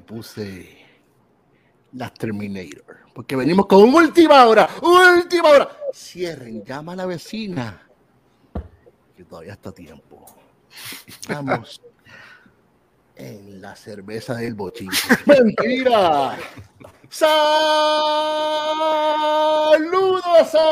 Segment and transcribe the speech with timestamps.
[0.00, 0.66] me puse
[1.92, 3.00] las Terminator.
[3.14, 5.68] Porque venimos con última hora, última hora.
[5.92, 7.86] Cierren, llama a la vecina.
[9.14, 10.24] Que todavía está a tiempo.
[11.06, 11.82] Estamos
[13.16, 14.88] en la cerveza del bochín.
[15.26, 16.38] ¡Mentira!
[17.10, 17.34] Saludos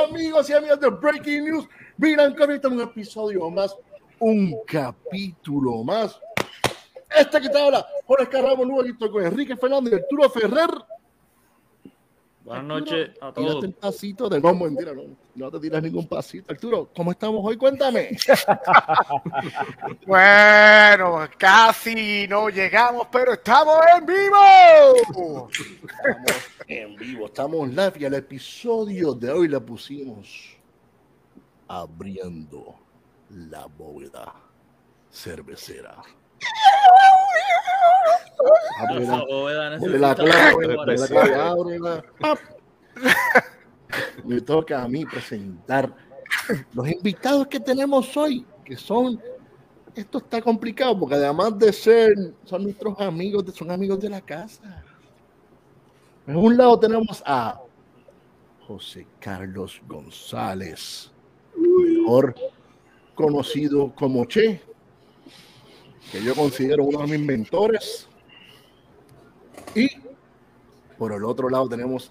[0.08, 1.68] amigos y amigas de Breaking News.
[1.98, 3.76] Miran que ahorita un episodio más,
[4.20, 6.18] un capítulo más.
[7.10, 10.70] Este que te habla, Jorge Carramo, nuevo con Enrique Fernández y Arturo Ferrer.
[12.44, 13.46] Buenas noches a todos.
[13.46, 15.02] Tírate un pasito de no, mentira, no,
[15.34, 16.50] no te tiras ningún pasito.
[16.50, 17.58] Arturo, ¿cómo estamos hoy?
[17.58, 18.16] Cuéntame.
[20.06, 24.96] bueno, casi no llegamos, pero estamos en vivo.
[24.96, 25.52] Estamos
[26.66, 30.56] en vivo, estamos live y el episodio de hoy le pusimos
[31.68, 32.76] abriendo
[33.28, 34.32] la bóveda
[35.10, 35.96] cervecera.
[44.24, 45.92] Me toca a mí presentar
[46.72, 49.20] los invitados que tenemos hoy, que son,
[49.94, 54.82] esto está complicado porque además de ser, son nuestros amigos, son amigos de la casa.
[56.26, 57.60] En un lado tenemos a
[58.66, 61.10] José Carlos González,
[61.56, 62.34] mejor
[63.14, 64.62] conocido como Che,
[66.10, 68.08] que yo considero uno de mis mentores.
[69.74, 69.88] Y
[70.96, 72.10] por el otro lado tenemos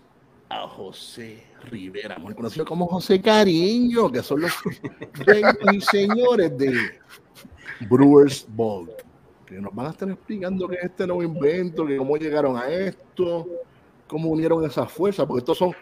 [0.49, 4.53] a José Rivera, muy conocido como José Cariño, que son los
[5.73, 6.73] y señores de
[7.89, 8.91] Brewers Vault,
[9.45, 12.69] que nos van a estar explicando qué es este nuevo invento, que cómo llegaron a
[12.69, 13.47] esto,
[14.07, 15.73] cómo unieron esas fuerzas, porque estos son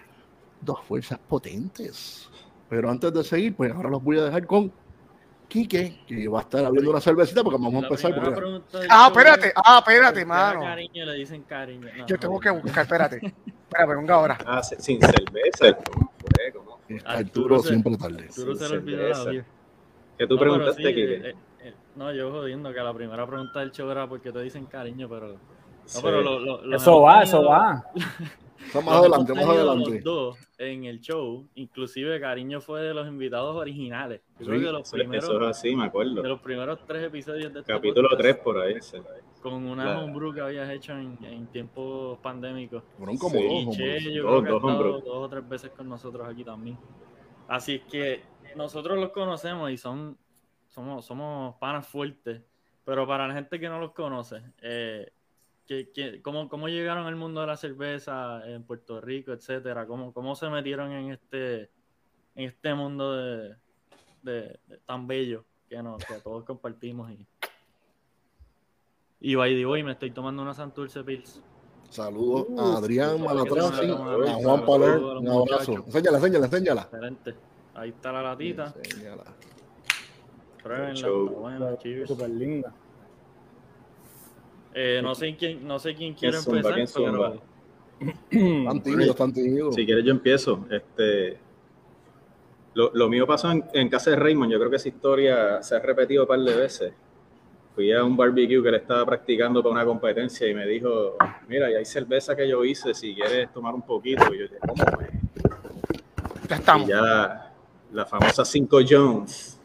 [0.61, 2.29] dos fuerzas potentes.
[2.69, 4.72] Pero antes de seguir, pues ahora los voy a dejar con
[5.47, 8.13] Quique, que va a estar abriendo una cervecita porque vamos a empezar.
[8.16, 10.61] porque- Ah, espérate, es, ah, ¿por espérate, mano.
[10.61, 11.88] a cariño le dicen cariño.
[11.97, 13.17] No, Yo tengo que buscar, espérate.
[13.17, 14.38] Espérate, venga ahora.
[14.47, 15.73] Ah, sin cerveza.
[15.91, 16.51] ¿Cómo fue?
[16.51, 16.79] ¿Cómo?
[17.06, 18.25] Arturo, Arturo se- siempre tarde.
[18.29, 19.44] Arturo se le olvidó.
[20.17, 23.72] ¿Qué tú No, preguntaste, sí, eh, eh, no, yo jodiendo que la primera pregunta del
[23.72, 25.27] show era por qué te dicen cariño, pero.
[25.33, 25.39] No,
[25.85, 26.00] Sí.
[26.03, 27.83] pero lo, lo- Eso va, eso va.
[28.65, 29.91] Está más los adelante, más adelante.
[29.95, 34.21] Los dos en el show, inclusive Cariño fue de los invitados originales.
[34.39, 36.23] Yo Sí, creo que los Eso, eso primeros, es así, me de acuerdo.
[36.23, 38.75] los primeros tres episodios de este Capítulo podcast, 3 por ahí.
[38.81, 38.97] sí.
[39.41, 42.81] con una La- homebrew que habías hecho en, en tiempos pandémicos.
[42.97, 43.65] Fueron como Sí.
[43.65, 43.77] dos.
[43.77, 46.79] Che, yo Dos- creo que ha dos dos o tres veces con nosotros aquí también.
[47.47, 48.23] Así que
[48.55, 50.17] nosotros los conocemos y son
[50.67, 52.41] somos, somos panas fuertes,
[52.83, 55.11] pero para la gente que no los conoce, eh,
[55.67, 59.85] ¿qué- qué- cómo, ¿cómo llegaron al mundo de la cerveza en Puerto Rico, etcétera?
[59.87, 61.63] ¿Cómo, cómo se metieron en este,
[62.35, 63.55] en este mundo de,
[64.23, 67.11] de- de tan bello que, nos, que todos compartimos?
[67.11, 67.25] Y,
[69.19, 71.41] y by the way, me estoy tomando una Santurce Pills.
[71.89, 74.97] Saludos a Adrián Uh, Malatrasi, que se a Juan Paler.
[74.99, 75.73] Un abrazo.
[75.85, 76.81] Enséñala, enséñala, enséñala.
[76.83, 77.35] Excelente.
[77.75, 78.73] Ahí está la latita.
[78.75, 79.23] Enséñala.
[80.61, 81.09] Pruébenla.
[81.09, 82.09] Buena, cheers.
[82.09, 82.73] Súper linda.
[84.78, 86.59] Eh, no sé quién, no sé quién quiere zumba?
[86.59, 87.41] empezar, pero
[88.30, 89.75] Están tímidos, están tímidos.
[89.75, 90.66] Si quieres, yo empiezo.
[90.69, 91.38] Este,
[92.74, 94.52] lo, lo mío pasó en, en casa de Raymond.
[94.52, 96.94] Yo creo que esa historia se ha repetido un par de veces.
[97.74, 101.16] Fui a un barbecue que le estaba practicando para una competencia y me dijo:
[101.47, 102.94] Mira, y hay cerveza que yo hice.
[102.94, 104.24] Si quieres tomar un poquito.
[104.34, 104.84] Y yo dije: ¿Cómo?
[104.96, 105.07] güey?"
[106.50, 106.88] Ya Y estamos.
[106.88, 107.53] ya
[107.94, 109.59] la famosa 5 Jones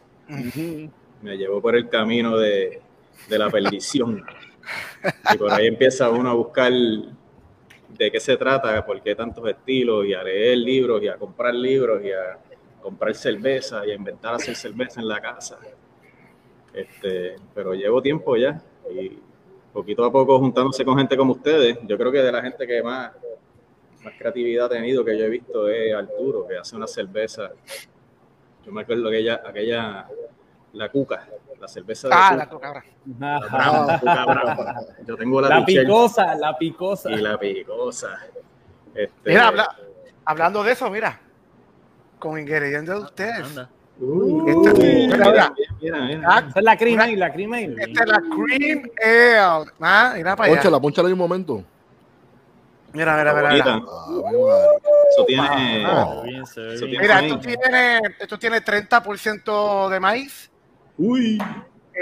[1.21, 2.81] me llevó por el camino de,
[3.29, 4.23] de la perdición.
[5.33, 10.05] Y por ahí empieza uno a buscar de qué se trata, por qué tantos estilos,
[10.05, 12.39] y a leer libros, y a comprar libros, y a
[12.81, 15.59] comprar cerveza, y a inventar hacer cerveza en la casa.
[16.73, 19.19] Este, pero llevo tiempo ya, y
[19.73, 21.77] poquito a poco juntándose con gente como ustedes.
[21.83, 23.11] Yo creo que de la gente que más,
[24.03, 27.51] más creatividad ha tenido que yo he visto es Arturo, que hace una cerveza.
[28.65, 30.07] Yo me acuerdo aquella, aquella
[30.73, 31.27] la cuca,
[31.59, 32.67] la cerveza de Ah, cuca.
[32.67, 32.85] la ahora.
[33.49, 34.81] Brava, cuca brava.
[35.05, 37.11] Yo tengo la, La picosa, la picosa.
[37.11, 38.09] y la picosa.
[38.93, 39.75] Este, Mira, habla-
[40.25, 41.19] hablando de eso, mira.
[42.19, 43.57] Con ingredientes de ustedes.
[43.99, 46.39] Uh, Esta- mira, mira, mira, mira.
[46.49, 47.75] Esa es la cream ale, la cream ale.
[47.79, 49.71] Esta es la Cream Ale.
[49.79, 50.55] Ah, mira para allá.
[50.61, 51.63] Pónchala, pónchala ahí un momento.
[52.93, 53.49] Mira, mira, mira.
[53.51, 53.81] Mira.
[55.11, 55.85] Eso tiene.
[55.85, 56.21] Ah.
[56.25, 60.50] Eso tiene- Mira, esto tiene, esto tiene 30% de maíz.
[61.01, 61.37] Uy.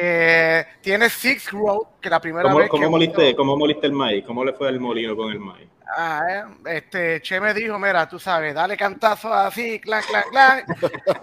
[0.02, 3.94] Eh, tiene Six Road, que la primera ¿Cómo, vez cómo que moliste, ¿Cómo moliste el
[3.94, 4.24] maíz?
[4.26, 5.68] ¿Cómo le fue al molino con el maíz?
[5.98, 6.44] Ah, eh,
[6.78, 10.64] este, Che me dijo, mira, tú sabes, dale cantazo así, clan, clan, clan.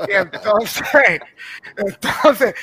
[0.09, 1.21] y entonces,
[1.77, 2.55] entonces,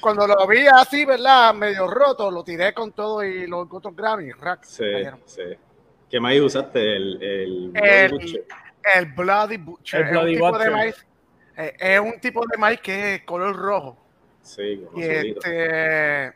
[0.00, 1.52] cuando lo vi así, ¿verdad?
[1.54, 4.30] Medio roto, lo tiré con todo y los otros Grammy.
[4.32, 4.84] Rack, Sí.
[6.08, 6.80] ¿Qué maíz usaste?
[6.96, 8.44] El, el, El- Butcher.
[8.94, 10.00] El Bloody Butcher.
[10.00, 10.64] El es Bloody un tipo Butcher.
[10.66, 11.06] de maíz.
[11.56, 13.96] eh, es un tipo de maíz que es color rojo.
[14.56, 16.32] Sí, Y este.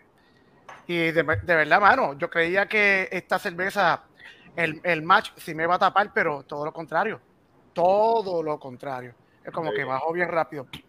[0.86, 4.02] Y de, de verdad, mano, yo creía que esta cerveza,
[4.54, 7.20] el, el match, sí me va a tapar, pero todo lo contrario.
[7.72, 9.14] Todo lo contrario.
[9.42, 9.76] Es como Sí.
[9.78, 10.66] que bajó bien rápido.
[10.72, 10.82] Está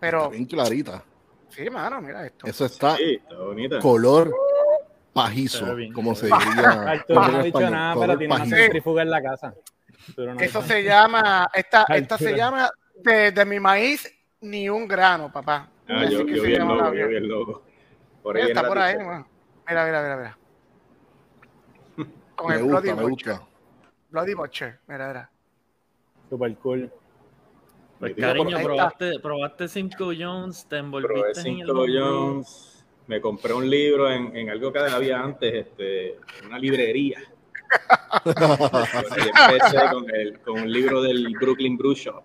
[0.00, 1.04] Pero bien clarita.
[1.50, 2.46] sí, mano, mira esto.
[2.46, 3.78] Eso está Sí, está bonita.
[3.78, 4.34] color
[5.12, 7.04] pajizo, como se diría.
[7.08, 8.56] No dicho nada, color pero tiene una pajizo.
[8.56, 9.54] centrífuga en la casa.
[10.16, 12.70] No Eso se llama, esta, esta se llama
[13.04, 15.68] de, de mi maíz ni un grano, papá.
[15.88, 17.62] Ah, yo, que yo vi el logo, yo vi el logo.
[18.22, 19.26] Por Mira, ahí está en por ahí, mano.
[19.68, 20.38] Mira, mira, mira, mira.
[22.36, 23.32] Con Me el gusta, Bloody me Butcher.
[23.32, 23.48] gusta.
[24.10, 25.30] Bloody Butcher, mira, mira.
[26.30, 26.90] Super cool.
[27.98, 28.28] Pues Nítido.
[28.28, 32.04] cariño, probaste, probaste cinco Jones, te Probé envolviste en el cinco homebrew.
[32.04, 32.84] Jones.
[33.06, 37.18] Me compré un libro en, en algo que había antes, este, una librería.
[38.24, 42.22] y empecé con, el, con un libro del Brooklyn Brew Shop,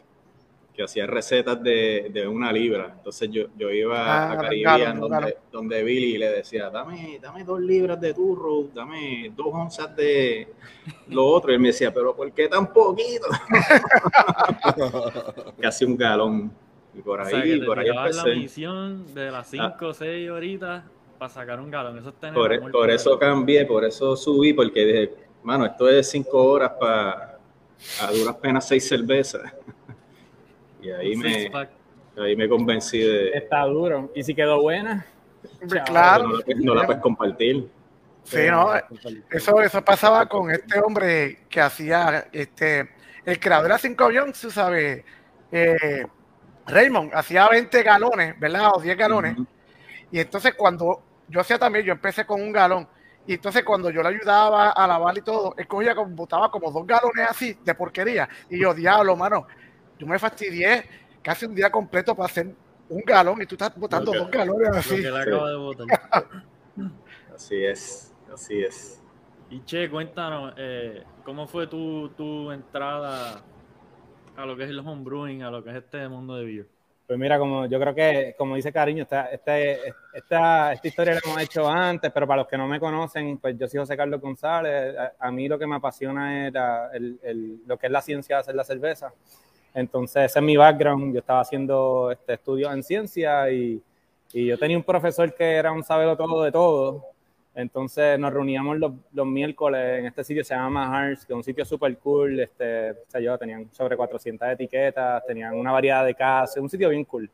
[0.78, 2.94] que hacía recetas de, de una libra.
[2.96, 5.08] Entonces yo, yo iba Ah, a regalo, Caribbean, regalo.
[5.10, 10.48] donde, donde Billy le decía, dame, dame dos libras de turro, dame dos onzas de
[11.08, 11.50] lo otro.
[11.52, 13.26] Y él me decía, pero ¿por qué tan poquito?
[15.60, 16.52] Casi un galón.
[16.94, 18.40] Y por O ahí, sea, que te por ahí tirabas la empecé.
[18.40, 20.84] misión de las 5 o 6 horitas
[21.18, 21.98] para sacar un galón.
[21.98, 26.08] Eso Por, amor por el- eso cambié, por eso subí, porque dije, mano, esto es
[26.10, 27.40] cinco horas para
[28.02, 29.42] a duras penas seis cervezas.
[30.88, 31.52] Y ahí un me,
[32.24, 34.12] ahí me convencí de Está duro.
[34.16, 35.06] Y si quedó buena.
[35.86, 36.30] Claro.
[36.30, 37.70] no, la, no la puedes compartir.
[38.24, 38.70] Sí, no,
[39.32, 42.90] eso, eso pasaba con este hombre que hacía, este,
[43.26, 45.04] el creador de Cinco Jones, tú sabes,
[45.50, 46.06] eh,
[46.66, 48.72] Raymond, hacía 20 galones, ¿verdad?
[48.76, 49.34] O 10 galones.
[49.34, 49.48] Ujú.
[50.12, 52.88] Y entonces cuando yo hacía también, yo empecé con un galón.
[53.26, 56.72] Y entonces cuando yo le ayudaba a lavar y todo, él cogía como, botaba como
[56.72, 58.28] dos galones así de porquería.
[58.50, 59.48] Y yo, diablo, mano,
[59.98, 60.84] yo me fastidié
[61.22, 62.48] casi un día completo para hacer
[62.90, 64.90] un galón y tú estás botando que- dos galones Lo así.
[64.96, 65.30] que le Sí.
[65.30, 65.88] acabo de botar.
[67.36, 69.02] Así es, así es.
[69.52, 73.42] Y che, cuéntanos, eh, ¿cómo fue tu, tu entrada
[74.36, 76.68] a lo que es el homebrewing, a lo que es este mundo de beer?
[77.06, 81.22] Pues mira, como yo creo que, como dice Cariño, esta, este- esta, esta historia la
[81.24, 84.20] hemos hecho antes, pero para los que no me conocen, pues yo soy José Carlos
[84.20, 84.96] González.
[84.98, 88.02] A, a mí lo que me apasiona es la- el- el- lo que es la
[88.02, 89.14] ciencia de hacer la cerveza.
[89.78, 91.14] Entonces, ese es mi background.
[91.14, 93.80] Yo estaba haciendo este, estudios en ciencia y,
[94.34, 97.06] y yo tenía un profesor que era un sabelo todo de todo.
[97.54, 101.44] Entonces nos reuníamos los, los miércoles en este sitio, se llama Hearts, que es un
[101.44, 102.40] sitio súper cool.
[102.40, 106.90] Este, o sea, yo tenían sobre 400 etiquetas, tenían una variedad de casas, un sitio
[106.90, 107.30] bien cool.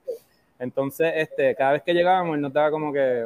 [0.59, 3.25] Entonces, este, cada vez que llegábamos, él nos daba como que,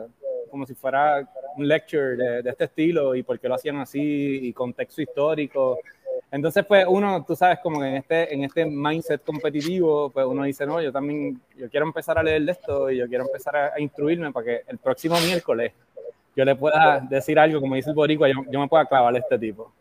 [0.52, 4.42] como si fuera un lecture de, de este estilo y por qué lo hacían así
[4.44, 5.80] y contexto histórico.
[6.30, 10.44] Entonces, pues uno, tú sabes, como que en este, en este mindset competitivo, pues uno
[10.44, 13.56] dice, no, yo también, yo quiero empezar a leer de esto y yo quiero empezar
[13.56, 15.72] a, a instruirme para que el próximo miércoles
[16.36, 19.18] yo le pueda decir algo, como dice el boricua, yo, yo me pueda clavar a
[19.18, 19.72] este tipo.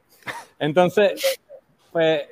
[0.59, 1.39] Entonces,
[1.93, 2.23] pues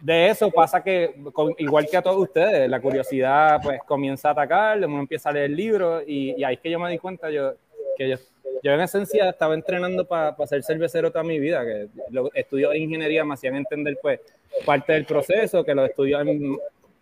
[0.00, 4.32] de eso pasa que, con- igual que a todos ustedes, la curiosidad pues comienza a
[4.32, 7.30] atacar, uno empieza a leer libros y, y ahí es que yo me di cuenta
[7.30, 7.54] yo,
[7.98, 8.16] que yo,
[8.62, 12.78] yo en esencia estaba entrenando para ser cervecero toda mi vida, que los estudios de
[12.78, 14.20] ingeniería me hacían entender pues
[14.64, 16.56] parte del proceso, que los estudios en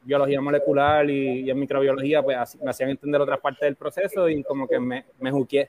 [0.04, 4.28] biología molecular y, y en microbiología pues así- me hacían entender otras partes del proceso
[4.28, 5.68] y como que me, me juqué.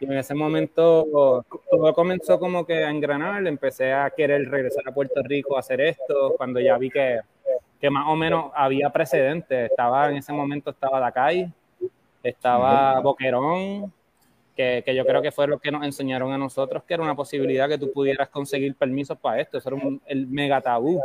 [0.00, 4.92] Y en ese momento todo comenzó como que a engranar, empecé a querer regresar a
[4.92, 7.20] Puerto Rico a hacer esto, cuando ya vi que,
[7.80, 9.70] que más o menos había precedentes.
[9.70, 11.52] Estaba en ese momento estaba Dacay,
[12.22, 13.92] estaba Boquerón,
[14.56, 17.14] que, que yo creo que fue lo que nos enseñaron a nosotros, que era una
[17.14, 19.58] posibilidad que tú pudieras conseguir permisos para esto.
[19.58, 21.02] Eso era un- el mega tabú.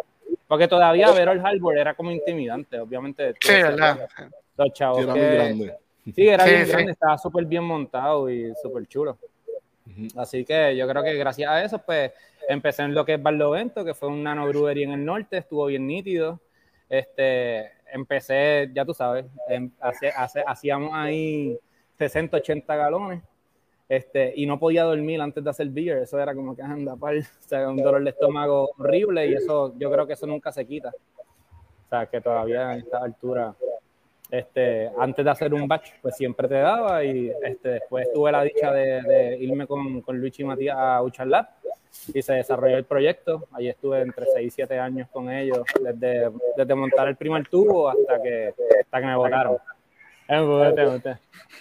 [0.47, 3.33] Porque todavía ver el Harbor era como intimidante, obviamente.
[3.33, 4.07] tú Sí, ¿verdad?
[4.57, 5.75] Los chavos Sí, era que- muy grande.
[6.15, 6.71] Sí, era Sí, bien sí.
[6.71, 9.17] grande, estaba súper bien montado y súper chulo.
[10.15, 12.11] Así que yo creo que gracias a eso, pues
[12.47, 15.65] empecé en lo que es Barlovento, que fue un nano brewery en el norte, estuvo
[15.65, 16.39] bien nítido.
[16.89, 21.57] Este, empecé, ya tú sabes, em- hace- hace- hacíamos ahí
[21.97, 23.21] 60, 80 galones.
[23.89, 27.19] Este, y no podía dormir antes de hacer beer, eso era como que anda, pal,
[27.39, 30.65] o sea, un dolor de estómago horrible y eso, yo creo que eso nunca se
[30.65, 30.89] quita.
[30.89, 33.55] O sea, que todavía a esta altura
[34.29, 38.43] este, antes de hacer un batch, pues siempre te daba y este, después tuve la
[38.43, 41.47] dicha de, de irme con, con Luis y Matías a Uchar Lab
[42.13, 43.47] y se desarrolló el proyecto.
[43.51, 47.89] Ahí estuve entre 6 y 7 años con ellos, desde, desde montar el primer tubo
[47.89, 49.57] hasta que, hasta que me votaron.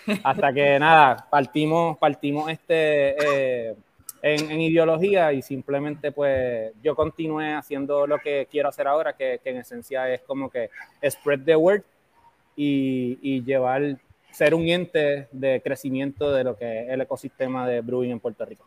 [0.25, 3.76] Hasta que nada, partimos, partimos este eh,
[4.23, 9.40] en, en ideología y simplemente pues yo continué haciendo lo que quiero hacer ahora, que,
[9.44, 10.70] en esencia es como que
[11.08, 11.82] spread the word
[12.56, 13.99] y, y llevar,
[14.32, 18.44] ser un ente de crecimiento de lo que es el ecosistema de brewing en Puerto
[18.44, 18.66] Rico.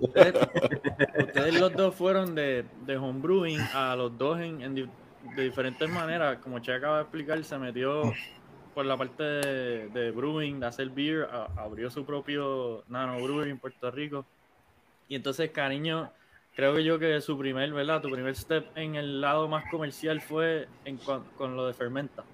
[0.00, 4.74] Ustedes, los dos fueron de, de homebrewing a los dos en, en
[5.22, 6.38] de diferentes maneras.
[6.40, 8.20] Como Che acaba de explicar, se metió
[8.74, 13.50] por la parte de, de brewing, de hacer beer, a- abrió su propio nano brewery
[13.50, 14.28] en Puerto Rico.
[15.08, 16.12] Y entonces, cariño,
[16.54, 18.02] creo que yo que su primer, ¿verdad?
[18.02, 22.28] Tu primer step en el lado más comercial fue en, con, con lo de fermenta.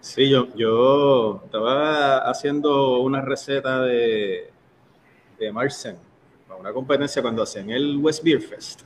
[0.00, 4.52] Sí, yo, yo estaba haciendo una receta de,
[5.38, 5.98] de Marsen
[6.46, 8.82] para una competencia cuando hacían el West Beer Fest.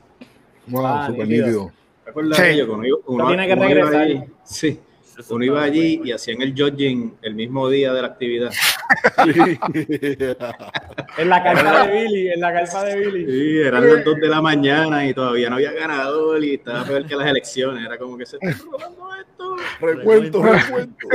[0.69, 1.73] Wow, Ah, super nítido.
[2.11, 2.37] Nítido.
[2.37, 2.43] ¿Te acuerdas Sí.
[2.43, 2.73] de ello?
[2.75, 4.01] Uno iba- uno- tiene que uno iba regresar.
[4.03, 4.81] allí- sí,
[5.19, 8.51] Eso uno iba allí y hacían el judging el mismo día de la actividad.
[11.19, 13.27] En la carpa de Billy, en la carpa de Billy.
[13.27, 17.07] Sí, eran las 2 de la mañana y todavía no había ganador y estaba peor
[17.07, 17.85] que las elecciones.
[17.85, 19.57] Era como que se está robando esto.
[19.81, 21.09] recuento, recuento.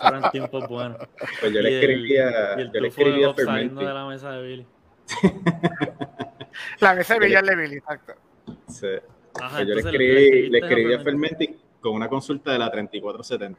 [0.00, 0.98] Fueron tiempos buenos.
[1.40, 4.66] Pues yo le escribía, Y el yo le escribía saliendo de la mesa de Billy.
[6.80, 7.20] La mesa de
[7.56, 8.14] Billy, exacto.
[8.68, 8.86] Sí.
[9.42, 11.36] Ajá, yo le escribí, le escribí a Fermenti.
[11.46, 13.58] Fermenti con una consulta de la 3470.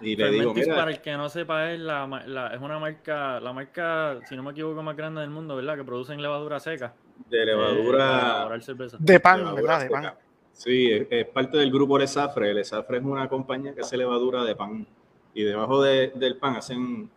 [0.00, 3.52] Y le digo, mira, para el que no sepa, es, la, es una marca, la
[3.52, 5.76] marca, si no me equivoco, más grande del mundo, ¿verdad?
[5.76, 6.94] Que producen levadura seca.
[7.30, 8.60] de eh, para levadura.
[8.60, 8.96] cerveza.
[9.00, 9.82] De pan, levadura ¿verdad?
[9.84, 10.14] De pan.
[10.52, 12.52] Sí, es, es parte del grupo Lesafre.
[12.52, 14.86] Lesafre es una compañía que hace levadura de pan.
[15.32, 17.08] Y debajo de- del pan hacen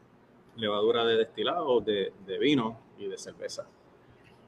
[0.55, 3.67] levadura de destilado, de, de vino y de cerveza.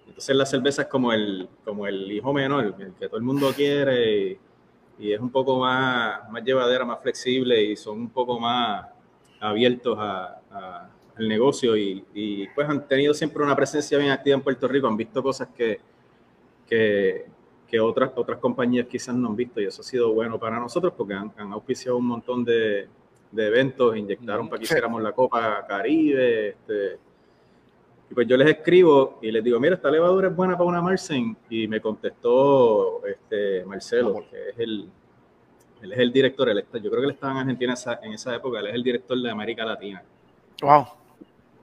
[0.10, 3.52] Entonces la cerveza es como el, como el hijo menor, el que todo el mundo
[3.56, 4.38] quiere y,
[5.00, 8.86] y es un poco más, más llevadera, más flexible y son un poco más
[9.40, 14.36] abiertos a- a- al negocio y, y, pues han tenido siempre una presencia bien activa
[14.36, 15.80] en Puerto Rico, han visto cosas que,
[16.68, 17.26] que,
[17.68, 20.94] que otras, otras compañías quizás no han visto y eso ha sido bueno para nosotros
[20.96, 22.88] porque han, han auspiciado un montón de,
[23.32, 26.98] de eventos, inyectaron para que hiciéramos la Copa Caribe, este,
[28.10, 30.82] y pues yo les escribo y les digo, mira, esta levadura es buena para una
[30.82, 31.36] Marsen.
[31.50, 34.90] Y me contestó este Marcelo, que es el,
[35.82, 38.14] él es el director, él está- yo creo que él estaba en Argentina esa- en
[38.14, 40.04] esa época, él es el director de América Latina.
[40.62, 40.86] Wow.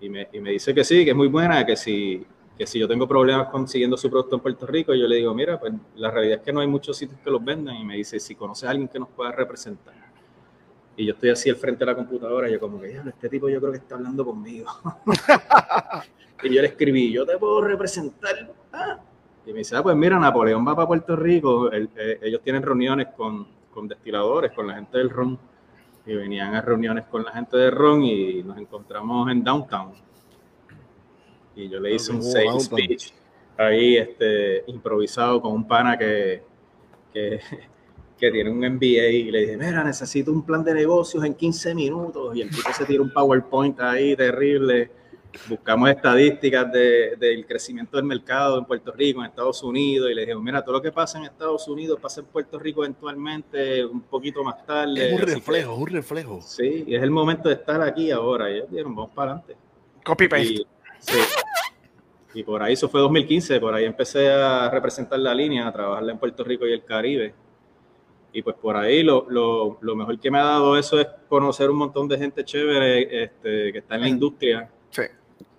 [0.00, 2.24] Y me, y me dice que sí, que es muy buena, que si,
[2.56, 5.58] que si yo tengo problemas consiguiendo su producto en Puerto Rico, yo le digo, mira,
[5.58, 7.76] pues la realidad es que no hay muchos sitios que los vendan.
[7.76, 9.94] Y me dice, si conoces a alguien que nos pueda representar.
[10.96, 13.28] Y yo estoy así al frente de la computadora, y yo como que, "Diablo, este
[13.28, 14.66] tipo yo creo que está hablando conmigo.
[16.42, 18.34] y yo le escribí, yo te puedo representar.
[18.72, 18.98] Ah.
[19.44, 22.62] Y me dice, ah, pues mira, Napoleón va para Puerto Rico, él- eh, ellos tienen
[22.62, 25.38] reuniones con, con destiladores, con la gente del ron.
[26.06, 29.92] Y venían a reuniones con la gente de ron y nos encontramos en Downtown.
[31.56, 33.12] Y yo le hice un Oh, sales speech
[33.56, 36.42] ahí este, improvisado con un pana que,
[37.12, 37.40] que,
[38.18, 41.74] que tiene un MBA y le dije, mira, necesito un plan de negocios en 15
[41.74, 42.34] minutos.
[42.36, 44.90] Y el tipo se tira un PowerPoint ahí terrible.
[45.50, 50.22] Buscamos estadísticas de- del crecimiento del mercado en Puerto Rico, en Estados Unidos, y le
[50.22, 54.00] dije, mira, todo lo que pasa en Estados Unidos pasa en Puerto Rico eventualmente, un
[54.00, 55.08] poquito más tarde.
[55.08, 56.40] Es un reflejo, un reflejo.
[56.40, 58.50] Sí, y es el momento de estar aquí ahora.
[58.50, 59.56] Y ellos dijeron, vamos para adelante.
[60.02, 60.44] Copy paste.
[60.54, 60.66] Y,
[61.00, 61.18] sí.
[62.32, 66.12] y por ahí, eso fue 2015, por ahí empecé a representar la línea, a trabajarla
[66.12, 67.34] en Puerto Rico y el Caribe.
[68.36, 71.70] Y pues por ahí lo, lo, lo mejor que me ha dado eso es conocer
[71.70, 75.02] un montón de gente chévere este, que está en la industria, Sí.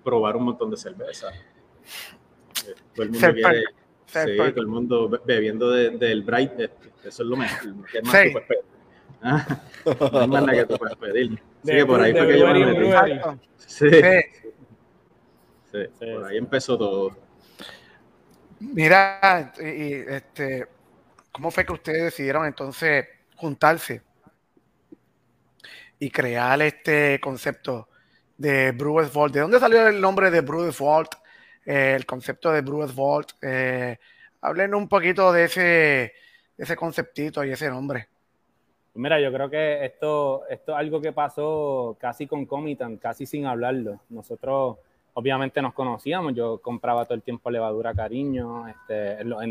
[0.03, 1.29] probar un montón de cerveza.
[1.34, 3.63] Eh, Todo el mundo quiere,
[4.05, 6.69] sí, todo el mundo be- bebiendo de- del Bright, eh,
[7.03, 7.74] eso es lo mejor.
[7.91, 8.17] ¿Qué más Sí.
[8.48, 8.63] pedir?
[9.24, 9.62] Ah,
[10.12, 11.39] no hay más nada que tú puedes pedir.
[11.65, 13.38] Que por ahí fue que yo me.
[13.57, 14.01] Sí, Sí.
[15.72, 17.17] sí, Sí, por ahí empezó todo.
[18.60, 20.67] Mira, y, y, este,
[21.38, 24.01] ¿cómo fue que ustedes decidieron entonces juntarse
[26.00, 27.89] y crear este concepto
[28.38, 29.36] de Brewers Vault?
[29.36, 31.13] ¿De dónde salió el nombre de Brewers Vault?
[31.63, 33.34] Eh, el concepto de Brewers Vault.
[33.44, 34.00] Eh,
[34.41, 36.13] hablen un poquito de ese,
[36.58, 38.08] ese conceptito y ese nombre.
[38.96, 44.01] Mira, yo creo que esto, esto es algo que pasó casi concomitant, casi sin hablarlo.
[44.10, 44.77] Nosotros
[45.19, 49.41] obviamente nos conocíamos, yo compraba todo el tiempo levadura cariño este, en, los-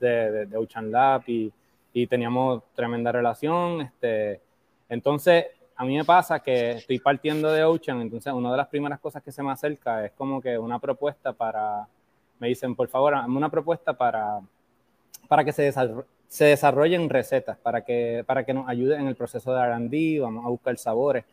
[0.00, 1.52] de, de, Ocean Lab y,
[1.92, 3.82] y teníamos tremenda relación.
[3.82, 4.40] Este,
[4.88, 5.44] entonces,
[5.76, 9.22] a mí me pasa que estoy partiendo de Ocean, entonces una de las primeras cosas
[9.22, 11.86] que se me acerca es como que una propuesta para,
[12.38, 14.40] me dicen, por favor, una propuesta para,
[15.28, 19.16] para que se, desar- se desarrollen recetas para que, para que nos ayuden en el
[19.16, 21.24] proceso de R&D, vamos a buscar sabores.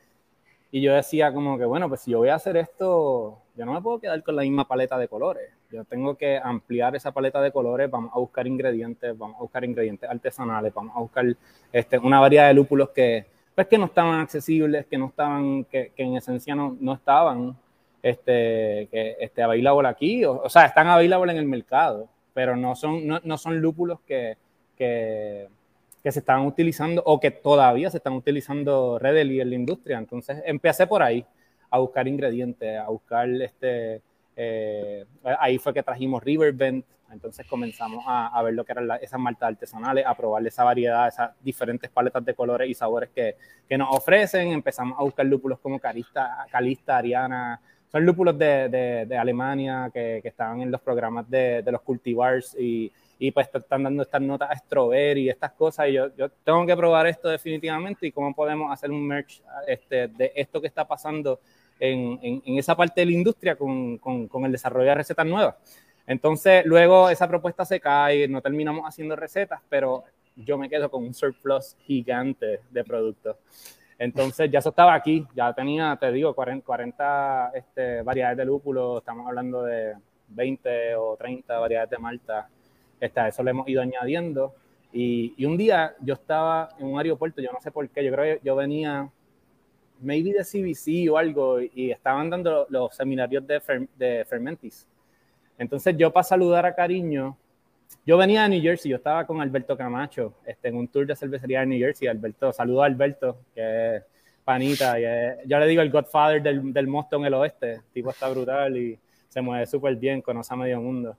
[0.71, 3.73] Y yo decía como que, bueno, pues si yo voy a hacer esto, yo no
[3.73, 5.49] me puedo quedar con la misma paleta de colores.
[5.71, 9.65] Yo tengo que ampliar esa paleta de colores, vamos a buscar ingredientes, vamos a buscar
[9.65, 11.25] ingredientes artesanales, vamos a buscar
[11.73, 15.91] este, una variedad de lúpulos que, pues, que no estaban accesibles, que no estaban, que,
[15.95, 17.57] que en esencia no, no estaban
[18.03, 22.75] este, que este, available aquí, o, o, sea, están available en el mercado, pero no
[22.75, 24.37] son, no, no son lúpulos que,
[24.77, 25.47] que,
[26.03, 29.97] que, se estaban utilizando o que todavía se están utilizando readily en la industria.
[29.97, 31.25] Entonces empecé por ahí
[31.69, 34.01] a buscar ingredientes, a buscar este,
[34.35, 35.05] eh,
[35.39, 39.19] ahí fue que trajimos Riverbend, entonces comenzamos a, a ver lo que eran la, esas
[39.19, 43.35] maltas artesanales, a probar esa variedad, esas diferentes paletas de colores y sabores que,
[43.67, 44.49] que nos ofrecen.
[44.49, 50.19] Empezamos a buscar lúpulos como Calista, Calista Ariana, son lúpulos de, de, de Alemania que,
[50.21, 54.21] que, estaban en los programas de, de los cultivars y, y, pues están dando estas
[54.21, 55.89] notas a strawberry y estas cosas.
[55.89, 60.07] Y yo, yo, tengo que probar esto definitivamente y cómo podemos hacer un merch este,
[60.07, 61.39] de esto que está pasando
[61.79, 65.25] en, en, en esa parte de la industria con, con, con, el desarrollo de recetas
[65.25, 65.55] nuevas.
[66.05, 70.03] Entonces, luego esa propuesta se cae, no terminamos haciendo recetas, pero
[70.35, 73.35] yo me quedo con un surplus gigante de productos.
[73.99, 78.99] Entonces, ya eso estaba aquí, ya tenía, te digo, 40, 40 este, variedades de lúpulo,
[78.99, 79.95] estamos hablando de
[80.29, 82.49] 20 o 30 variedades de malta.
[82.99, 84.53] Este, eso le hemos ido añadiendo.
[84.91, 88.37] Y, un día yo estaba en un aeropuerto, yo no sé por qué, yo creo
[88.39, 89.09] que yo venía
[89.99, 94.87] maybe de CBC o algo, y estaban dando los seminarios de, Fer, de Fermentis.
[95.57, 97.37] Entonces yo para saludar a Cariño,
[98.05, 101.15] yo venía de New Jersey, yo estaba con Alberto Camacho este, en un tour de
[101.15, 102.07] cervecería de New Jersey.
[102.07, 104.03] Alberto, saludo a Alberto, que es
[104.43, 105.03] panita, y
[105.45, 108.97] yo le digo el godfather del, del mosto en el oeste, tipo está brutal y
[109.27, 111.17] se mueve súper bien, conoce a medio mundo.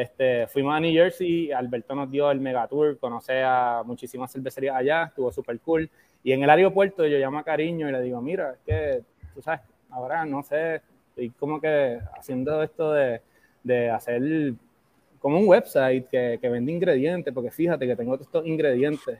[0.00, 4.74] Este, fuimos a New Jersey, Alberto nos dio el mega tour, conoce a muchísimas cervecerías
[4.74, 5.90] allá, estuvo súper cool.
[6.24, 9.02] Y en el aeropuerto yo llamo a Cariño y le digo, mira, es que,
[9.34, 9.60] tú sabes,
[9.90, 13.20] ahora no sé, estoy como que haciendo esto de,
[13.62, 14.54] de hacer
[15.18, 19.18] como un website que, que, vende ingredientes, porque fíjate que tengo estos ingredientes.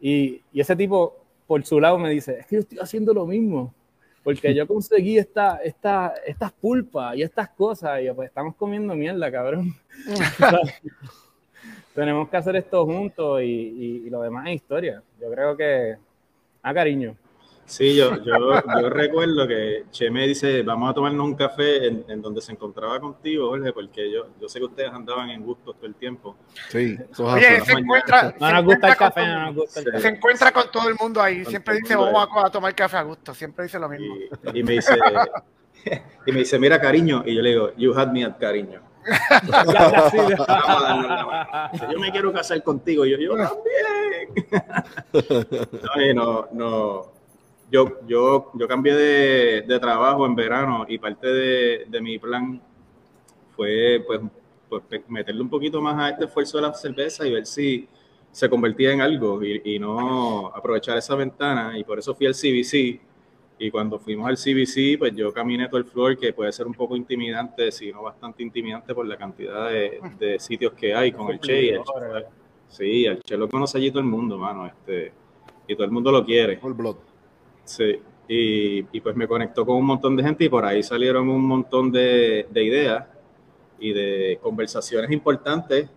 [0.00, 3.26] Y, y, ese tipo, por su lado, me dice, es que yo estoy haciendo lo
[3.26, 3.74] mismo,
[4.22, 8.94] porque yo conseguí esta, esta, estas pulpas y estas cosas, y yo, pues estamos comiendo
[8.94, 9.74] mierda, cabrón.
[11.94, 15.02] Tenemos que hacer esto juntos y, y, y, lo demás es historia.
[15.20, 15.96] Yo creo que,
[16.62, 17.16] a cariño.
[17.68, 22.02] Sí, yo, yo, yo recuerdo que Che me dice, vamos a tomarnos un café en,
[22.08, 25.76] en, donde se encontraba contigo, Jorge, porque yo, yo sé que ustedes andaban en gustos
[25.76, 26.34] todo el tiempo.
[26.70, 30.00] Sí, Oye, se encuentra, no nos gusta el café, no nos gusta el café.
[30.00, 32.96] Se encuentra con todo el mundo ahí, con siempre dice, vamos a, a, tomar café
[32.96, 34.16] a gusto, siempre dice lo mismo.
[34.54, 34.98] Y, y me dice,
[36.26, 38.80] y me dice, mira, cariño, y yo le digo, you had me at cariño.
[41.92, 44.32] yo me quiero casar contigo, y yo, yo también.
[46.16, 46.54] no, no,
[47.04, 47.17] no
[47.70, 52.60] yo, yo, yo cambié de, de, trabajo en verano y parte de, de mi plan
[53.54, 54.20] fue pues,
[54.68, 57.88] pues, meterle un poquito más a este esfuerzo de la cerveza y ver si
[58.30, 62.34] se convertía en algo y, y, no aprovechar esa ventana y por eso fui al
[62.34, 63.00] CBC
[63.58, 66.74] y cuando fuimos al CBC pues yo caminé todo el floor que puede ser un
[66.74, 71.40] poco intimidante, sino bastante intimidante por la cantidad de, de sitios que hay con el
[71.40, 71.70] Che.
[71.70, 72.26] El che
[72.68, 75.12] sí, el Che lo conoce allí todo el mundo, mano, este,
[75.66, 76.60] y todo el mundo lo quiere.
[76.62, 77.07] El blog.
[77.68, 81.28] Sí, y, y, pues me conectó con un montón de gente y por ahí salieron
[81.28, 83.06] un montón de, de ideas
[83.78, 85.90] y de conversaciones importantes.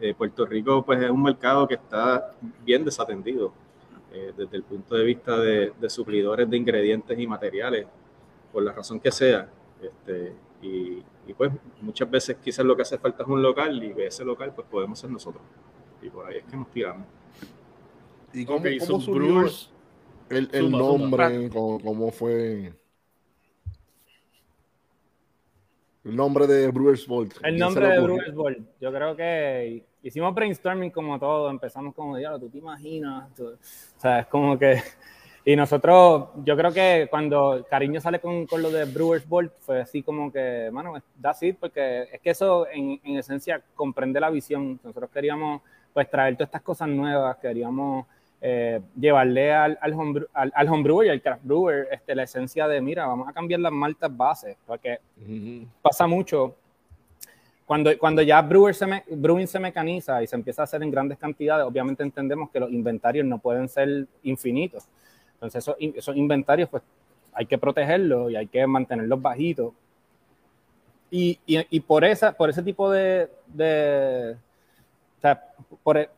[0.00, 3.54] Eh, Puerto Rico pues es un mercado que está bien desatendido
[4.12, 7.86] eh, desde el punto de vista de, de, suplidores de ingredientes y materiales,
[8.52, 9.48] por la razón que sea.
[9.80, 14.02] Este, y, y, pues muchas veces quizás lo que hace falta es un local y
[14.02, 15.42] ese local pues podemos ser nosotros.
[16.02, 17.06] Y por ahí es que nos tiramos.
[18.34, 19.48] ¿Y cómo, okay, cómo subió?
[20.32, 22.72] El, el suma, nombre, cómo, cómo, fue.
[26.04, 27.34] El nombre de Brewers Vault.
[27.42, 28.58] El nombre de Brewers Vault.
[28.80, 31.50] Yo creo que hicimos brainstorming como todo.
[31.50, 33.34] Empezamos como, diablo, tú te imaginas.
[33.34, 34.82] Tú, o sea, es como que.
[35.44, 39.80] Y nosotros, yo creo que cuando Cariño sale con, con lo de Brewers Vault, fue
[39.80, 44.30] así como que, bueno, that's it, porque es que eso en, en esencia comprende la
[44.30, 44.78] visión.
[44.84, 45.60] Nosotros queríamos,
[45.92, 48.06] pues, traer todas estas cosas nuevas, queríamos
[48.44, 52.66] eh, llevarle al, al, homebrew, al, al, homebrewer y al craft brewer este, la esencia
[52.66, 55.66] de, mira, vamos a cambiar las maltas bases, porque uh -huh.
[55.80, 56.56] pasa mucho.
[57.64, 60.90] Cuando, cuando ya brewer se me, brewing se mecaniza y se empieza a hacer en
[60.90, 64.88] grandes cantidades, obviamente entendemos que los inventarios no pueden ser infinitos.
[65.34, 66.82] Entonces esos, esos inventarios pues
[67.32, 69.72] hay que protegerlos y hay que mantenerlos bajitos.
[71.12, 74.36] Y, y, y por, esa, por ese tipo de, de
[75.18, 75.40] o sea,
[75.84, 76.08] por,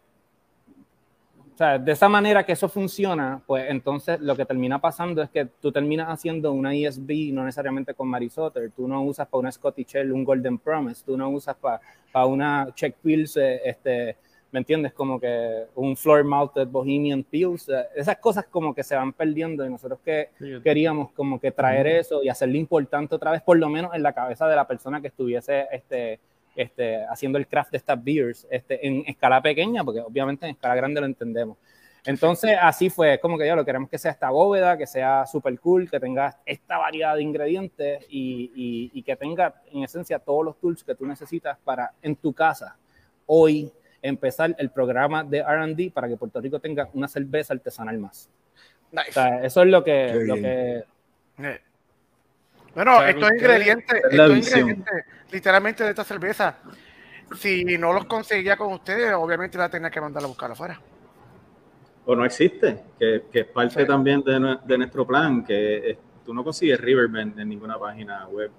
[1.55, 5.31] o sea, de esa manera que eso funciona, pues entonces lo que termina pasando es
[5.31, 9.53] que tú terminas haciendo una ESB no necesariamente con Marisotter, tú no usas para una
[9.53, 14.17] Scotty Shell un Golden Promise, tú no usas para, para una Check Pills, eh, este,
[14.51, 14.95] ¿me entiendes?
[14.95, 19.65] Como que un Floor Mounted Bohemian Pills, eh, esas cosas como que se van perdiendo
[19.65, 20.31] y nosotros que
[20.65, 24.13] queríamos como que traer eso y hacerlo importante otra vez, por lo menos en la
[24.13, 26.19] cabeza de la persona que estuviese este,
[26.57, 30.75] este, haciendo el craft de estas beers este, en escala pequeña, porque obviamente en escala
[30.75, 31.59] grande lo entendemos.
[32.07, 35.59] Entonces, así fue, como que ya lo queremos que sea esta bóveda, que sea súper
[35.59, 40.61] cool, que tenga esta variedad de ingredientes y, y, que tenga en esencia todos los
[40.61, 42.77] tools que tú necesitas para en tu casa
[43.27, 48.29] hoy empezar el programa de RD para que Puerto Rico tenga una cerveza artesanal más.
[49.43, 50.85] eso es lo que, lo que
[51.39, 51.61] eh,
[52.75, 56.59] bueno, estos ingredientes, estos ingredientes, literalmente de esta cerveza,
[57.37, 60.81] si no los conseguía con ustedes, obviamente la tenía que mandar a buscar afuera.
[62.07, 66.81] O no existe, que, es parte también de, de, nuestro plan, que tú no consigues
[66.81, 68.51] Riverbend en ninguna página web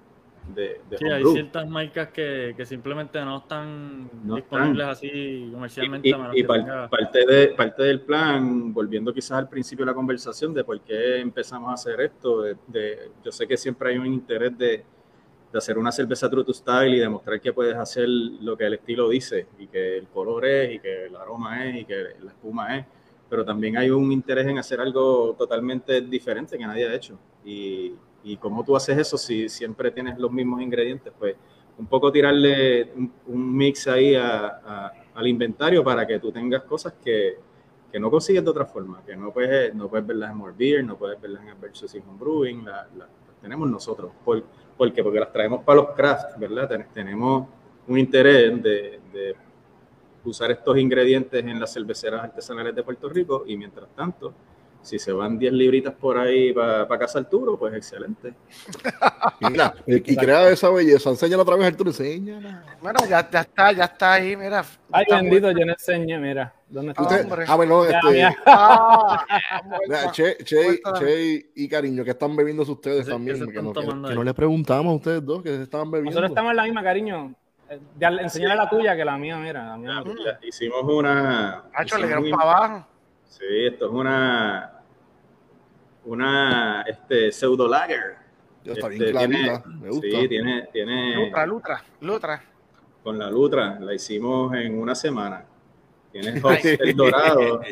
[0.54, 6.08] de, sí, hay ciertas marcas que, que, simplemente no están disponibles así comercialmente.
[6.34, 10.80] Y, parte, de, parte del plan, volviendo quizás al principio de la conversación de por
[10.80, 14.84] qué empezamos a hacer esto, de, yo sé que siempre hay un interés de,
[15.52, 18.74] de, hacer una cerveza true to style y demostrar que puedes hacer lo que el
[18.74, 22.30] estilo dice y que el color es y que el aroma es y que la
[22.30, 22.86] espuma es,
[23.28, 27.18] pero también hay un interés en hacer algo totalmente diferente que nadie ha hecho.
[27.44, 27.94] Y,
[28.26, 31.36] y cómo tú haces eso si siempre tienes los mismos ingredientes, pues
[31.78, 32.92] un poco tirarle
[33.26, 37.36] un, mix ahí al inventario para que tú tengas cosas que,
[37.92, 40.84] que, no consigues de otra forma, que no puedes, no puedes verlas en More Beer,
[40.84, 43.08] no puedes verlas en Versus Home Brewing, las
[43.40, 44.10] tenemos nosotros.
[44.24, 44.42] ¿Por,
[44.76, 45.04] ¿Por qué?
[45.04, 46.68] Porque las traemos para los crafts, ¿verdad?
[46.92, 47.46] tenemos
[47.86, 49.36] un interés de, de
[50.24, 54.34] usar estos ingredientes en las cerveceras artesanales de Puerto Rico y mientras tanto
[54.86, 58.34] si se van 10 libritas por ahí para pa casa Arturo, pues excelente.
[59.40, 61.10] Mira, y crea esa belleza.
[61.10, 62.62] Enséñala otra vez, Arturo, enséñala.
[62.80, 64.64] Bueno, ya, ya está, ya está ahí, mira.
[64.92, 66.54] Ay, bendito, yo no enseñé, mira.
[66.68, 67.02] ¿Dónde está?
[67.02, 68.22] Usted, ah, bueno, este.
[68.46, 69.26] Ah,
[70.12, 73.44] che, che, che, y cariño, que están bebiendo ustedes también.
[73.50, 76.10] Que, no, que, no, le preguntamos a ustedes dos que se estaban bebiendo.
[76.10, 77.34] Nosotros estamos en la misma, cariño.
[77.68, 79.66] Eh, ya, enseñale la tuya que la mía, mira.
[79.66, 80.04] La mía,
[80.42, 81.64] hicimos una.
[81.74, 82.86] Hacho, le dieron para abajo.
[83.28, 84.75] Sí, esto es una
[86.06, 88.16] una este, pseudo lager.
[88.64, 90.06] está bien este, tiene, me gusta.
[90.20, 91.16] Sí, tiene, tiene.
[91.16, 92.44] Lutra, Lutra, Lutra.
[93.02, 95.44] Con la Lutra, la hicimos en una semana.
[96.10, 96.40] Tiene
[96.80, 97.60] el dorado.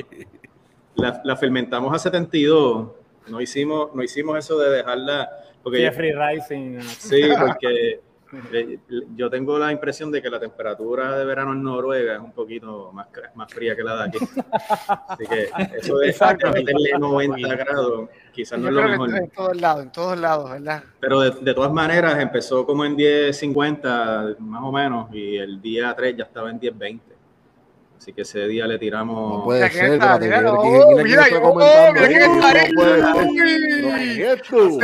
[0.96, 2.88] La, la, fermentamos a 72.
[3.26, 5.28] No hicimos, no hicimos eso de dejarla.
[5.60, 6.80] Porque Jeffrey Rising.
[6.82, 8.00] Sí, porque
[9.16, 12.90] yo tengo la impresión de que la temperatura de verano en Noruega es un poquito
[12.92, 14.18] más, más fría que la de aquí.
[15.08, 16.14] Así que eso de
[16.52, 19.16] meterle 90 grados, quizás no es lo mejor.
[19.16, 20.84] En todos lados, en todos lados, ¿verdad?
[21.00, 25.94] Pero de, de, todas maneras empezó como en 10.50, más o menos, y el día
[25.94, 27.13] 3 ya estaba en 10.20.
[28.04, 29.38] Así que ese día le tiramos.
[29.38, 30.48] No puede ser, mira, mira, De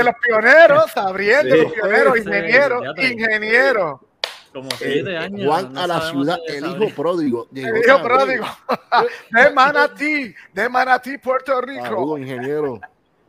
[0.04, 4.00] los pioneros, abriendo, los pioneros, ingenieros, ingenieros.
[4.54, 5.46] Como siete años.
[5.46, 7.46] Juan a la ciudad, el hijo pródigo.
[7.54, 8.46] El hijo pródigo.
[9.32, 11.84] De Manatí, de Manatí, Puerto Rico.
[11.84, 12.80] Saludos, ingeniero.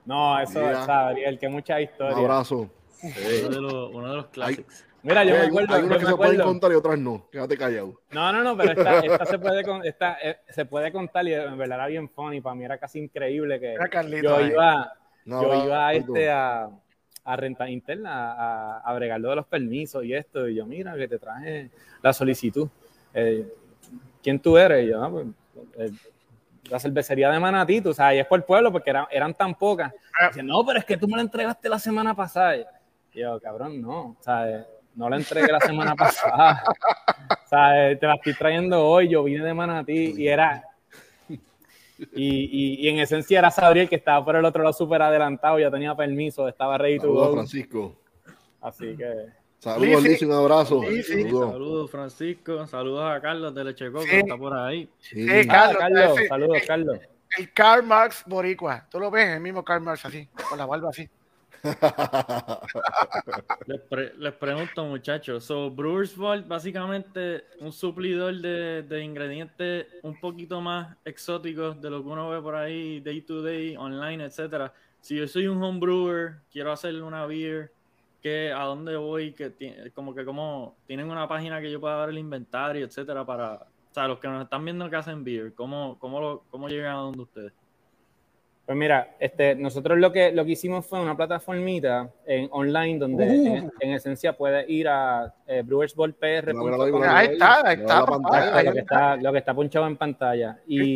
[0.06, 2.16] No, eso es Gabriel, que mucha historia.
[2.16, 2.70] Un abrazo.
[3.04, 4.86] Uno, de los, uno de los clásicos.
[5.04, 5.76] Mira, yo me acuerdo.
[5.76, 7.28] Hay unas que se pueden contar y otras no.
[7.32, 8.02] Quédate callado.
[8.12, 11.58] No, no, no, pero esta, esta se, puede, esta, eh, se pubre contar y en
[11.58, 12.42] verdad era bien funny.
[12.42, 13.76] Para mí era casi increíble que
[14.22, 14.94] yo iba,
[15.26, 16.70] yo iba a, este, a,
[17.24, 20.48] a renta interna a, a, bregar lo de los permisos y esto.
[20.48, 22.68] Y yo, mira, que te traje la solicitud.
[23.14, 23.48] Eh,
[24.22, 24.86] ¿Quién tú eres?
[24.86, 25.28] Y yo, ah, pues,
[25.78, 25.92] eh,
[26.70, 29.56] la cervecería de Manatí, o sea, y es por el pueblo porque eran, eran tan
[29.56, 29.94] pocas.
[30.20, 30.28] Ah.
[30.28, 32.56] Dice, no, pero es que tú me la entregaste la semana pasada.
[32.56, 32.66] Y
[33.20, 36.64] yo, cabrón, no, o sea, no la entregué la semana pasada.
[36.66, 39.10] o sea, eh, te la estoy trayendo hoy.
[39.10, 40.64] Yo vine de Manatí y era.
[42.14, 45.70] Y, y, en esencia era Sabriel que estaba por el otro lado súper adelantado, ya
[45.70, 47.96] tenía permiso, estaba ready to Saludos, Francisco.
[48.60, 49.28] Así que.
[49.60, 50.82] Saludos, Liz, un abrazo.
[51.08, 51.92] Saludos.
[51.92, 52.66] Francisco.
[52.66, 54.90] Saludos a Carlos de Lecheco, que está por ahí.
[54.98, 57.00] Sí, Carlos, Carlos, saludos, Carlos.
[57.38, 58.88] El Karl Marx Boricua.
[58.90, 61.08] Tú lo ves, el mismo Karl Marx así, con la barba así
[64.18, 65.44] les, pregunto, muchachos.
[65.44, 72.10] So, Brewers Vault, básicamente un suplidor de, ingredientes un poquito más exóticos de lo que
[72.10, 74.74] uno ve por ahí, day to day, online, etcétera.
[75.00, 77.72] Si yo soy un home brewer, quiero hacerle una beer,
[78.22, 82.10] que a dónde voy, que como que como tienen una página que yo pueda ver
[82.10, 85.98] el inventario, etcétera, para, o sea, los que nos están viendo que hacen beer, ¿cómo,
[86.00, 87.54] cómo, cómo llegan a donde ustedes?
[88.72, 93.26] Pues mira, este, nosotros lo que, lo que hicimos fue una plataformita en, online donde
[93.26, 97.04] en, en esencia puedes ir a eh, brewersballpr.com.
[97.04, 100.58] Ahí está, ahí está, pantalla, ahí lo que está, lo que está punchado en pantalla.
[100.66, 100.96] Y,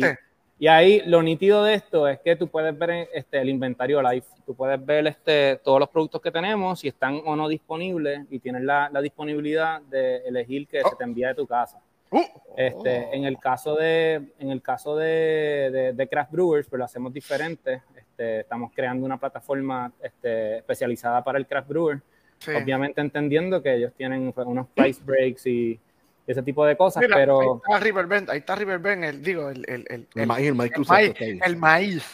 [0.58, 4.24] y ahí lo nítido de esto es que tú puedes ver este, el inventario live.
[4.46, 8.38] Tú puedes ver este, todos los productos que tenemos, si están o no disponibles, y
[8.38, 11.78] tienes la, la disponibilidad de elegir que se te envíe de tu casa.
[12.10, 12.22] Uh,
[12.56, 16.84] Este, en el caso de, en el caso de, de- de Craft Brewers, pues lo
[16.86, 17.82] hacemos diferente.
[17.96, 22.00] Este, estamos creando una plataforma este, especializada para el Craft Brewer.
[22.38, 22.52] sí.
[22.52, 25.78] Obviamente entendiendo que ellos tienen unos price breaks y
[26.26, 29.64] ese tipo de cosas, Mira, ahí pero está Riverbend, ahí está Riverbend, el, digo, el,
[29.68, 31.14] el, el, El el- maíz, el maíz ahí.
[31.44, 32.04] el maíz.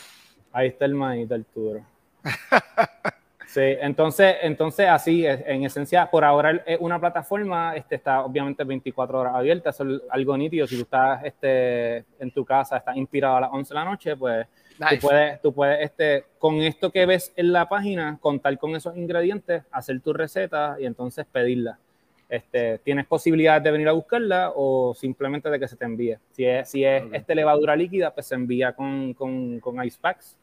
[0.52, 1.81] ahí está el maíz del Arturo.
[3.52, 9.20] Sí, entonces, entonces así, en esencia, por ahora es una plataforma, este, está obviamente 24
[9.20, 13.36] horas abierta, eso es algo nítido, si tú estás este, en tu casa, estás inspirado
[13.36, 14.46] a las 11 de la noche, pues
[14.78, 14.96] Nice.
[14.96, 18.96] tú puedes, tú puedes este, con esto que ves en la página, contar con esos
[18.96, 21.78] ingredientes, hacer tu receta y entonces pedirla.
[22.30, 26.16] Este, tienes posibilidades de venir a buscarla o simplemente de que se te envíe.
[26.30, 30.38] Si es, si es este levadura líquida, pues se envía con, con, con ice packs.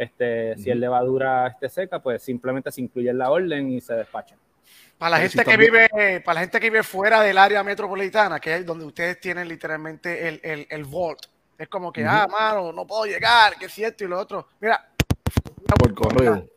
[0.00, 3.92] Este, Si es levadura este, seca, pues simplemente se incluye en la orden y se
[3.92, 4.34] despacha.
[4.96, 7.62] Para la gente si que también- vive, para la gente que vive fuera del área
[7.62, 11.20] metropolitana, que es donde ustedes tienen literalmente el, el, el vault.
[11.58, 14.48] Es como que, ah, mano, no puedo llegar, que si esto y lo otro.
[14.60, 14.88] Mira,
[15.78, 16.48] Por correo.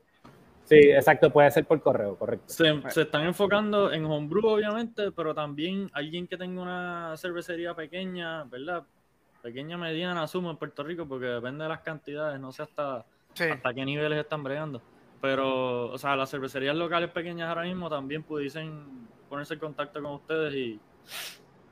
[0.64, 2.46] Sí, exacto, puede ser por correo, correcto.
[2.48, 8.46] Se, se están enfocando en homebrew, obviamente, pero también alguien que tenga una cervecería pequeña,
[8.46, 8.84] ¿verdad?
[9.42, 13.44] Pequeña, mediana, asumo en Puerto Rico, porque depende de las cantidades, no sé hasta, sí.
[13.46, 14.82] hasta qué niveles están bregando.
[15.22, 20.14] Pero, o sea, las cervecerías locales pequeñas ahora mismo también pudiesen ponerse en contacto con
[20.14, 20.80] ustedes y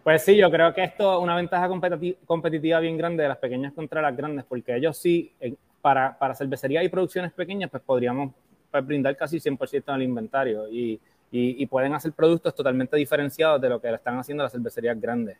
[0.04, 3.38] Pues sí, yo creo que esto es una ventaja competiti- competitiva bien grande de las
[3.38, 5.34] pequeñas contra las grandes, porque ellos sí,
[5.82, 8.34] para, para cervecería y producciones pequeñas, pues podríamos
[8.71, 10.93] pues, brindar casi 100% del inventario y,
[11.32, 15.38] y- y pueden hacer productos totalmente diferenciados de lo que están haciendo las cervecerías grandes.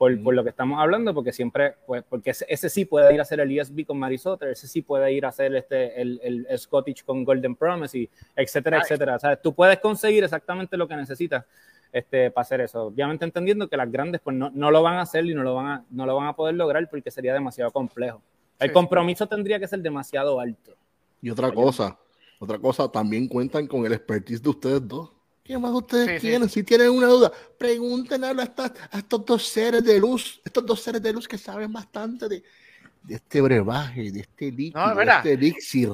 [0.00, 3.20] Por, por lo que estamos hablando, porque siempre, pues, porque ese, ese sí puede ir
[3.20, 6.46] a hacer el ESB con Marisotter, ese sí puede ir a hacer este, el, el,
[6.48, 8.86] el Scottish con Golden Promise, y etcétera, Nice.
[8.94, 9.16] etcétera.
[9.16, 11.44] O sea, tú puedes conseguir exactamente lo que necesitas
[11.92, 12.84] este, para hacer eso.
[12.86, 15.54] Obviamente entendiendo que las grandes pues no, no lo van a hacer y no lo
[15.54, 18.22] van a, no lo van a poder lograr porque sería demasiado complejo.
[18.58, 18.72] El Sí.
[18.72, 20.72] compromiso tendría que ser demasiado alto.
[21.20, 21.98] Y otra cosa,
[22.38, 25.10] otra cosa, también cuentan con el expertise de ustedes dos.
[25.50, 26.20] ¿Qué más ustedes Sí, sí.
[26.28, 26.48] tienen?
[26.48, 30.80] Si tienen una duda, pregúntenle a, estas- a estos dos seres de luz, estos dos
[30.80, 32.40] seres de luz que saben bastante de,
[33.02, 35.16] de este brebaje, de este líquido, No, de mira.
[35.16, 35.90] este elixir.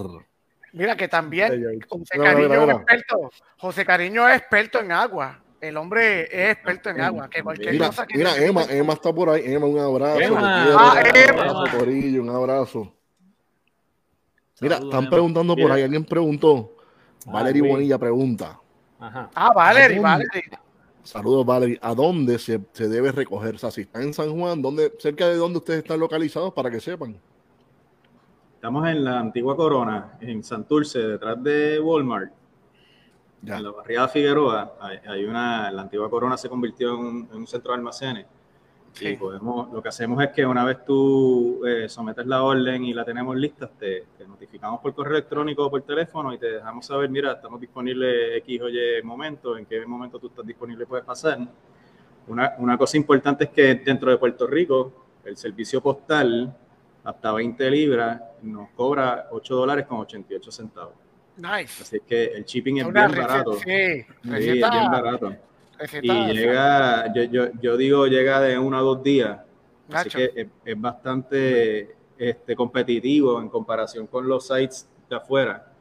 [0.75, 2.73] Mira que también José Cariño mira, es mira.
[2.75, 3.31] experto.
[3.57, 5.43] José Cariño es experto en agua.
[5.59, 7.31] El hombre es experto en agua.
[7.31, 9.43] Que cualquier Mira, cosa que mira, necesite- Emma, Emma está por ahí.
[9.47, 10.21] Emma, un abrazo.
[10.21, 10.65] Emma.
[10.65, 11.43] quiero, Ah, un Emma.
[11.61, 12.93] abrazo, Corillo, un abrazo.
[14.61, 15.11] Mira, Saludos, están Emma.
[15.11, 15.75] preguntando por Mira.
[15.77, 16.77] ahí, alguien preguntó.
[17.27, 17.63] Ah, Valerie.
[17.63, 18.61] Bonilla pregunta.
[18.99, 19.31] Ajá.
[19.35, 20.01] Ah, Valerie.
[20.01, 20.45] Valerie.
[21.03, 21.79] Saludos, Valerie.
[21.83, 23.55] ¿A dónde se, se debe recoger?
[23.55, 26.71] O sea, si está en San Juan, ¿dónde, cerca de dónde ustedes están localizados para
[26.71, 27.17] que sepan?
[28.57, 32.33] Estamos en la antigua Corona, en Santurce, detrás de Walmart,
[33.43, 33.59] Ya.
[33.59, 34.77] en la barriada Figueroa.
[34.81, 38.27] Hay, hay una, la antigua Corona se convirtió en un, en un centro de almacenes.
[38.97, 39.09] Sí.
[39.09, 42.95] Y podemos, lo que hacemos es que una vez tú eh, sometes la orden y
[42.95, 46.87] la tenemos lista, te, te notificamos por correo electrónico o por teléfono y te dejamos
[46.87, 51.05] saber, mira, estamos disponibles X o Y momento, en qué momento tú estás disponible puedes
[51.05, 51.39] pasar.
[52.29, 54.93] Una, una cosa importante es que dentro de Puerto Rico,
[55.27, 56.57] el servicio postal,
[57.05, 60.95] hasta 20 libras, nos cobra 8 dólares con 88 centavos.
[61.37, 61.83] Nice.
[61.83, 63.53] Así que el shipping es bien receta, barato.
[63.55, 65.37] sí, Sí, es bien barato.
[66.03, 69.39] Y llega, yo, yo, yo digo, llega de uno a dos días.
[69.93, 75.73] Así que es, es bastante este, competitivo en comparación con los sites de afuera.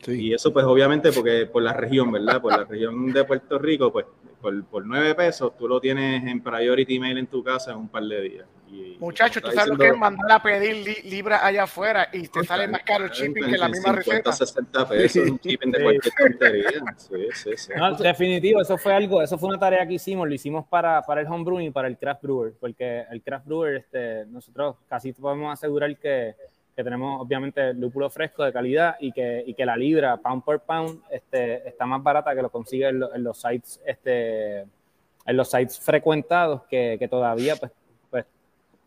[0.00, 0.28] Sí.
[0.28, 2.42] Y eso, pues, obviamente, porque por la región, ¿verdad?
[2.42, 4.06] Por la región de Puerto Rico, pues,
[4.40, 7.88] por, por nueve pesos, tú lo tienes en priority mail en tu casa en un
[7.88, 8.46] par de días.
[8.74, 12.26] Y, Muchachos, tú sabes lo que es mandar a pedir li- libras allá afuera y
[12.28, 14.32] te sale más caro el shipping que la en misma 50, receta.
[14.32, 16.70] 60 pesos, un shipping de cualquier tontería.
[16.96, 17.72] Sí, sí, sí.
[17.76, 21.20] No, definitivo, eso fue algo, eso fue una tarea que hicimos, lo hicimos para, para
[21.20, 25.52] el homebrewing y para el craft brewer, porque el craft brewer, este, nosotros casi podemos
[25.52, 26.34] asegurar que,
[26.74, 30.60] que tenemos obviamente lúpulo fresco de calidad y que, y que la libra, pound por
[30.60, 35.36] pound, este, está más barata que lo consigue en, lo- en los sites, este, en
[35.36, 37.70] los sites frecuentados que, que todavía pues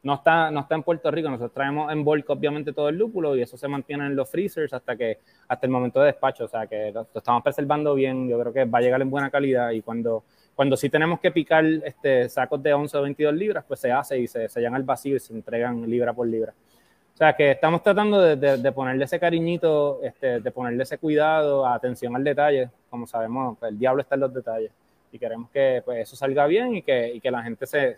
[0.04, 1.30] no está, no está en Puerto Rico.
[1.30, 4.74] Nosotros traemos en bulk, obviamente, todo el lúpulo y eso se mantiene en los freezers
[4.74, 6.46] hasta que hasta el momento de despacho.
[6.46, 8.30] O sea, que lo, estamos preservando bien.
[8.30, 10.24] Yo creo que va a llegar en buena calidad y cuando,
[10.56, 14.20] cuando sí tenemos que picar este, sacos de 11 o 22 libras, pues se hace
[14.20, 16.54] y se, se llenan al vacío y se entregan libra por libra.
[17.14, 21.66] O sea, que estamos tratando de, de, ponerle ese cariñito, este, de ponerle ese cuidado,
[21.66, 22.70] atención al detalle.
[22.92, 24.72] Como sabemos, pues, el diablo está en los detalles.
[25.12, 27.98] Y queremos que pues, eso salga bien y que, y que la gente se,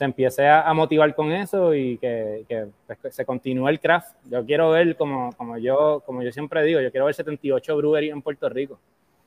[0.00, 2.46] se empiece a, motivar con eso y que,
[2.86, 4.16] pues, que, se continúe el craft.
[4.30, 8.10] Yo quiero ver, como, como, yo, como yo siempre digo, yo quiero ver 78 breweries
[8.10, 8.78] en Puerto Rico.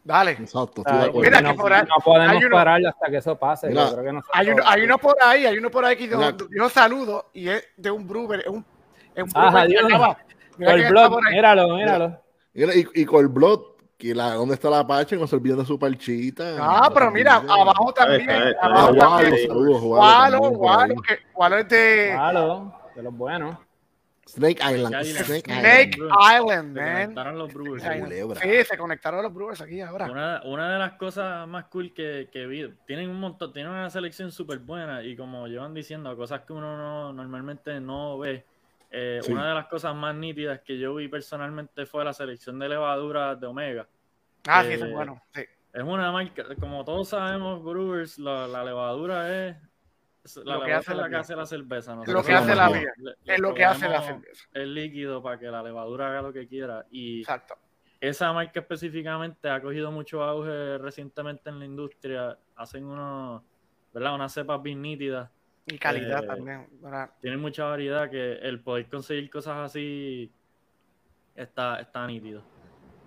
[0.03, 0.31] Dale.
[0.31, 0.83] Exacto.
[1.13, 3.67] Mira, no, que por ahí, no podemos parar hasta que eso pase.
[3.67, 6.07] Mira, creo que no hay, uno, hay uno por ahí, hay uno por ahí que
[6.07, 8.65] yo, yo saludo y es de un brewer, es un,
[9.13, 9.83] es un Ajá, Dios.
[10.57, 12.19] Colblot, míralo, míralo.
[12.55, 15.15] Mira, y, y Colblot, que la, ¿dónde está la Apache?
[15.15, 16.57] No se olviden de su parchita.
[16.59, 18.29] Ah, pero mira, abajo también.
[18.61, 19.47] Abajo también.
[19.51, 23.57] Walo, que Walo es de Claro, de los buenos.
[24.27, 24.95] Snake Island.
[25.03, 26.13] Snake Snake Island.
[26.39, 26.93] Island, Se man.
[27.03, 27.83] conectaron los Brewers.
[28.41, 30.09] Sí, se conectaron los Brewers aquí ahora.
[30.09, 33.89] Una, una de las cosas más cool que, que vi, tienen un montón, tienen una
[33.89, 38.45] selección súper buena y como llevan diciendo, cosas que uno no, normalmente no ve.
[38.93, 39.31] Eh, Sí.
[39.31, 43.39] Una de las cosas más nítidas que yo vi personalmente fue la selección de levaduras
[43.39, 43.87] de Omega.
[44.47, 45.21] Ah, sí, eh, eso es bueno.
[45.33, 45.41] Sí.
[45.73, 49.57] Es una marca, como todos sabemos, Brewers, la, la levadura es
[50.43, 51.91] la Lo que hace es la que hace la cerveza.
[51.91, 52.93] Es Nosotros lo que hace la vida.
[53.25, 54.47] Es lo que hace la cerveza.
[54.53, 56.85] El líquido para que la levadura haga lo que quiera.
[56.91, 57.55] Y Exacto.
[57.99, 62.37] esa marca específicamente ha cogido mucho auge recientemente en la industria.
[62.55, 63.41] Hacen unos,
[63.93, 64.15] ¿verdad?
[64.15, 65.29] Unas cepas bien nítidas.
[65.67, 66.67] Y calidad Eh, también.
[66.81, 67.09] ¿verdad?
[67.21, 70.31] Tienen mucha variedad que el poder conseguir cosas así
[71.35, 72.43] está, está nítido.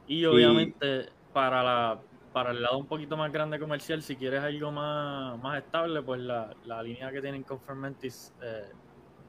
[0.07, 2.01] Y obviamente para la
[2.33, 6.21] para el lado un poquito más grande comercial, si quieres algo más, más estable, pues
[6.21, 8.65] la, la línea que tienen con Fermentis, eh,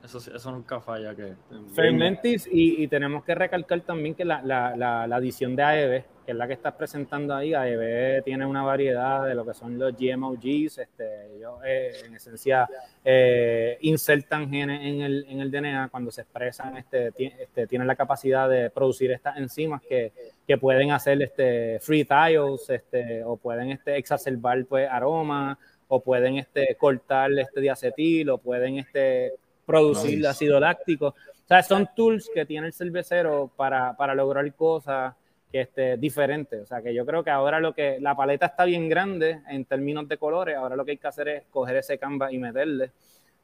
[0.04, 1.16] eso, eso nunca falla.
[1.16, 1.36] que
[1.74, 6.04] Fermentis y, y tenemos que recalcar también que la, la, la, la adición de AEB,
[6.28, 9.80] que es la que estás presentando ahí, AEB tiene una variedad de lo que son
[9.80, 12.68] los GMOGs, este, ellos eh, en esencia
[13.06, 17.96] eh, insertan genes en el, en el DNA cuando se expresan, este, este, tienen la
[17.96, 20.12] capacidad de producir estas enzimas que,
[20.46, 26.40] que pueden hacer este, free thiols este, o pueden este, exacerbar pues, aromas o pueden
[26.40, 29.32] este, cortar este diacetil o pueden este,
[29.66, 30.28] producir Nice.
[30.28, 31.08] ácido láctico.
[31.08, 35.16] O sea, son tools que tiene el cervecero para, para lograr cosas
[35.58, 36.62] este, diferentes.
[36.62, 39.66] O sea, que yo creo que ahora lo que la paleta está bien grande en
[39.66, 42.92] términos de colores, ahora lo que hay que hacer es coger ese canvas y meterle.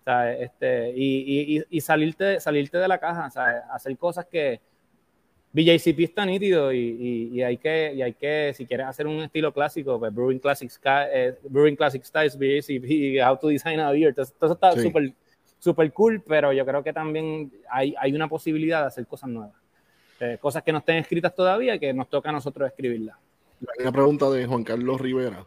[0.04, 4.60] Sea, este, y, y, y salirte, salirte de la caja, sea, hacer cosas que
[5.54, 9.54] BJCP está nítido y, y, hay que, y hay que, si quieres hacer un estilo
[9.54, 14.24] clásico, pues Brewing Classic, eh, Brewing Classic Styles, BJCP, How to Design a Beer, todo,
[14.26, 14.82] eso está Sí.
[14.82, 15.14] súper
[15.60, 19.56] super cool, pero yo creo que también hay, hay una posibilidad de hacer cosas nuevas.
[20.20, 23.18] Eh, cosas que no estén escritas todavía, que nos toca a nosotros escribirlas.
[23.62, 25.46] Hay una pregunta de Juan Carlos Rivera.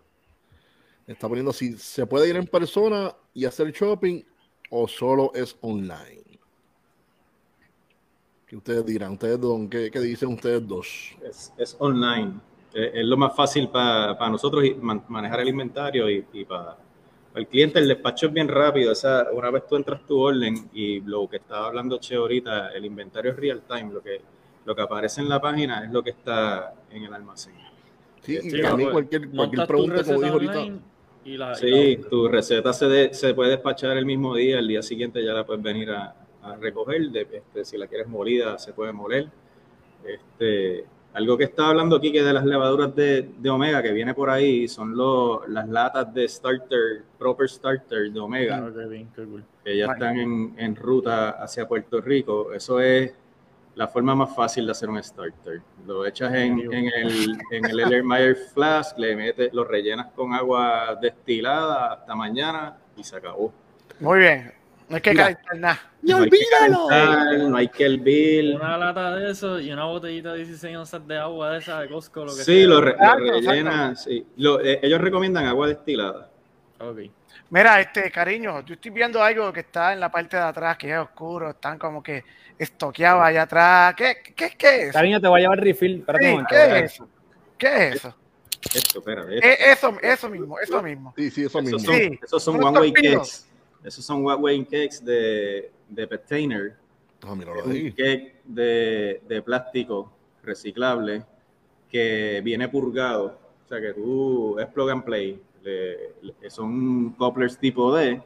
[1.07, 4.22] Está poniendo si se puede ir en persona y hacer shopping
[4.70, 6.24] o solo es online.
[8.46, 9.12] ¿Qué ustedes dirán?
[9.12, 9.61] ¿Ustedes dos?
[9.70, 11.16] ¿Qué, qué dicen ustedes dos?
[11.22, 12.35] Es, es online.
[12.74, 16.76] Es, es lo más fácil para nosotros y man- manejar el inventario y, para
[17.35, 17.79] el cliente.
[17.79, 18.92] El despacho es bien rápido.
[18.92, 22.85] Esa, una vez tú entras tu orden y lo que estaba hablando Che ahorita, el
[22.85, 23.92] inventario es real time.
[23.92, 24.20] Lo que,
[24.66, 27.55] lo que aparece en la página es lo que está en el almacén.
[28.20, 30.66] Sí, Sí, y también pues, cualquier, cualquier pregunta, como dijo ahorita.
[31.24, 34.59] y la- y Sí, la- tu receta se, de- se puede despachar el mismo día,
[34.59, 38.09] el día siguiente ya la puedes venir a, a recoger, de- este, si la quieres
[38.09, 39.29] molida se puede moler.
[40.05, 44.12] Este, algo que estaba hablando aquí que de las levaduras de, de Omega que viene
[44.14, 48.70] por ahí son lo- las latas de starter, proper starter de Omega, Ah,
[49.16, 49.44] cool.
[49.64, 52.52] que ya están en, en ruta hacia Puerto Rico.
[52.52, 53.12] Eso es
[53.76, 55.60] la forma más fácil de hacer un starter.
[55.86, 60.98] Lo echas en, en el, en el Ellermeyer Flask, le metes, lo rellenas con agua
[61.00, 63.52] destilada hasta mañana y se acabó.
[64.00, 64.52] Muy bien.
[64.88, 65.80] No hay que calentar nada.
[66.03, 66.86] ¡Y No hay que olvídalo!
[66.88, 68.55] calentar, no hay que hervir.
[68.57, 71.88] Una lata de eso y una botellita de 16 onzas de agua de esa de
[71.88, 72.66] Costco, lo que Sí, sea.
[72.68, 74.05] lo, re- lo rellenas.
[74.05, 74.26] sí.
[74.38, 76.30] Lo- eh, ellos recomiendan agua destilada.
[76.80, 76.98] Ok.
[77.51, 80.90] Mira, este cariño, yo estoy viendo algo que está en la parte de atrás, que
[80.92, 82.24] es oscuro, están como que
[82.59, 83.94] estoqueados allá atrás.
[83.96, 84.92] ¿Qué, qué, qué es eso?
[84.92, 85.98] Cariño, te voy a llevar refill.
[86.00, 86.54] Espérate Sí, un momento.
[86.54, 87.09] ¿Qué es eso?
[87.59, 88.14] ¿Qué es eso?
[88.74, 89.38] Esto, espérate.
[89.38, 91.14] Eh, Eso, eso mismo, eso mismo.
[91.16, 91.76] Sí, sí, eso mismo.
[91.78, 92.18] Esos son, Sí.
[92.22, 93.46] esos son one way cakes.
[93.84, 96.76] Esos son one way cakes de, de Petainer.
[97.36, 101.24] Míralo un cake de, de plástico reciclable
[101.90, 103.38] que viene purgado.
[103.64, 105.42] O sea que tú es plug and play.
[105.62, 108.22] Le- le- son couplers tipo D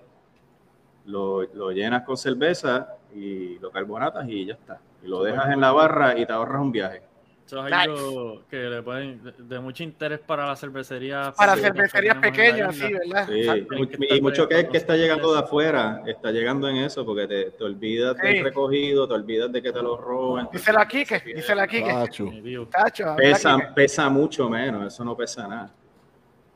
[1.07, 4.81] lo, lo llenas con cerveza y lo carbonatas y ya está.
[5.03, 7.03] Y lo dejas en la barra y te ahorras un viaje.
[7.47, 11.35] Eso es algo que le pueden, de- mucho interés para las cervecerías.
[11.35, 12.93] Para cervecerías la pequeñas, sí.
[12.93, 13.27] ¿verdad?
[13.29, 13.67] Sí,
[14.09, 17.51] y mucho que, bregando que está llegando de afuera, está llegando en eso, porque te,
[17.51, 18.27] te olvidas Sí.
[18.29, 20.47] del recogido, te olvidas de que te lo roben.
[20.53, 22.25] Díselo aquí, que díselo aquí, que Tacho.
[22.27, 22.67] Definitivo.
[22.67, 23.67] tacho, ¿verdad, Pesa, Quique?
[23.75, 25.75] pesa mucho menos, eso no pesa nada.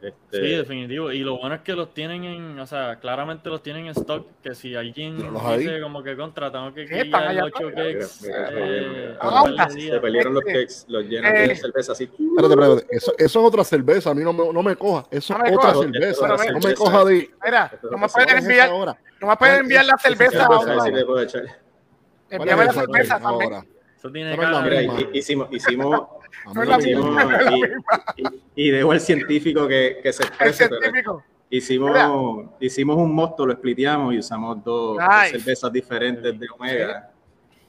[0.05, 1.11] Este, Sí, definitivo.
[1.13, 4.27] Y lo bueno es que los tienen en, o sea, claramente los tienen en stock,
[4.43, 5.17] que si alguien
[5.57, 6.83] dice como que contra, tengo que
[7.13, 7.75] allá ocho afuera.
[7.93, 8.09] cakes.
[8.23, 9.11] Mira, mira, eh, mira, mira.
[9.49, 12.05] un Ah, de se perdieron los cakes, los llenan eh, de cerveza así.
[12.05, 12.87] Espérate, espérate.
[12.91, 14.11] Eso, eso es otra cerveza.
[14.11, 15.07] A mí no me, no me coja.
[15.11, 15.85] Eso No es otra coja.
[15.91, 16.29] cerveza.
[16.29, 16.75] No me cerveza.
[16.75, 17.31] coja de.
[17.45, 18.95] Mira, no me pueden ¿Cuál es enviar, no me
[19.37, 20.49] pueden ¿Cuál enviar la cerveza cerveza?
[20.61, 20.97] Cerveza, ahora.
[20.97, 21.43] le puedo echar.
[21.43, 23.74] ¿Cuál Envíame la cerveza también.
[24.05, 26.07] Eso tiene cara de- hicimos, hicimos,
[26.55, 26.79] la
[28.17, 30.69] y, y, y dejo al científico que, que se El exprese,
[31.49, 34.99] hicimos, hicimos un mosto, lo spliteamos y usamos dos,
[35.31, 37.11] cervezas diferentes de Omega.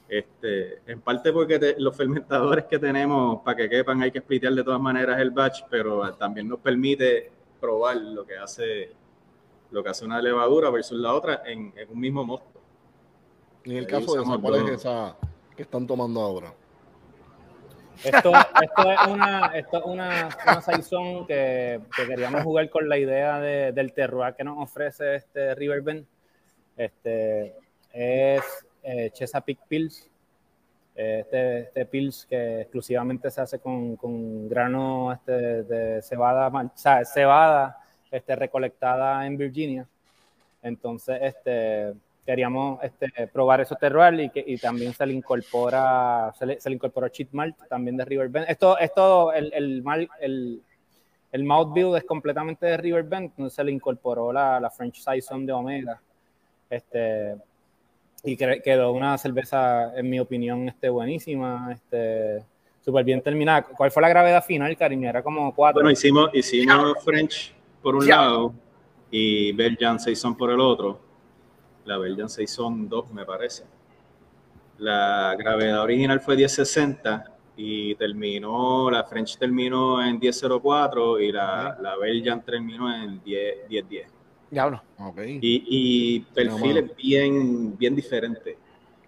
[0.08, 4.52] Este, en parte porque te- los fermentadores que tenemos para que quepan hay que splitear
[4.52, 8.92] de todas maneras el batch, pero también nos permite probar lo que hace
[9.70, 12.60] lo que hace una levadura versus la otra en, en un mismo mosto.
[13.64, 15.16] En el Ahí caso de esa, ¿cuál es esa
[15.56, 16.52] que están tomando ahora?
[18.04, 18.30] Esto,
[18.62, 23.40] esto es una, esto es una, una saison que, que queríamos jugar con la idea
[23.40, 26.04] de- del terroir que nos ofrece este Riverbend.
[26.76, 27.54] Este
[27.92, 28.42] es
[28.82, 30.10] eh, Chesapeake Pills.
[30.94, 37.02] Este, este Pills que exclusivamente se hace con, con grano este, de cebada, o sea,
[37.04, 37.78] cebada
[38.10, 39.86] este, recolectada en Virginia.
[40.62, 41.94] Entonces, este,
[42.26, 46.68] queríamos este, probar esos terroir y, que, y también se le incorpora, se le, se
[46.68, 48.46] le incorporó cheat malt también de Riverbend.
[48.50, 50.60] Esto, esto el, el, mal- el,
[51.30, 55.46] el mouth build es completamente de Riverbend, entonces se le incorporó la, la French Saison
[55.46, 56.00] de Omega.
[56.68, 57.36] Este,
[58.24, 62.42] y quedó una cerveza, en mi opinión, este, buenísima, este,
[62.84, 63.62] súper bien terminada.
[63.62, 65.08] ¿Cuál fue la gravedad final, cariño?
[65.08, 65.76] Era como cuatro.
[65.76, 68.16] Bueno, hicimos, hicimos French por un Ya.
[68.16, 68.52] lado
[69.12, 71.05] y Belgian Saison por el otro.
[71.86, 73.64] La Belgian Saison 2, me parece.
[74.78, 81.96] La gravedad original fue 1060 y terminó, la French terminó en 1004 y la, la
[81.96, 84.08] Belgian terminó en 10, 1010.
[84.50, 84.82] Diablo.
[84.98, 85.18] Ok.
[85.26, 88.56] Y, y perfiles bien, bien diferentes.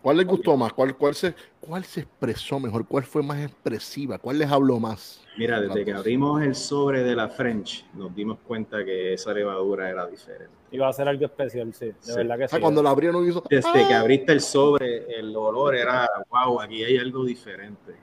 [0.02, 0.72] ¿Cuál les gustó más?
[0.72, 2.86] ¿Cuál, cuál, se, ¿Cuál se expresó mejor?
[2.86, 4.18] ¿Cuál fue más expresiva?
[4.18, 5.20] ¿Cuál les habló más?
[5.36, 9.90] Mira, desde que abrimos el sobre de la French, nos dimos cuenta que esa levadura
[9.90, 10.54] era diferente.
[10.70, 12.12] Iba a ser algo especial, sí, de Sí.
[12.16, 12.62] verdad que O sea, sí.
[12.62, 13.42] cuando la abrieron hizo...
[13.48, 14.00] Desde que ¡Ah!
[14.00, 17.94] abriste el sobre, el olor era, wow, aquí hay algo diferente.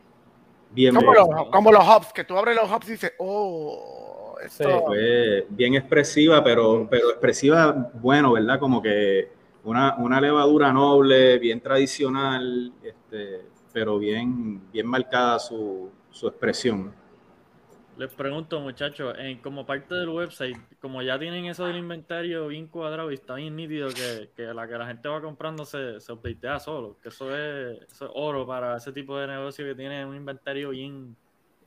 [0.71, 1.23] Bien, Como bien.
[1.29, 4.63] los, como los hops, que tú abres los hops y dices, oh, esto.
[4.67, 4.75] Sí.
[4.85, 8.59] Fue bien expresiva, pero, pero expresiva, bueno, ¿verdad?
[8.59, 9.29] Como que
[9.65, 16.93] una, una levadura noble, bien tradicional, este, pero bien, bien marcada su, su expresión.
[17.97, 22.67] Les pregunto, muchachos, en, como parte del website, como ya tienen eso del inventario bien
[22.67, 26.11] cuadrado y está bien nítido que, que la que la gente va comprando se, se
[26.11, 30.05] updatea solo, que eso es, eso es oro para ese tipo de negocio que tiene
[30.05, 31.15] un inventario bien,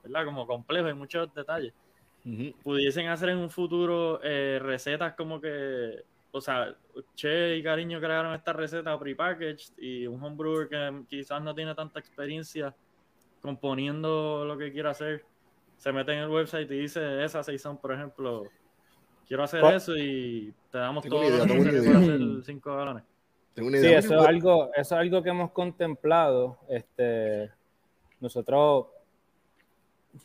[0.05, 0.27] ¿verdad?
[0.27, 1.73] Como complejo y muchos detalles.
[2.63, 6.75] Pudiesen hacer en un futuro eh, recetas como que, o sea,
[7.15, 11.99] Che y Cariño crearon esta receta prepackaged y un homebrewer que quizás no tiene tanta
[12.01, 12.75] experiencia
[13.41, 15.25] componiendo lo que quiere hacer
[15.77, 18.43] se mete en el website y dice esa saison, por ejemplo,
[19.29, 19.77] quiero hacer ¿Cuál?
[19.77, 22.27] eso y te damos Tengo todo lo idea, tengo una necesario para idea.
[22.35, 23.05] hacer 5 galones.
[23.55, 23.99] Tengo una Sí, idea.
[24.01, 26.59] eso es algo, eso es algo que hemos contemplado.
[26.69, 27.53] Este,
[28.19, 28.87] nosotros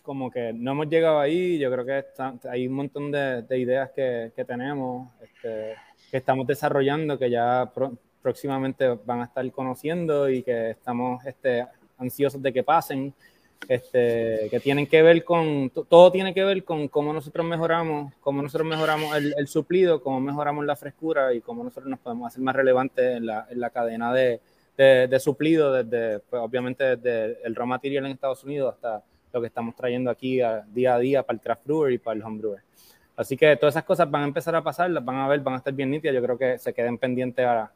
[0.02, 1.58] como que no hemos llegado ahí.
[1.60, 5.76] Yo creo que está- hay un montón de, de ideas que, que tenemos, este,
[6.12, 7.72] que estamos desarrollando, que ya
[8.22, 11.66] próximamente van a estar conociendo y que estamos este,
[11.98, 13.14] ansiosos de que pasen.
[13.70, 18.14] Este, que tienen que ver con, to- todo tiene que ver con cómo nosotros mejoramos,
[18.20, 22.28] cómo nosotros mejoramos el, el suplido, cómo mejoramos la frescura y cómo nosotros nos podemos
[22.28, 24.42] hacer más relevantes en la, en la cadena de,
[24.78, 29.02] de, de suplido, desde, pues, obviamente desde el raw material en Estados Unidos hasta
[29.34, 32.24] lo que estamos trayendo aquí día a día para el craft brewer y para el
[32.24, 32.62] home brewer.
[33.16, 35.56] Así que todas esas cosas van a empezar a pasar, las van a ver, van
[35.56, 36.16] a estar bien nítidas.
[36.16, 37.72] Yo creo que se queden pendientes a,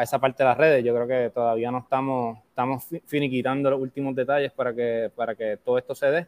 [0.00, 0.84] esa parte de las redes.
[0.84, 5.34] Yo creo que todavía no estamos, estamos fi- finiquitando los últimos detalles para que, para
[5.34, 6.26] que todo esto se dé.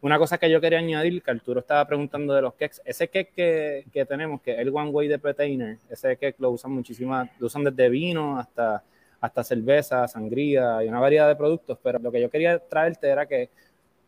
[0.00, 3.32] Una cosa que yo quería añadir, que Arturo estaba preguntando de los cakes, ese cake
[3.34, 7.30] que, que tenemos, que es el One Way de Pretainer, ese cake lo usan muchísimas,
[7.38, 8.82] lo usan desde vino hasta,
[9.20, 13.26] hasta cerveza, sangría y una variedad de productos, pero lo que yo quería traerte era
[13.26, 13.48] que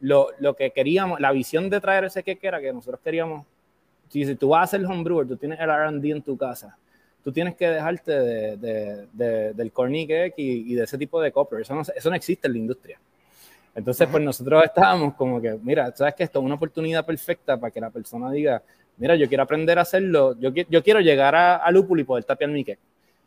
[0.04, 3.46] lo, lo que queríamos, la visión de traer ese cake era que nosotros queríamos,
[4.10, 6.76] si, si tú vas a hacer homebrewer, tú tienes el R&D en tu casa,
[7.22, 11.32] tú tienes que dejarte de, de, del Corning Egg y, y, de ese tipo de
[11.32, 11.62] copper.
[11.62, 13.00] Eso no, eso no existe en la industria.
[13.74, 17.70] Entonces, pues nosotros estábamos como que, mira, sabes que esto es una oportunidad perfecta para
[17.70, 18.62] que la persona diga,
[18.98, 22.24] mira, yo quiero aprender a hacerlo, yo, yo quiero llegar a, a Lúpulo y poder
[22.24, 22.78] tapear mi cake.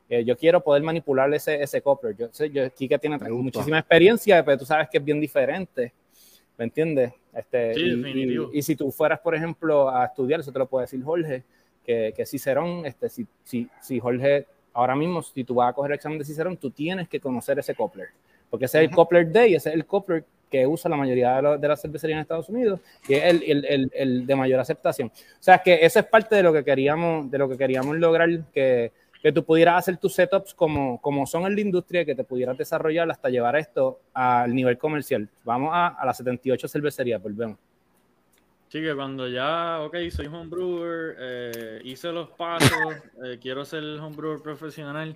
[0.09, 2.15] Eh, yo quiero poder manipular ese, ese copper.
[2.15, 5.91] Yo sé, yo, Kike tiene muchísima experiencia, pero tú sabes que es bien diferente.
[6.57, 7.13] ¿Me entiendes?
[7.33, 8.49] Este, Sí, y, definitivo.
[8.53, 11.43] y- y si tú fueras, por ejemplo, a estudiar, eso te lo puede decir Jorge,
[11.85, 15.91] que, que Cicerón, este, si, si, si Jorge, ahora mismo, si tú vas a coger
[15.91, 18.07] el examen de Cicerón, tú tienes que conocer ese coupler.
[18.49, 21.41] Porque ese es el coupler day, ese es el coupler que usa la mayoría de,
[21.41, 24.59] lo- de las cervecerías en Estados Unidos, y es el, el, el, el de mayor
[24.61, 25.09] aceptación.
[25.09, 28.29] O sea, que eso es parte de lo que queríamos, de lo que queríamos lograr,
[28.53, 28.91] que,
[29.21, 32.57] que tú pudieras hacer tus setups como, como son en la industria, que te pudieras
[32.57, 35.27] desarrollar hasta llevar esto al nivel comercial.
[35.43, 37.57] Vamos a, a las 78 cervecerías, volvemos.
[38.69, 44.41] Sí, que cuando ya, ok, soy homebrewer, eh, hice los pasos, eh, quiero ser homebrewer
[44.41, 45.15] profesional,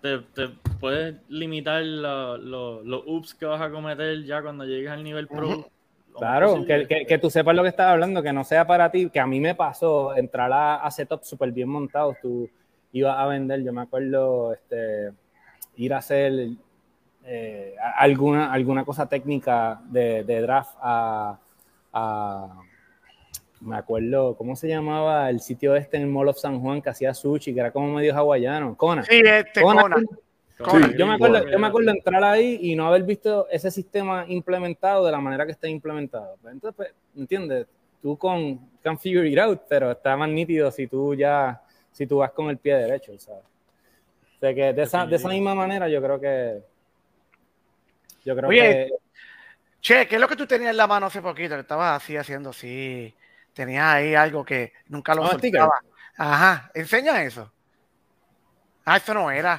[0.00, 0.48] te, te
[0.80, 5.26] puedes limitar la- lo- los ups que vas a cometer ya cuando llegues al nivel
[5.28, 5.68] pro.
[6.18, 9.10] Claro, que, que, que tú sepas lo que estás hablando, que no sea para ti,
[9.10, 12.48] que a mí me pasó entrar a, a setups súper bien montados, tú
[12.92, 15.12] ibas a vender, yo me acuerdo, este,
[15.76, 16.48] ir a hacer
[17.24, 21.38] eh, alguna, alguna cosa técnica de, de draft a,
[21.92, 22.60] a-
[23.60, 26.90] me acuerdo, ¿cómo se llamaba el sitio este en el Mall of San Juan que
[26.90, 28.76] hacía sushi, que era como medio hawaiano?
[28.76, 29.02] Kona.
[29.02, 29.82] Sí, este, Kona.
[29.82, 29.96] Kona.
[30.58, 34.24] Con- Yo me acuerdo, yo me acuerdo entrar ahí y no haber visto ese sistema
[34.28, 36.36] implementado de la manera que está implementado.
[36.40, 37.66] Pues Entonces, pues, ¿entiendes?
[38.00, 41.60] Tú con can figure it out, pero está más nítido si tú ya,
[41.96, 43.42] si tú vas con el pie derecho, ¿sabes?
[44.36, 46.62] O sea que de esa, de esa misma manera yo creo que
[48.22, 48.90] yo creo Oye, que
[49.80, 51.54] Che, ¿qué es lo que tú tenías en la mano hace poquito?
[51.54, 53.14] Que estabas así haciendo así.
[53.54, 55.80] Tenías ahí algo que nunca lo soltaba.
[56.18, 57.50] Ajá, enseña eso.
[58.84, 59.58] Ah, eso no era.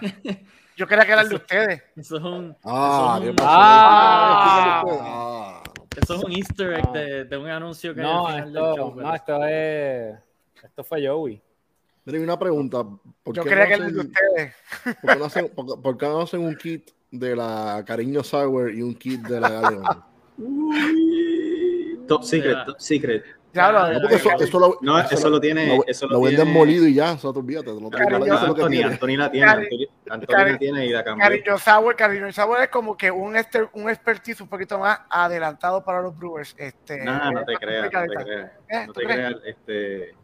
[0.75, 1.83] Yo creía que era el de ustedes.
[1.95, 3.47] Eso es un, Ah, eso es ¿qué un-?
[3.49, 4.83] Ah.
[5.01, 5.63] Ah.
[5.99, 6.91] eso es un easter egg Ah.
[6.91, 8.95] de, de un anuncio que hay no, al final del esto, show.
[9.01, 10.17] no, esto es
[10.63, 11.41] esto fue Joey.
[12.07, 12.83] Mira, y una pregunta.
[13.21, 14.55] ¿Por Yo qué creía no que el de ustedes.
[15.01, 18.73] ¿Por qué no hacen, por, por qué no hacen un kit de la Cariño Sour
[18.73, 19.83] y un kit de la Galeón?
[22.07, 23.23] Top secret, top secret.
[23.53, 25.75] Lo Ah, No, eso, eso lo, No, eso lo tiene.
[25.77, 27.67] lo, eso lo lo venden tiene- molido y ya, eso te olvídate.
[27.71, 28.83] Lo Anthony, tiene.
[28.85, 29.51] Anthony la tiene,
[30.09, 31.03] Anthony, tiene y la.
[31.03, 35.83] Cariño Sour, Cariño Sour es como que un, este, un expertise un poquito más adelantado
[35.83, 36.55] para los brewers.
[36.57, 38.51] Este, No, no te creas, no te creas.
[38.69, 40.15] Eh, No ¿tú te creas, este,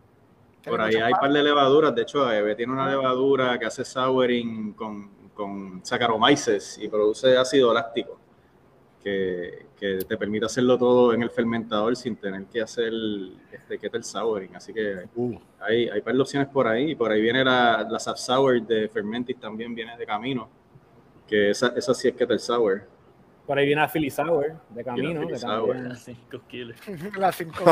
[0.65, 1.93] por ahí hay un par de levaduras.
[1.93, 7.73] De hecho, Eve tiene una levadura que hace souring con, con Saccharomyces y produce ácido
[7.73, 8.19] láctico,
[9.03, 12.93] que, que te permite hacerlo todo en el fermentador sin tener que hacer
[13.51, 14.55] este kettle souring.
[14.55, 16.91] Así que Uh, hay, hay par de opciones por ahí.
[16.91, 20.49] Y por ahí viene la, la Sour de Fermentis también viene de camino,
[21.27, 22.92] que esa, esa sí es kettle sour.
[23.45, 25.75] Por ahí viene a Philly Sour de camino, Philly que Sour.
[25.75, 26.77] también- Cinco kilos.
[27.17, 27.63] Las cinco.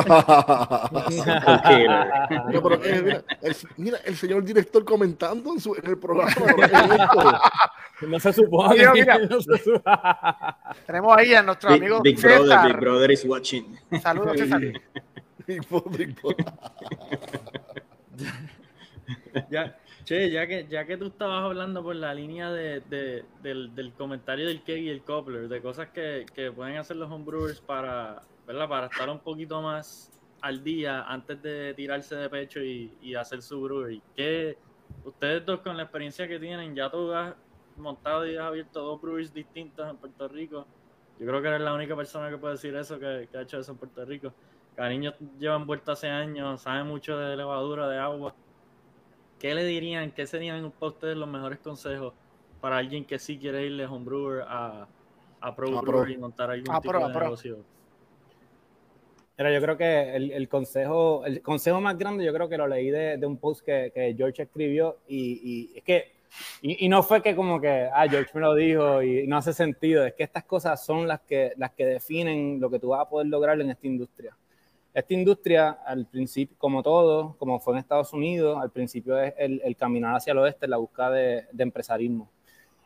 [1.10, 2.28] Mira,
[2.62, 6.32] pero, eh, mira, el, mira, el señor director comentando en, su, en el programa.
[8.02, 8.74] No se supone.
[8.80, 9.20] Mira, mira.
[9.30, 9.84] no se supone.
[10.88, 12.40] Tenemos ahí a nuestro Big, amigo Big César.
[12.42, 13.78] Brother, Big Brother is watching.
[14.02, 14.60] Saludos, César.
[19.50, 19.78] Ya,
[20.12, 23.94] che, ya que, ya que tú estabas hablando por la línea de, de- del, del
[23.96, 28.22] comentario del cake y el coupler, de cosas que, que pueden hacer los homebrewers para,
[28.46, 28.68] ¿verdad?
[28.70, 33.42] para estar un poquito más al día antes de tirarse de pecho y, y hacer
[33.42, 34.04] su brewery.
[34.16, 34.58] ¿Qué,
[35.04, 37.36] ustedes dos con la experiencia que tienen, ya tú has
[37.78, 40.68] montado y has abierto dos breweries distintos en Puerto Rico.
[41.18, 43.60] Yo creo que eres la única persona que puede decir eso, que, que ha hecho
[43.60, 44.34] eso en Puerto Rico.
[44.76, 48.36] Cariño lleva envuelto hace años, sabe mucho de levadura, de agua.
[49.42, 52.14] ¿Qué le dirían, qué serían para ustedes los mejores consejos
[52.62, 54.88] para alguien que sí quiere irle a homebrewer a,
[55.40, 56.12] a Pro A Brewer pro.
[56.12, 57.58] y montar algún A tipo pro, de negocio?
[59.40, 62.68] Mira, yo creo que el, el consejo, el consejo más grande, yo creo que lo
[62.68, 66.12] leí de, de un post que, que George escribió y, y es que,
[66.62, 69.54] y, y no fue que como que, ah, George me lo dijo y no hace
[69.54, 73.02] sentido, es que estas cosas son las que, las que definen lo que tú vas
[73.02, 74.38] a poder lograr en esta industria.
[74.94, 79.62] Esta industria, al principio, como todo, como fue en Estados Unidos, al principio es el,
[79.64, 82.30] el caminar hacia el oeste, la búsqueda de, de empresarismo.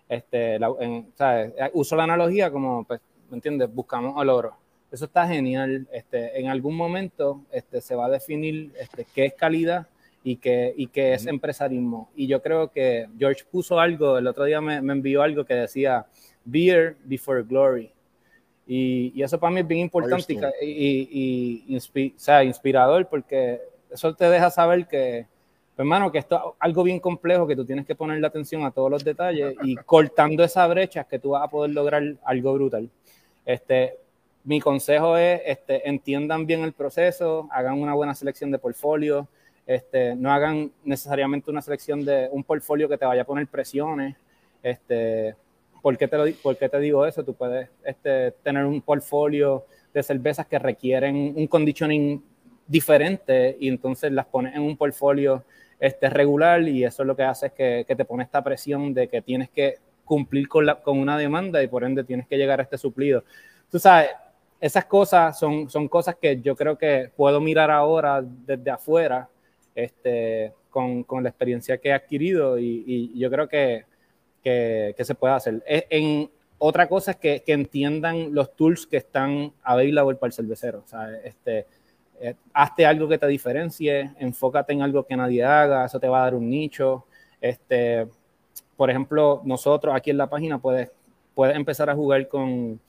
[0.08, 1.54] Este, la- en- ¿sabes?
[1.74, 3.74] Uso la analogía como, pues, ¿me entiendes?
[3.74, 4.56] Buscamos el oro.
[4.92, 5.88] Eso está genial.
[5.92, 9.88] Este, en algún momento este, se va a definir este, qué es calidad
[10.24, 12.10] y qué, y qué es empresarismo.
[12.16, 15.56] Y yo creo que George puso algo, el otro día me, me envió algo que
[15.56, 16.06] decía,
[16.46, 17.92] beer before glory.
[18.68, 23.08] Y, y eso para mí es bien importante y, y- y inspi- o sea, inspirador
[23.08, 23.62] porque
[23.92, 25.28] eso te deja saber que
[25.76, 28.72] Pues, hermano, que esto es algo bien complejo que tú tienes que ponerle atención a
[28.72, 32.54] todos los detalles y cortando esa brecha es que tú vas a poder lograr algo
[32.54, 32.90] brutal.
[33.46, 33.98] Este,
[34.46, 39.28] mi consejo es, este, entiendan bien el proceso, hagan una buena selección de portfolio,
[39.68, 44.16] este, no hagan necesariamente una selección de un portfolio que te vaya a poner presiones.
[44.64, 45.36] Este,
[45.86, 47.24] ¿por, qué te lo, ¿Por qué te digo eso?
[47.24, 52.24] Tú puedes este, tener un portfolio de cervezas que requieren un conditioning
[52.66, 55.44] diferente y entonces las pones en un portfolio
[55.80, 58.96] este, regular y eso es lo que hace es que, que te pone esta presión
[58.96, 59.76] de que tienes que
[60.06, 63.24] cumplir con, la, con una demanda y por ende tienes que llegar a este suplido.
[63.70, 64.10] Tú sabes,
[64.60, 69.30] esas cosas son, son cosas que yo creo que puedo mirar ahora desde afuera
[69.76, 73.86] este, con, con la experiencia que he adquirido y, y yo creo que,
[74.46, 75.64] que, se puede hacer.
[75.66, 80.34] E, en, otra cosa es que, que, entiendan los tools que están available para el
[80.34, 80.84] cervecero.
[80.86, 81.66] O sea, este,
[82.20, 86.20] eh, hazte algo que te diferencie, enfócate en algo que nadie haga, eso te va
[86.20, 87.06] a dar un nicho.
[87.42, 88.08] Este,
[88.78, 90.92] por ejemplo, nosotros aquí en la página puedes,
[91.34, 92.80] puedes empezar a jugar con,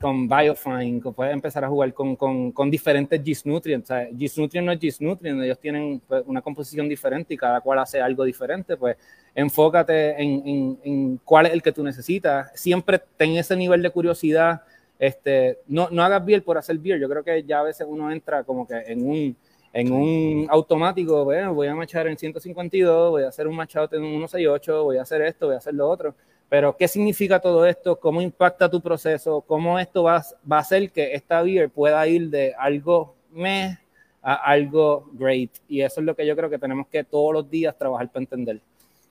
[0.00, 3.90] con Biofine, puedes empezar a jugar con, con, diferentes GIS Nutrients.
[3.90, 7.78] O Nutrient no es GIS Nutrient, ellos tienen pues, una composición diferente y cada cual
[7.78, 8.76] hace algo diferente.
[8.76, 8.96] Pues
[9.34, 12.50] enfócate en, en, en, cuál es el que tú necesitas.
[12.54, 14.62] Siempre ten ese nivel de curiosidad
[14.98, 16.98] este, no, no hagas beer por hacer beer.
[17.00, 19.36] Yo creo que ya a veces uno entra como que en un,
[19.72, 24.02] en un automático, bueno, voy a machar en 152, voy a hacer un machado en
[24.02, 26.14] 168, voy a hacer esto, voy a hacer lo otro.
[26.48, 27.98] Pero, ¿qué significa todo esto?
[27.98, 29.40] ¿Cómo impacta tu proceso?
[29.40, 33.76] ¿Cómo esto va, va a hacer que esta beer pueda ir de algo meh
[34.22, 35.50] a algo great?
[35.68, 38.22] Y eso es lo que yo creo que tenemos que todos los días trabajar para
[38.22, 38.60] entender.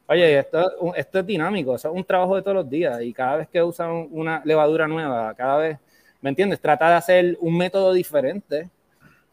[0.08, 3.38] Oye, esto, esto es dinámico, eso es un trabajo de todos los días y cada
[3.38, 5.80] vez que usan una levadura nueva, cada vez,
[6.22, 6.62] ¿me entiendes?
[6.62, 8.70] Trata de hacer un método diferente,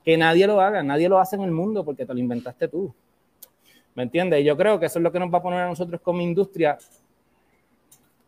[0.02, 2.92] que nadie lo haga, nadie lo hace en el mundo porque te lo inventaste tú.
[3.94, 4.40] ¿Me entiendes?
[4.40, 6.22] Y yo creo que eso es lo que nos va a poner a nosotros como
[6.22, 6.78] industria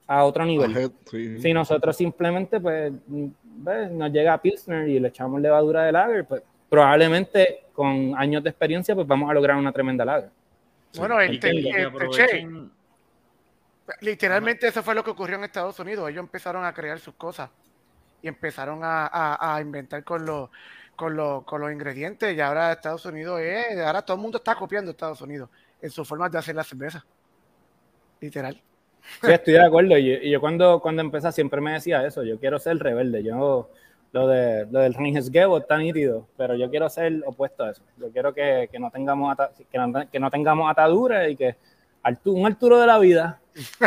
[0.06, 0.92] a otro nivel.
[1.10, 1.40] Sí.
[1.40, 3.90] Si nosotros simplemente pues ¿ves?
[3.90, 8.50] nos llega a Pilsner y le echamos levadura de lager, pues probablemente con años de
[8.50, 10.30] experiencia pues vamos a lograr una tremenda lager.
[10.96, 12.48] Bueno, este, este
[14.00, 16.08] literalmente eso fue lo que ocurrió en Estados Unidos.
[16.08, 17.50] Ellos empezaron a crear sus cosas
[18.22, 20.50] y empezaron a, a, a inventar con los,
[20.96, 24.54] con, los, con los ingredientes y ahora Estados Unidos es, ahora todo el mundo está
[24.54, 25.50] copiando Estados Unidos
[25.80, 27.04] en su forma de hacer la cerveza.
[28.20, 28.60] Literal.
[29.22, 29.96] Sí, estoy de acuerdo.
[29.98, 33.22] Y, y yo cuando, cuando empecé siempre me decía eso, yo quiero ser rebelde.
[33.22, 33.70] Yo
[34.12, 37.82] lo, de, lo del Ringesgebo está nítido, pero yo quiero ser opuesto a eso.
[37.98, 41.56] Yo quiero que, que no, tengamos ata, que, no, que no tengamos ataduras y que
[42.24, 43.40] un Arturo de la vida.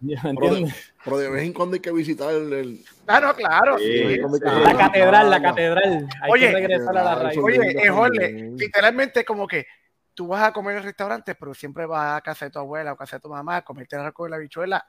[0.00, 0.72] pero, de,
[1.04, 2.52] pero, de, vez en cuando hay que visitar el.
[2.52, 2.80] el...
[3.06, 3.78] Ah, no, claro.
[3.78, 4.20] Sí, sí.
[4.64, 6.08] La catedral, la catedral.
[6.22, 7.38] Hay oye, que regresar a la raíz.
[7.38, 9.66] Oye, es Jorge, literalmente como que
[10.16, 12.96] tú vas a comer en restaurantes, pero siempre vas a casa de tu abuela o
[12.96, 14.84] casa de tu mamá a comerte el arco de la bichuela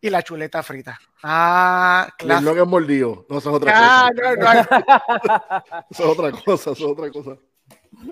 [0.00, 0.98] y la chuleta frita.
[1.22, 2.52] Ah, claro.
[2.52, 4.34] Que es mordido, no, eso es otra ah, cosa.
[4.34, 5.84] No, no.
[5.90, 7.38] eso es otra cosa, eso es otra cosa.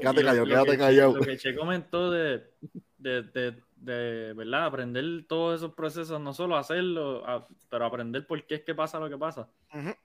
[0.01, 1.17] Quédate callado, quédate callado.
[1.17, 2.45] Lo que Che comentó de,
[2.99, 4.67] de, de, de, ¿verdad?
[4.67, 9.01] Aprender todos esos procesos, no solo hacerlo, a, pero aprender por qué es que pasa
[9.01, 9.49] lo que pasa.
[9.73, 9.97] Uh -huh.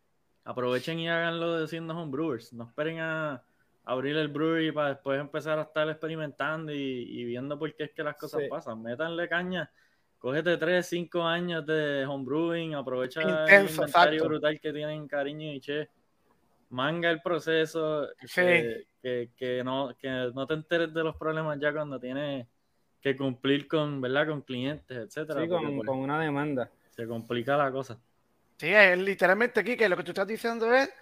[0.45, 2.51] Aprovechen y háganlo de siendo homebrewers.
[2.53, 3.43] No esperen a
[3.91, 7.91] abrir el brewery para después empezar a estar experimentando y, y viendo por qué es
[7.91, 8.47] que las cosas sí.
[8.49, 8.81] pasan.
[8.81, 9.71] Métanle caña
[10.19, 15.61] cógete 3, 5 años de homebrewing, aprovecha Intenso, el inventario brutal que tienen Cariño y
[15.61, 15.89] Che,
[16.69, 18.27] manga el proceso, sí.
[18.35, 22.45] que, que, que, no, que no te enteres de los problemas ya cuando tienes
[23.01, 24.27] que cumplir con, ¿verdad?
[24.27, 25.41] con clientes, etcétera.
[25.41, 26.69] Sí, con, pues, con, una demanda.
[26.89, 27.97] Se complica la cosa.
[28.57, 30.93] Sí, es literalmente aquí que lo que tú estás diciendo es,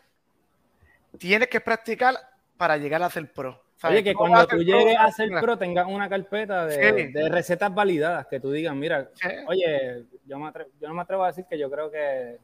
[1.18, 2.16] tienes que practicar
[2.58, 3.64] para llegar a ser pro.
[3.84, 7.12] Oye, que cuando tú llegues pro, a ser pro tengas una carpeta de, sí.
[7.12, 9.28] de, recetas validadas, que tú digas, mira, sí.
[9.48, 12.38] oye, yo, me atrevo, yo no me atrevo a decir que yo creo que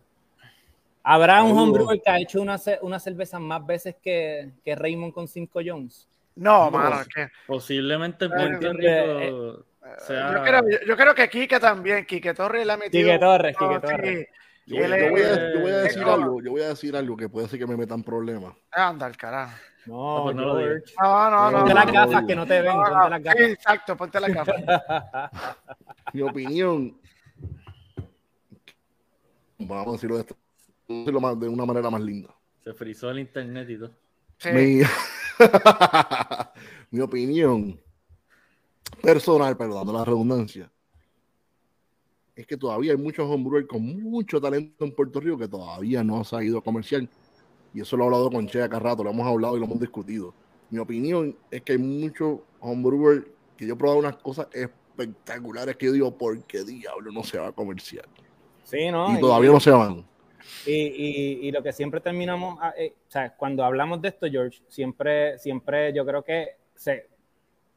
[1.01, 5.27] habrá un homebrewer que ha hecho una, una cerveza más veces que, que Raymond con
[5.27, 6.07] 5 Jones.
[6.35, 7.27] No, no, mano, es que...
[7.45, 9.53] Posiblemente Rico eh,
[9.99, 10.33] sea...
[10.33, 13.03] yo, creo, yo, creo, que Quique también, Quique Torres la ha metido.
[13.03, 14.27] Quique Torres, Quique Torres.
[14.65, 17.27] Yo, yo, voy a, yo, voy a, decir algo, yo voy a decir algo que
[17.27, 18.53] puede ser que me metan problemas.
[18.71, 19.53] Anda, el carajo.
[19.85, 21.57] No, no, no, no, no, no.
[21.59, 23.37] Ponte las gafas que no te ven, ponte las gafas.
[23.37, 24.55] Sí, exacto, ponte las gafas.
[26.13, 26.97] Mi opinión,
[29.59, 30.35] vamos a decirlo de, esto,
[30.87, 32.33] de una manera más linda.
[32.63, 33.91] Se frizó el internet y todo.
[34.37, 34.49] Sí.
[34.51, 34.81] Mi,
[36.91, 37.79] mi opinión
[39.01, 40.71] personal, perdón, la redundancia,
[42.35, 46.23] es que todavía hay muchos homebrewers con mucho talento en Puerto Rico que todavía no
[46.31, 47.07] ha ido comercial.
[47.73, 49.79] Y eso lo he hablado con Che acá rato, lo hemos hablado y lo hemos
[49.79, 50.33] discutido.
[50.69, 53.25] Mi opinión es que hay muchos homebrewers
[53.57, 57.37] que yo he probado unas cosas espectaculares que yo digo, ¿por qué diablo no se
[57.37, 58.05] va a comercial?
[58.63, 59.11] Sí, ¿no?
[59.15, 60.05] Y todavía no se van.
[60.65, 64.27] Y, y, y, lo que siempre terminamos, ah, eh, o sea, cuando hablamos de esto,
[64.29, 67.07] George, siempre, siempre yo creo que se,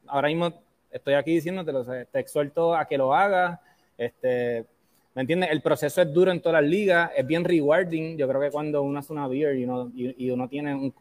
[0.07, 0.53] ahora mismo
[0.91, 3.59] estoy aquí diciéndotelo, te exhorto a que lo hagas,
[3.97, 4.65] este,
[5.17, 5.49] ¿me entiendes?
[5.49, 8.83] El proceso es duro en todas las ligas, es bien rewarding, yo creo que cuando
[8.83, 10.93] uno hace una beer y uno, y, y uno tiene un,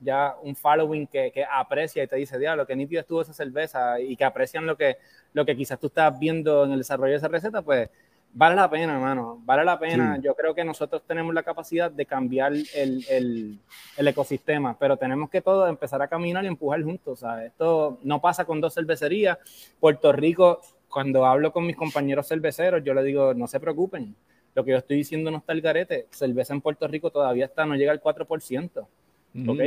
[0.00, 4.00] ya un following que, que, aprecia y te dice, diablo, que nítido estuvo esa cerveza
[4.00, 4.96] y que aprecian lo que,
[5.34, 7.90] lo que quizás tú estás viendo en el desarrollo de esa receta, pues
[8.32, 10.16] vale la pena, hermano, vale la pena.
[10.16, 10.22] Sí.
[10.22, 13.58] Yo creo que nosotros tenemos la capacidad de cambiar el, el,
[13.98, 17.20] el, ecosistema, pero tenemos que todos empezar a caminar y empujar juntos.
[17.20, 17.48] ¿sabes?
[17.48, 19.36] Esto no pasa con dos cervecerías.
[19.78, 20.62] Puerto Rico,
[20.94, 24.14] cuando hablo con mis compañeros cerveceros, yo les digo, no se preocupen.
[24.54, 26.06] Lo que yo estoy diciendo no está el garete.
[26.10, 28.86] Cerveza en Puerto Rico todavía está, no llega al 4%.
[29.32, 29.48] Mm.
[29.48, 29.60] ¿Ok?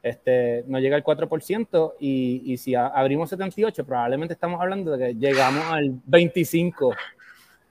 [0.00, 5.14] Este, no llega al 4% y, y si abrimos 78, probablemente estamos hablando de que
[5.14, 6.94] llegamos al 25%.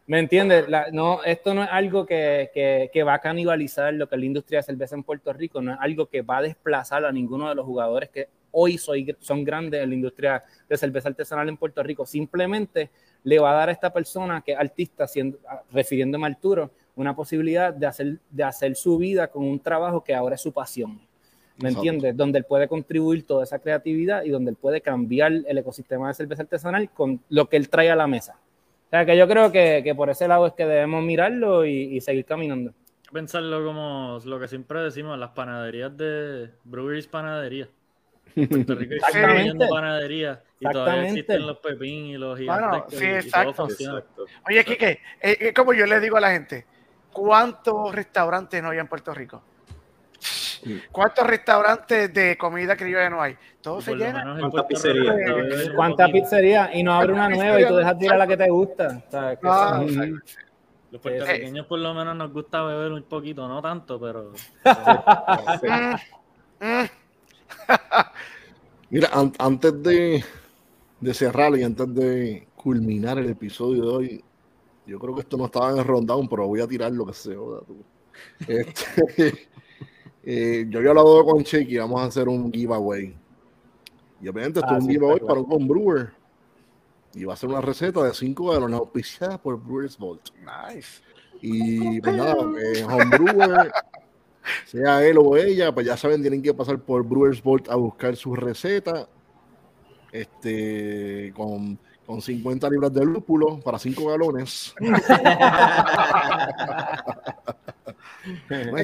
[0.05, 0.67] ¿Me entiendes?
[0.67, 4.19] La, no, esto no es algo que, que, que, va a canibalizar lo que es
[4.19, 7.11] la industria de cerveza en Puerto Rico, no es algo que va a desplazar a
[7.13, 11.49] ninguno de los jugadores que hoy soy, son grandes en la industria de cerveza artesanal
[11.49, 12.05] en Puerto Rico.
[12.05, 12.89] Simplemente
[13.23, 15.37] le va a dar a esta persona que es artista, siendo,
[15.71, 20.13] refiriéndome a Arturo, una posibilidad de hacer, de hacer su vida con un trabajo que
[20.13, 21.01] ahora es su pasión.
[21.57, 21.79] ¿Me Exacto.
[21.79, 22.17] entiendes?
[22.17, 26.13] Donde él puede contribuir toda esa creatividad y donde él puede cambiar el ecosistema de
[26.15, 28.39] cerveza artesanal con lo que él trae a la mesa.
[28.87, 31.95] O sea, que yo creo que, que por ese lado es que debemos mirarlo y,
[31.95, 32.73] y, seguir caminando.
[33.11, 37.69] Pensarlo como lo que siempre decimos, las panaderías de Breweries Panadería.
[38.33, 39.67] Puerto Rico Exactamente.
[39.67, 43.67] panadería y todavía existen los pepín y los bueno, sí, exacto.
[43.69, 44.25] exacto.
[44.47, 46.65] Oye, Kike, eh, como yo le digo a la gente,
[47.11, 49.43] ¿cuántos restaurantes no hay en Puerto Rico?
[50.91, 53.35] ¿Cuántos restaurantes de comida criolla no hay?
[53.61, 54.37] Todo se llena.
[54.39, 55.15] ¿Cuántas pizzerías?
[55.75, 56.69] ¿Cuántas pizzerías?
[56.73, 59.03] Y no abre una nueva y tú dejas tirar la que te gusta.
[59.09, 59.39] ¿sabes?
[59.43, 60.13] Ah, sí.
[60.91, 64.31] Los puertorriqueños por lo menos nos gusta beber un poquito, no tanto, pero...
[68.89, 70.23] Mira, an antes de,
[70.99, 74.23] de cerrar y antes de culminar el episodio de hoy,
[74.85, 77.13] yo creo que esto no estaba en el rundown, pero voy a tirar lo que
[77.13, 77.37] sea.
[78.47, 79.49] Este,
[80.23, 83.15] eh, yo había hablado con Chequi, vamos a hacer un giveaway.
[84.21, 86.13] Y obviamente esto ah, es un sí, giveaway para un homebrewer.
[87.13, 90.29] Y va a ser una receta de 5 galones auspiciada por Brewers Vault.
[90.39, 91.01] Nice.
[91.41, 93.71] Y pues nada, eh, homebrewer,
[94.65, 98.15] sea él o ella, pues ya saben, tienen que pasar por Brewers Vault a buscar
[98.15, 99.07] su receta.
[100.11, 104.75] Este, con, con 50 libras de lúpulo para 5 galones.
[104.79, 104.85] te,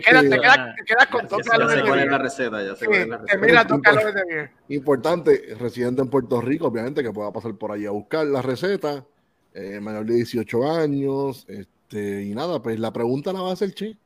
[0.02, 2.10] quedas, te, quedas, te quedas con dos galones de beer.
[2.10, 3.46] la receta, ya se sí, la receta.
[3.46, 4.52] Mira, galones de beer.
[4.70, 9.06] Importante, residente en Puerto Rico, obviamente, que pueda pasar por ahí a buscar la receta.
[9.54, 11.46] Eh, menor de 18 años.
[11.48, 13.98] Este, y nada, pues la pregunta la va a hacer Che.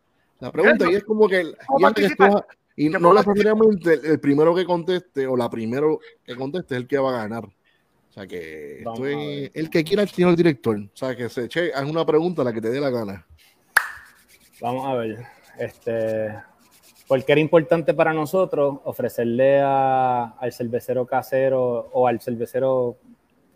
[0.44, 1.41] La pregunta, y es como que.
[1.41, 6.00] Y, que escoja, y no, no necesariamente el, el, primero que conteste o la primero
[6.26, 7.46] que conteste es el que va a ganar.
[7.46, 10.78] O sea que esto es el que quiera el señor director.
[10.78, 13.26] O sea que se che, haz una pregunta la que te dé la gana.
[14.60, 15.26] Vamos a ver.
[15.58, 16.36] Este,
[17.08, 22.98] porque era importante para nosotros ofrecerle a, al cervecero casero o al cervecero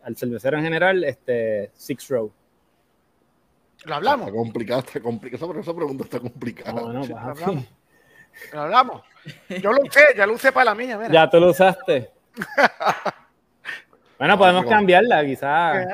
[0.04, 2.32] al cervecero en general este Six Row.
[3.86, 4.28] Lo hablamos.
[4.28, 5.46] Está complicada, está complicada.
[5.46, 6.74] Esa, esa pregunta está complicada.
[6.74, 7.66] No, no, sí, lo hablamos.
[8.54, 9.02] Lo hablamos.
[9.62, 10.98] Yo lo usé, ya lo usé para la mía.
[10.98, 11.12] Mira.
[11.12, 12.12] Ya tú lo usaste.
[14.18, 15.88] Bueno, podemos cambiarla, quizás.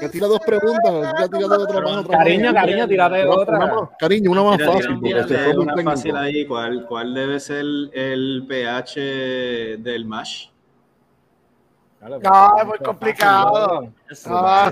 [0.00, 2.06] Que tira dos preguntas, ya tira otra más.
[2.06, 3.56] Cariño, cariño, tírate otra.
[3.58, 5.00] Una más, cariño, una más tira, fácil.
[5.02, 5.90] Tira, tira, una técnico.
[5.90, 6.46] fácil ahí.
[6.46, 10.46] ¿Cuál, ¿Cuál debe ser el pH del mash?
[12.08, 13.92] No, es muy complicado.
[14.26, 14.68] No,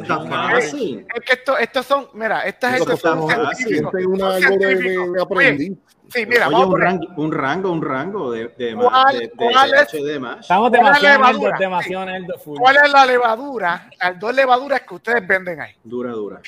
[0.56, 3.94] es, es que estos esto son, mira, esta gente son científicos.
[3.94, 5.78] Es una algo de, de aprendiz.
[6.08, 9.76] Sí, mira, Oye, un, rango, un rango, un rango de, de, ¿Cuál, de, ¿cuál de,
[9.80, 10.40] es, de más.
[10.40, 12.58] Estamos demasiado demasiado full.
[12.58, 13.90] ¿Cuál es la levadura?
[14.00, 15.72] Las dos levaduras que ustedes venden ahí.
[15.82, 16.40] Dura, dura.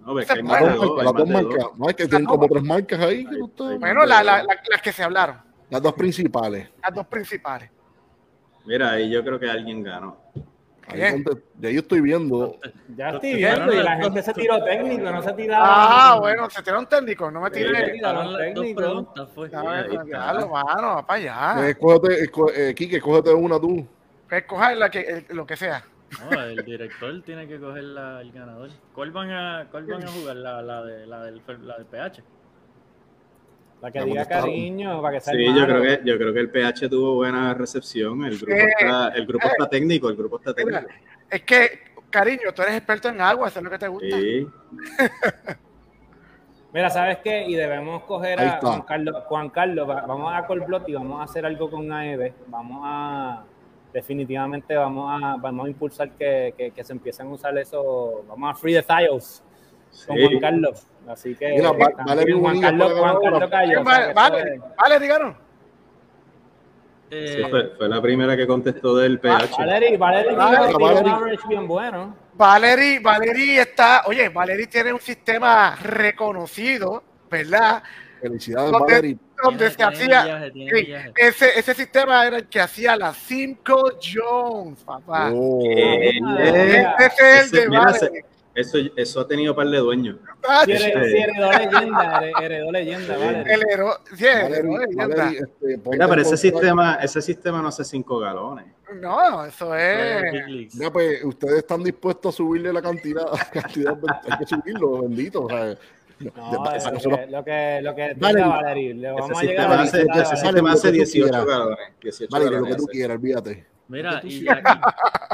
[0.00, 1.66] No, ves que dos, las dos marcas.
[1.76, 3.24] No, es que tienen como tres marcas ahí.
[3.24, 3.78] Que ustedes...
[3.78, 5.36] Bueno, la, la, la, las que se hablaron.
[5.70, 6.68] Las dos principales.
[6.82, 7.70] Las dos principales.
[8.68, 10.18] Mira, ahí yo creo que alguien ganó.
[10.88, 12.58] Ahí donde, ya yo estoy viendo.
[12.94, 15.54] Ya estoy viendo, y la gente se tiró técnico, no se tiró.
[15.56, 17.98] Ah, bueno, se tiró un técnico, no me tiré.
[19.34, 19.48] Fue.
[19.48, 21.66] Claro, mano, va para allá.
[21.66, 23.86] Eh, escógete, eh, Kike, escógete una tú.
[24.30, 25.82] Escoja la que, el, lo que sea.
[26.30, 28.68] No, el director tiene que coger la, el ganador.
[28.94, 30.36] ¿Cuál van a, cuál van a jugar?
[30.36, 32.22] La, la, de, la, del, la del PH.
[33.80, 36.40] Para que diga está- cariño, para que sea Sí, yo creo que yo creo que
[36.40, 38.24] el PH tuvo buena recepción.
[38.24, 40.80] El grupo está, el grupo está técnico, el grupo está técnico.
[41.30, 41.70] es que,
[42.10, 44.16] cariño, tú eres experto en agua, eso es lo que te gusta.
[44.16, 44.46] Sí.
[46.72, 47.44] Mira, ¿sabes qué?
[47.48, 48.60] Y debemos coger a.
[48.60, 49.14] Juan Carlos.
[49.26, 52.32] Juan Carlos, va- vamos a Colblot y vamos a hacer algo con AEB.
[52.48, 53.42] Vamos a,
[53.92, 58.22] definitivamente, vamos a, vamos a impulsar que, que, que se empiecen a usar eso.
[58.28, 59.42] Vamos a free the tiles
[60.06, 60.24] con Sí.
[60.26, 60.86] Juan Carlos.
[61.08, 63.72] Así que Mira, Va- también Valerio Juan Carlos, Juan Carlos cayó.
[63.72, 65.36] sea, Vale, vale, vale, díganos.
[67.10, 69.56] Eh, Sí, fue, fue la primera que contestó del PH.
[69.58, 71.12] Valerie, Valerie tiene Valerie, tiene un Valerie.
[71.12, 72.16] average bien bueno.
[72.34, 77.82] Valerie, Valerie está, oye, Valerie tiene un sistema reconocido, ¿verdad?
[78.20, 79.18] Felicidades, ¿Dónde- Valerie.
[79.42, 84.82] Donde tiene- se tiene hacía, ese, ese sistema era el que hacía las 5 Jones,
[84.84, 85.30] papá.
[85.32, 85.62] Oh.
[85.64, 88.24] Eh, Ah, eh, Ese es el ese- de mira, Valerie.
[88.58, 90.16] Eso, eso ha tenido par de dueños.
[90.48, 91.10] Ah, Sí, heredó, Sí.
[91.10, 93.20] sí, heredó leyenda, heredó- heredó leyenda, Sí.
[93.24, 93.54] Valerie.
[93.54, 95.06] el héroe, sí, el Valerie, héroe, leyenda.
[95.16, 98.66] Valerie, este, Mira, pero ese sistema, ese sistema no hace cinco galones.
[99.00, 100.74] No, eso es.
[100.74, 103.96] Mira, pues ustedes están dispuestos a subirle la cantidad, cantidad
[104.30, 105.42] hay que subirlo, bendito.
[105.44, 105.76] O sea,
[106.18, 108.94] No, de- es lo que, lo que, lo que Valerie.
[108.94, 111.28] Le vamos a llegar a hace, la Valerie, ese sistema lo hace que tú 18
[111.28, 111.46] quieras.
[111.46, 111.78] galones.
[112.02, 113.66] 18 Vale, lo que tú quieras, olvídate.
[113.88, 114.44] Mira, y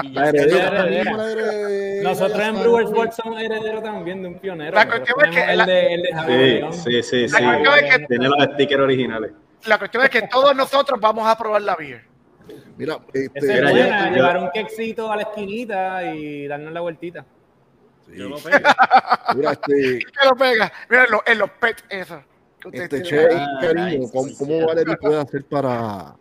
[0.03, 0.85] y ya heredera,
[2.05, 2.61] Nosotros en.
[2.61, 4.77] Brewers World somos herederos también de un pionero.
[4.77, 6.73] La cuestión es que el de, el de Javier Sí, León.
[6.73, 7.35] sí, sí, sí.
[7.45, 9.33] cuestión es que- Tiene los stickers originales.
[9.67, 12.05] La cuestión es que todos nosotros vamos a probar la beer.
[12.77, 17.25] Mira, este, es buena, llevar un quexito a la esquinita y darnos la vueltita.
[18.07, 18.59] sí, yo lo pego.
[19.37, 20.73] mira, este, Que lo pega.
[20.91, 22.23] Mira, en los, en los pets, eso.
[22.73, 23.03] este.
[23.03, 24.13] Che, Ah, cariño, nice.
[24.13, 26.15] ¿cómo, cómo Valerie puede hacer para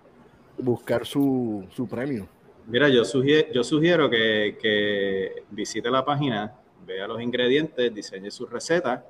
[0.57, 2.27] buscar su, su premio?
[2.67, 6.53] Mira, yo sugiero, yo sugiero que, que visite la página,
[6.85, 9.05] vea los ingredientes, diseñe su receta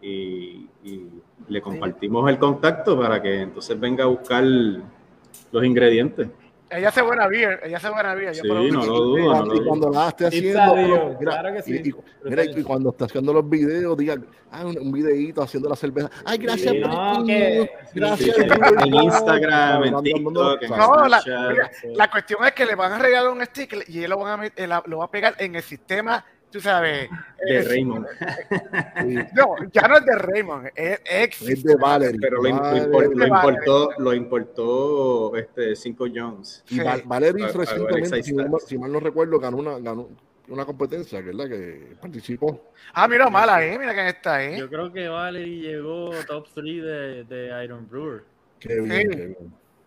[0.00, 1.08] y, y
[1.48, 6.28] le compartimos el contacto para que entonces venga a buscar los ingredientes.
[6.70, 7.60] Ella hace buena beer.
[7.62, 8.32] Ella hace buena beer.
[8.32, 11.18] yo Sí, probé- no lo dudo, no Cuando, lo y cuando la esté haciendo, mira,
[11.18, 11.72] claro que sí.
[11.84, 11.94] y, y-
[12.24, 14.16] mira, y cuando está haciendo los videos, diga,
[14.50, 16.10] ah, un, un videíto haciendo la cerveza.
[16.24, 18.36] Ay, gracias, Sí, no, Brittany, que- gracias.
[18.36, 22.74] sí, En, Instagram, en Dando- TikTok, en No, la, mira, la cuestión es que le
[22.74, 25.34] van a regalar un sticker y él lo, van a él lo va a pegar
[25.38, 27.10] en el sistema, tú sabes.
[27.44, 28.06] de eh, Raymond.
[29.34, 31.42] No, ya no es de Raymond, es ex.
[31.42, 32.18] es de Valerie.
[32.20, 33.26] Pero lo, Valerie.
[33.26, 36.62] importó, lo importó este Cinco Jones.
[36.68, 36.80] Y Sí.
[36.80, 38.48] Val- Valerie recientemente, si, no-
[38.78, 40.08] mal no recuerdo, ganó una, ganó
[40.46, 41.48] una competencia, ¿verdad?
[41.48, 42.62] Que participó.
[42.92, 43.76] Ah, mira, mala, eh.
[43.78, 44.56] Mira quién está ahí.
[44.58, 48.22] Yo creo que Valerie llegó top 3 de, de Iron Brewer.
[48.60, 49.08] Qué bien, Sí.
[49.08, 49.36] qué bien.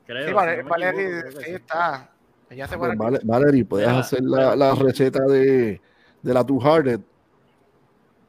[0.06, 0.24] Creo.
[0.26, 2.10] Sí, no Valerie, equivoco, que sí está.
[2.50, 5.82] Ella hace Pues, Valerie, puedes Mira, hacer la, la receta de,
[6.28, 7.00] de la Two Hearted.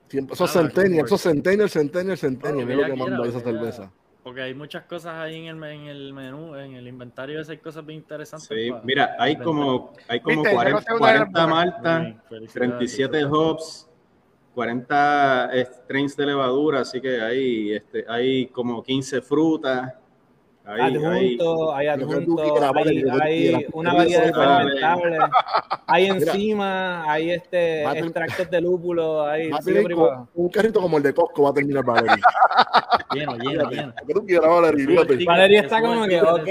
[0.07, 3.93] Tiempo, esos Ah, Centennial, esos Centennial, Centennial, Centennial, No, es lo que manda esa cerveza.
[4.23, 7.85] Porque hay muchas cosas ahí en el, en el menú, en el inventario, esas cosas
[7.85, 8.47] bien interesantes.
[8.49, 11.29] Sí, pa- mira, hay como, hay como Viste, ya no 40, sé una de las
[11.31, 11.65] 40 buenas.
[11.65, 12.53] Muy maltas, bien, felicidades.
[12.55, 13.89] 37 hops,
[14.55, 19.93] 40 strains de levadura, así que hay, este, hay como 15 frutas.
[20.69, 22.51] Hay, adjunto, hay adjunto, hay,
[23.73, 25.19] una variedad de fermentables,
[25.87, 29.51] hay enzima, hay este extractos de lúpulo, hay
[30.35, 32.17] un carrito como el de Costco va a terminar Valerie.
[33.15, 33.95] Lleno, lleno, lleno.
[35.25, 36.49] Valeria está como que, ok,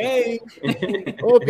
[1.21, 1.45] Ok.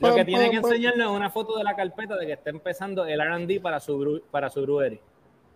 [0.00, 3.06] lo que tiene que enseñarnos es una foto de la carpeta de que está empezando
[3.06, 5.00] el R&D para su, para su brewery.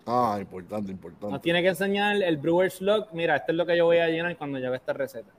[0.07, 1.39] Ah, importante, Nos importante.
[1.41, 4.35] tiene que enseñar el Brewer's Log, mira, esto es lo que yo voy a llenar
[4.39, 5.31] cuando lleve esta receta.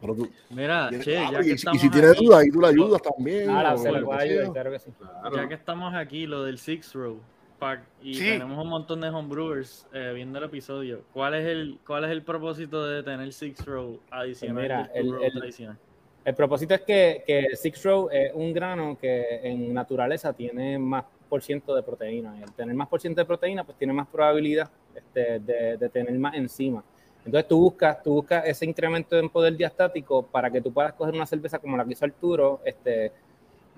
[0.00, 2.50] Pero tú- Mira, y, che, ya y que si- y si tienes aquí- dudas, ahí
[2.50, 3.50] tú la ayudas también.
[3.50, 4.34] Ahora o se le lo puede que sea.
[4.40, 4.90] ayudar, claro que sí.
[4.98, 5.36] Claro.
[5.36, 7.20] Ya que estamos aquí, lo del Six Row
[7.58, 8.24] Pack, y Sí.
[8.24, 12.22] tenemos un montón de homebrewers eh, viendo el episodio, ¿cuál es el cuál es el
[12.22, 15.76] propósito de tener Six Row adicional Pues mira, el- Row el- tradicional?
[16.24, 21.04] El propósito es que, que Six Row es un grano que en naturaleza tiene más
[21.28, 22.36] por ciento de proteína.
[22.38, 25.88] Y al tener más por ciento de proteína, pues tiene más probabilidad este, de, de
[25.88, 26.84] tener más enzima.
[27.28, 31.14] Entonces tú buscas, tú buscas ese incremento en poder diastático para que tú puedas coger
[31.14, 33.12] una cerveza como la que hizo Arturo, este,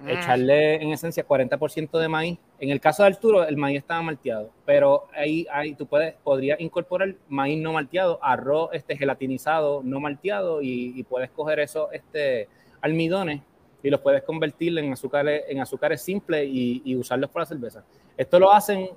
[0.02, 0.08] Mm.
[0.08, 2.38] echarle en esencia 40% de maíz.
[2.58, 6.58] En el caso de Arturo, el maíz estaba malteado, pero ahí, ahí tú puedes, podrías
[6.60, 12.48] incorporar maíz no malteado, arroz este, gelatinizado no malteado y, y puedes coger esos este,
[12.80, 13.42] almidones
[13.82, 17.84] y los puedes convertir en azúcares, en azúcares simples y, y usarlos para cerveza.
[18.16, 18.88] Esto lo hacen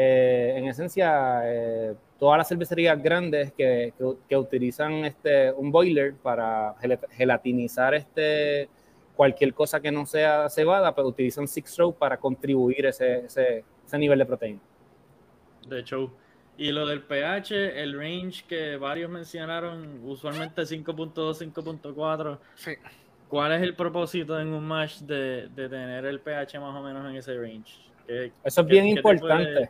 [0.00, 6.14] eh, en esencia eh, todas las cervecerías grandes que, que- que utilizan este, un boiler
[6.14, 8.68] para gel- gelatinizar este,
[9.16, 13.98] cualquier cosa que no sea cebada, pero utilizan Six Row para contribuir ese, ese, ese
[13.98, 14.60] nivel de proteína.
[15.68, 16.12] De hecho,
[16.56, 22.38] Y lo del pH, el range que varios mencionaron, usualmente 5.2, 5.4.
[22.56, 22.72] Sí.
[23.28, 27.08] ¿Cuál es el propósito en un match de, de tener el pH más o menos
[27.10, 27.80] en ese range?
[28.08, 29.50] ¿Qué- Eso es qué- bien qué importante.
[29.50, 29.68] de-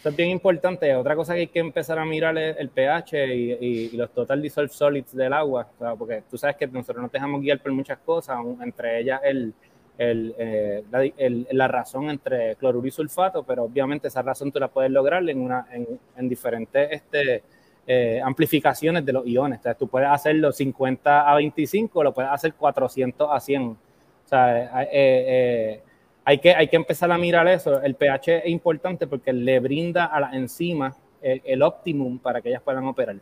[0.00, 0.94] Eso es bien importante.
[0.94, 4.10] Otra cosa que hay que empezar a mirar es el pH y, y- y los
[4.12, 7.72] total dissolved solids del agua, sea, porque tú sabes que nosotros nos dejamos guiar por
[7.72, 9.52] muchas cosas, entre ellas el,
[9.98, 14.60] el, eh, la, el- la razón entre cloruro y sulfato, pero obviamente esa razón tú
[14.60, 17.42] la puedes lograr en, una, en, en diferentes este,
[17.88, 19.58] eh, amplificaciones de los iones.
[19.58, 23.62] Entonces, tú puedes hacerlo 50 a 25, lo puedes hacer 400 a 100.
[23.70, 23.76] O
[24.28, 25.82] sea, eh, eh,
[26.26, 27.80] hay, que, hay que empezar a mirar eso.
[27.80, 32.48] El pH es importante porque le brinda a las enzimas el, el optimum para que
[32.50, 33.16] ellas puedan operar.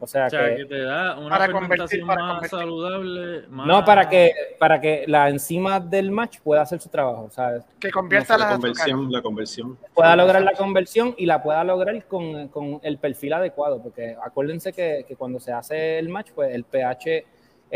[0.00, 2.58] O sea, O sea, que, que te da una Para convertir, fermentación para más convertir.
[2.58, 3.48] saludable.
[3.48, 3.66] Más...
[3.68, 7.30] no para que, para que la enzima del match pueda hacer su trabajo.
[7.78, 9.78] Que convierta la conversión, la conversión.
[9.94, 14.72] pueda lograr la conversión y la pueda lograr con, con el perfil adecuado, porque acuérdense
[14.72, 17.24] que, que cuando se hace el match, pues el pH,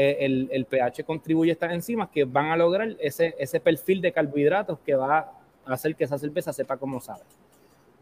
[0.00, 4.00] eh, el, el pH contribuye a estas enzimas que van a lograr ese, ese perfil
[4.00, 7.24] de carbohidratos que va a hacer que esa cerveza sepa como sabe.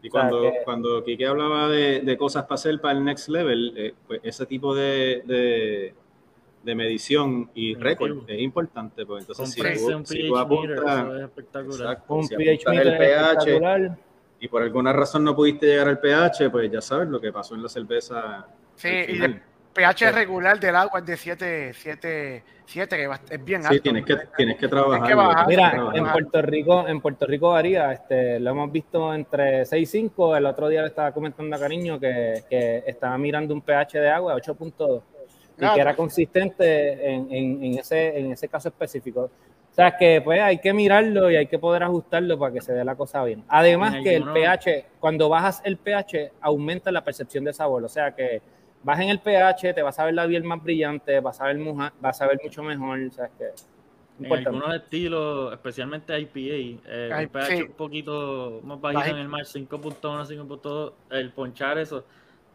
[0.03, 3.03] Y O sea, cuando, que- cuando Kike hablaba de, de cosas para hacer para el
[3.03, 5.93] next level, eh, pues ese tipo de, de,
[6.61, 9.03] de medición y récord es importante.
[9.03, 11.81] Pues entonces, si tú, un si pH tú apuntas, es espectacular.
[11.93, 13.97] exacto, Un si pH meter el pH espectacular.
[14.39, 17.55] y por alguna razón no pudiste llegar al pH, pues ya sabes lo que pasó
[17.55, 18.45] en la cerveza.
[18.75, 19.41] Sí, al y
[19.77, 23.75] pH regular del agua es de 7, 7, 7 que va- es bien alto.
[23.75, 25.07] Sí, tienes que, tienes que trabajar.
[25.07, 25.47] que bajar.
[25.47, 25.91] Mira, Ajá.
[25.93, 30.35] en Puerto Rico, en Puerto Rico varía, este, lo hemos visto entre 6 y 5.
[30.35, 34.09] El otro día le estaba comentando a Cariño que, que estaba mirando un pH de
[34.09, 35.01] agua de 8.2
[35.59, 35.97] y Ah, que era pues.
[35.97, 39.29] consistente en, en- en ese, en ese caso específico.
[39.71, 42.73] O sea que pues hay que mirarlo y hay que poder ajustarlo para que se
[42.73, 43.43] dé la cosa bien.
[43.47, 47.83] Además que el pH, cuando bajas el pH, aumenta la percepción de sabor.
[47.83, 48.41] O sea que
[48.83, 51.93] bajen el pH, te vas a ver la piel más brillante, vas a ver, muja-
[51.99, 52.99] vas a ver mucho mejor.
[52.99, 54.49] O sea que En importante.
[54.49, 57.61] algunos estilos, especialmente IPA, eh, un pH sí.
[57.63, 62.05] un poquito más bajito en el match, 5.1, 5.2, el ponchar eso,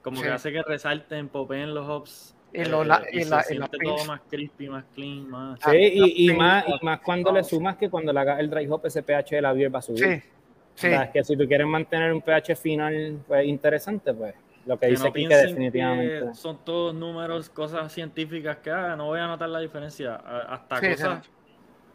[0.03, 0.23] como Sí.
[0.25, 2.35] que hace que resalten, popeen los hops.
[2.55, 4.85] Y eh, lo- la- y y se la- y la siente todo más crispy, más
[4.95, 5.59] clean, más...
[5.62, 8.41] Ah, Sí, y, y sí, más, y más cuando le sumas que cuando le hagas
[8.41, 10.05] el dry hop, ese pH de la beer va a subir.
[10.05, 10.20] Sí,
[10.75, 10.87] sí.
[10.89, 14.35] O sea, es que si tú quieres mantener un pH final pues, interesante, pues
[14.66, 16.28] lo que, Que dice no piensen definitivamente.
[16.28, 20.14] que son todos números, cosas científicas que ah, no voy a notar la diferencia.
[20.16, 21.30] Hasta Sí, cosas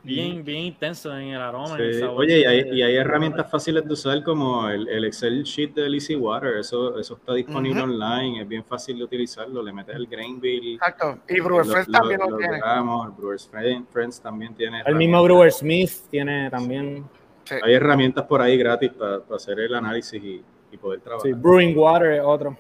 [0.03, 2.19] bien, bien intensas en el aroma, en el Sí, sabor.
[2.21, 5.87] Oye, y hay, y hay herramientas fáciles de usar como el, el Excel Sheet de
[5.93, 6.57] Easy Water.
[6.57, 7.91] Eso, eso está disponible Ujú.
[7.91, 9.61] online, es bien fácil de utilizarlo.
[9.61, 10.75] Le metes el grain bill.
[10.75, 11.19] Exacto.
[11.27, 12.57] Y Brewer lo- Friends también lo lo tiene.
[12.57, 14.81] gramos, Brewers Friend- Friends también tiene.
[14.85, 15.21] El mismo.
[15.23, 17.05] Brewer Smith tiene también.
[17.43, 17.55] Sí.
[17.63, 21.29] Hay herramientas por ahí gratis para hacer el análisis y, y poder trabajar.
[21.29, 22.57] Sí, Brewing Water es otro.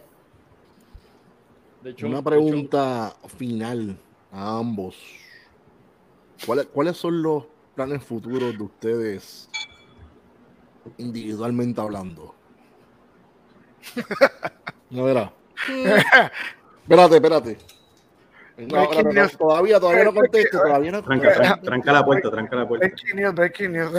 [1.83, 3.97] De hecho, Una de hecho, pregunta final
[4.31, 4.95] a ambos.
[6.45, 7.45] ¿Cuáles, ¿Cuáles son los
[7.75, 9.49] planes futuros de ustedes
[10.97, 12.33] individualmente hablando?
[14.89, 15.33] No verá.
[16.83, 17.57] Espérate, espérate.
[18.57, 22.55] No, no, no, todavía, todavía no contesto, todavía no Tranca, tranca, tranca la puerta, tranca
[22.55, 22.87] la puerta.
[22.87, 23.91] Breaking news, breaking news.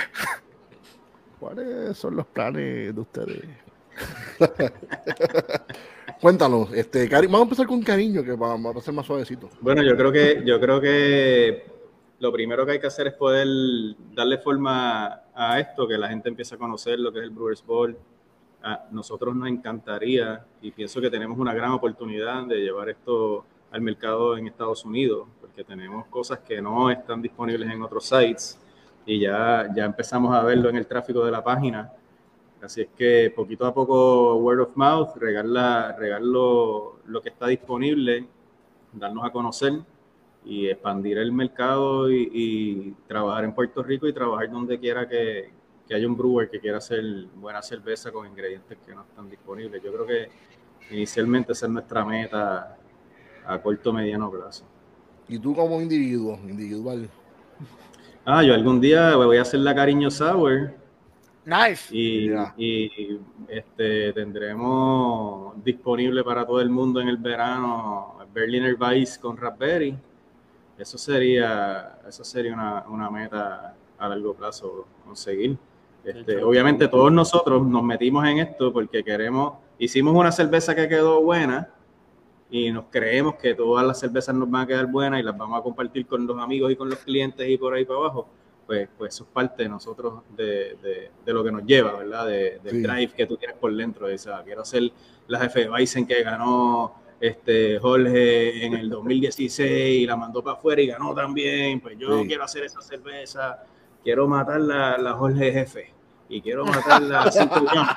[1.40, 3.42] ¿Cuáles son los planes de ustedes?
[6.20, 9.50] Cuéntanos, este, cari- vamos a empezar con cariño, que va, va a ser más suavecito.
[9.60, 11.66] Bueno, yo creo que yo creo que
[12.18, 13.46] lo primero que hay que hacer es poder
[14.14, 17.62] darle forma a esto, que la gente empiece a conocer lo que es el Brewers.
[18.62, 23.80] A nosotros nos encantaría y pienso que tenemos una gran oportunidad de llevar esto al
[23.82, 28.58] mercado en Estados Unidos, porque tenemos cosas que no están disponibles en otros sites
[29.06, 31.92] y ya, ya empezamos a verlo en el tráfico de la página.
[32.60, 37.28] Así es que poquito a poco, word of mouth, regar, la- regar lo, lo que
[37.28, 38.26] está disponible,
[38.92, 39.74] darnos a conocer
[40.44, 45.50] y expandir el mercado y, y trabajar en Puerto Rico y trabajar donde quiera que,
[45.86, 47.02] que haya un brewer que quiera hacer
[47.36, 49.82] buena cerveza con ingredientes que no están disponibles.
[49.82, 50.28] Yo creo que
[50.90, 52.76] inicialmente esa es nuestra meta
[53.46, 54.64] a corto mediano plazo.
[55.28, 57.08] Y tú como individuo, individual,
[58.28, 60.72] Ah, yo algún día voy a hacer la cariño sour
[61.44, 61.94] Nice.
[61.96, 62.52] y, Ya.
[62.56, 69.96] y, este, tendremos disponible para todo el mundo en el verano Berliner Weiss con Raspberry.
[70.76, 75.56] Eso sería, eso sería una, una meta a largo plazo conseguir.
[76.04, 81.22] Este, obviamente todos nosotros nos metimos en esto porque queremos, hicimos una cerveza que quedó
[81.22, 81.68] buena
[82.50, 85.58] y nos creemos que todas las cervezas nos van a quedar buenas y las vamos
[85.58, 88.28] a compartir con los amigos y con los clientes y por ahí para abajo.
[88.66, 92.26] pues, pues eso es parte de nosotros, de, de, de lo que nos lleva, ¿verdad?
[92.26, 92.82] De, del Sí.
[92.82, 94.08] drive que tú tienes por dentro.
[94.12, 94.90] O sea, quiero hacer
[95.28, 100.56] la jefe de Bison que ganó este Jorge en el 2016 y la mandó para
[100.56, 101.80] afuera y ganó también.
[101.80, 102.26] Pues yo Sí.
[102.26, 103.62] quiero hacer esa cerveza,
[104.02, 105.92] quiero matar la, la Jorge Jefe
[106.28, 107.88] y quiero matar la Cinco Jones,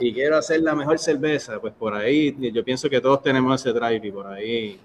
[0.00, 1.60] y quiero hacer la mejor cerveza.
[1.60, 4.80] Pues por ahí yo pienso que todos tenemos ese drive y por ahí,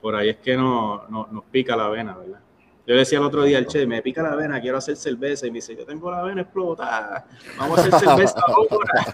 [0.00, 2.40] por ahí es que no, no- nos pica la vena, ¿verdad?
[2.84, 5.46] Yo le decía el otro día al Che, me pica la vena, quiero hacer cerveza.
[5.46, 7.26] Y me dice, yo tengo la vena explotada.
[7.56, 9.04] Vamos a hacer cerveza ahora.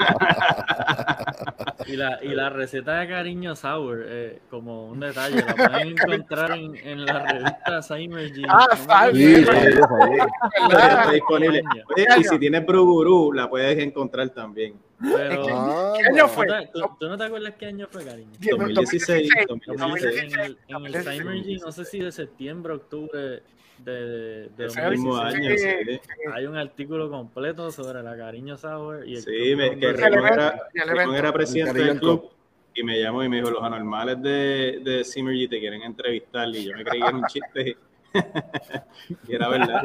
[1.86, 6.52] Y la, y la receta de cariño sour, eh, como un detalle, la pueden encontrar
[6.52, 8.42] en, en la revista Symergy.
[8.48, 11.62] Ah, No Sí, está disponible.
[11.94, 14.74] Oye, y si tienes Brugurú, la puedes encontrar también.
[15.00, 16.28] Pero, Ah, ¿Qué año no.
[16.28, 16.46] fue?
[16.46, 18.32] ¿tú, te- tú- no te acuerdas qué año fue, cariño?
[18.40, 20.22] 2016, 2016, 2016.
[20.34, 23.42] en el, en el no sé si de septiembre, octubre
[23.78, 26.10] de, de, de Ese Ese mismo 2016, año, Sí.
[26.34, 30.68] hay un artículo completo sobre la cariño sour y el Sí, me, que Ramón era,
[31.16, 32.30] era presidente El del club
[32.74, 35.04] y me llamó y me dijo, los anormales de, de
[35.48, 37.76] te quieren entrevistar y yo me creí que era un chiste
[39.28, 39.82] y era verdad.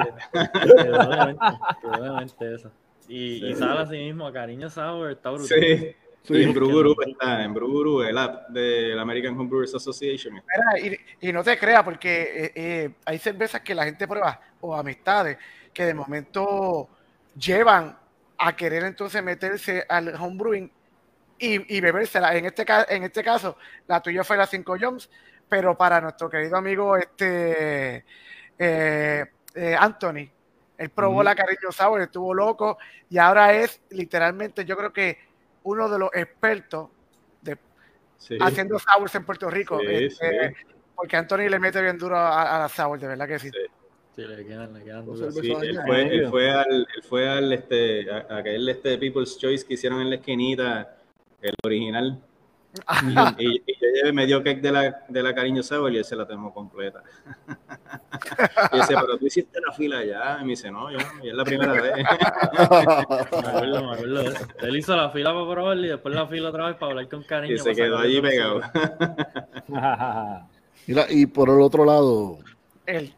[1.81, 2.71] quedó demente eso.
[3.07, 3.59] Y, y Sí.
[3.59, 5.59] sale así mismo, cariño sour, está brutal.
[5.59, 5.95] Sí.
[6.23, 6.33] Sí.
[6.35, 10.33] Y en Bruguru está, en Bruguru, el app de la American Homebrewers Association.
[10.35, 14.39] Mira, y, y no te creas, porque eh, eh, hay cervezas que la gente prueba,
[14.61, 15.37] o amistades,
[15.73, 16.87] que de momento
[17.37, 17.97] llevan
[18.37, 20.71] a querer entonces meterse al homebrewing
[21.39, 22.37] y, y bebérsela.
[22.37, 25.09] En este, en este caso, la tuya fue la 5 Jones,
[25.49, 28.05] pero para nuestro querido amigo este
[28.57, 29.25] eh,
[29.55, 30.29] eh, Anthony,
[30.77, 31.23] él probó Ujú.
[31.23, 32.77] la Cariño Sour, estuvo loco
[33.09, 35.17] y ahora es literalmente, yo creo que
[35.63, 36.89] uno de los expertos
[37.41, 37.57] de
[38.17, 38.37] Sí.
[38.39, 39.79] haciendo sours en Puerto Rico.
[39.79, 40.65] Sí, este, sí.
[40.95, 43.49] Porque Anthony le mete bien duro a, a la sour, de verdad que sí.
[43.49, 43.57] Sí.
[44.15, 45.35] Sí, le quedan, le quedan duras.
[45.35, 49.65] él fue, él fue al, él fue al este, a, a aquel este People's Choice
[49.65, 50.97] que hicieron en la esquinita,
[51.41, 52.21] el original.
[53.37, 55.61] Y, y yo llevé medio cake de la, de la Cariño
[55.91, 57.03] y él se la tomó completa.
[58.71, 60.37] Y decía, pero tú hiciste la fila ya.
[60.41, 61.93] Y me dice, no, yo, yo es la primera vez.
[61.97, 62.03] Me
[63.47, 64.21] acuerdo, me acuerdo.
[64.61, 67.23] Él hizo la fila para probarlo y después la fila otra vez para hablar con
[67.23, 67.55] cariño.
[67.55, 68.61] Y se quedó allí pegado.
[70.87, 72.39] Mira, y por el otro lado,
[72.85, 73.13] El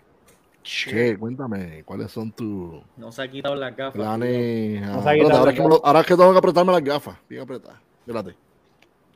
[0.64, 3.94] che, cuéntame, ¿cuáles son tus No se ha quitado las gafas.
[3.94, 4.82] planes?
[4.82, 6.16] No Ah, se ha espérate, quitado ahora, las es que me lo- ahora es que
[6.16, 7.78] tengo que apretarme las gafas, bien apretadas.
[8.06, 8.36] Espérate.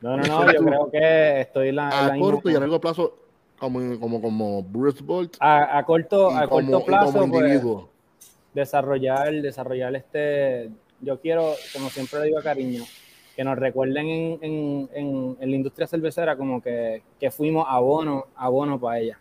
[0.00, 2.54] No, no, no, yo creo que estoy en la, en la A misma- corto y
[2.54, 3.16] a largo plazo,
[3.58, 7.62] como, como, como Bruce Bolt, a, a corto, a como, corto plazo, pues,
[8.54, 10.70] desarrollar, desarrollar este,
[11.00, 12.84] yo quiero, como siempre le digo a cariño,
[13.36, 18.26] que nos recuerden en, en, en, en la industria cervecera como que, que fuimos abono,
[18.36, 19.18] abono para ella.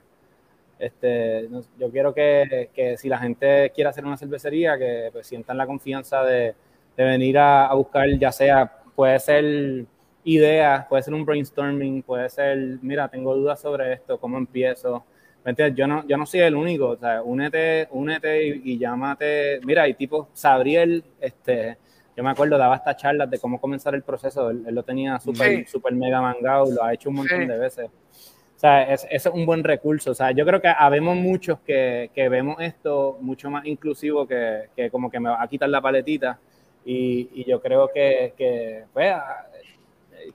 [0.80, 5.58] Este, yo quiero que, que si la gente quiere hacer una cervecería, que pues, sientan
[5.58, 6.56] la confianza de,
[6.96, 9.86] de venir a, a buscar, ya sea, puede ser
[10.24, 15.04] ideas, puede ser un brainstorming, puede ser, mira, tengo dudas sobre esto, cómo empiezo.
[15.44, 15.78] ¿Me entiendes?
[15.78, 19.60] Yo no, yo no soy el único, o sea, únete, únete y, y llámate.
[19.64, 21.78] Mira, y tipo, Sabriel, este,
[22.16, 25.18] yo me acuerdo, daba estas charlas de cómo comenzar el proceso, él, él lo tenía
[25.20, 25.66] súper, Sí.
[25.66, 27.46] súper mega mangado, lo ha hecho un montón Sí.
[27.48, 27.86] de veces.
[27.88, 30.12] O sea, es, ese es un buen recurso.
[30.12, 34.64] O sea, yo creo que habemos muchos que, que vemos esto mucho más inclusivo que,
[34.76, 36.38] que como que me va a quitar la paletita.
[36.84, 39.16] Y, y yo creo que, que pues,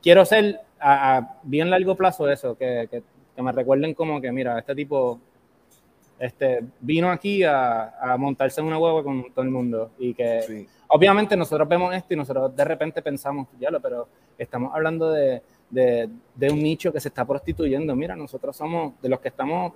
[0.03, 3.03] quiero ser a, a bien largo plazo eso, que, que,
[3.35, 5.19] que me recuerden como que, mira, este tipo
[6.19, 9.91] este, vino aquí a, a montarse en una hueva con todo el mundo.
[9.99, 10.67] Y que Sí.
[10.89, 14.09] obviamente nosotros vemos esto y nosotros de repente pensamos, ya lo, pero
[14.39, 17.97] estamos hablando de, de, de un nicho que se está prostituyendo.
[17.97, 19.73] Mira, nosotros somos, de los que estamos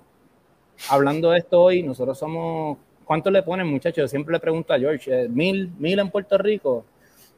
[0.89, 4.09] hablando de esto hoy, nosotros somos, ¿cuánto le ponen muchachos?
[4.09, 6.85] Siempre le pregunto a George, ¿eh, ¿mil, mil en Puerto Rico?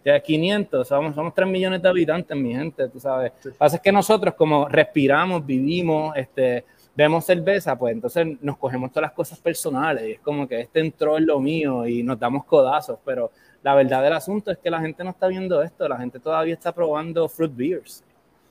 [0.03, 3.31] Ya 500, somos, somos 3 millones de habitantes, mi gente, tú sabes.
[3.43, 6.65] Lo que pasa es que nosotros como respiramos, vivimos, este,
[6.95, 10.79] vemos cerveza, pues entonces nos cogemos todas las cosas personales y es como que este
[10.79, 13.31] entró en lo mío y nos damos codazos, pero
[13.63, 16.53] la verdad del asunto es que la gente no está viendo esto, la gente todavía
[16.53, 18.03] está probando fruit beers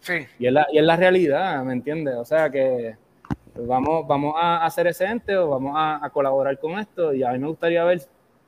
[0.03, 0.15] Sí.
[0.39, 2.15] y es la, y es la realidad, ¿me entiendes?
[2.15, 2.97] O sea que
[3.53, 7.23] pues, vamos, vamos a hacer ese ente o vamos a, a colaborar con esto y
[7.23, 8.01] a mí me gustaría ver,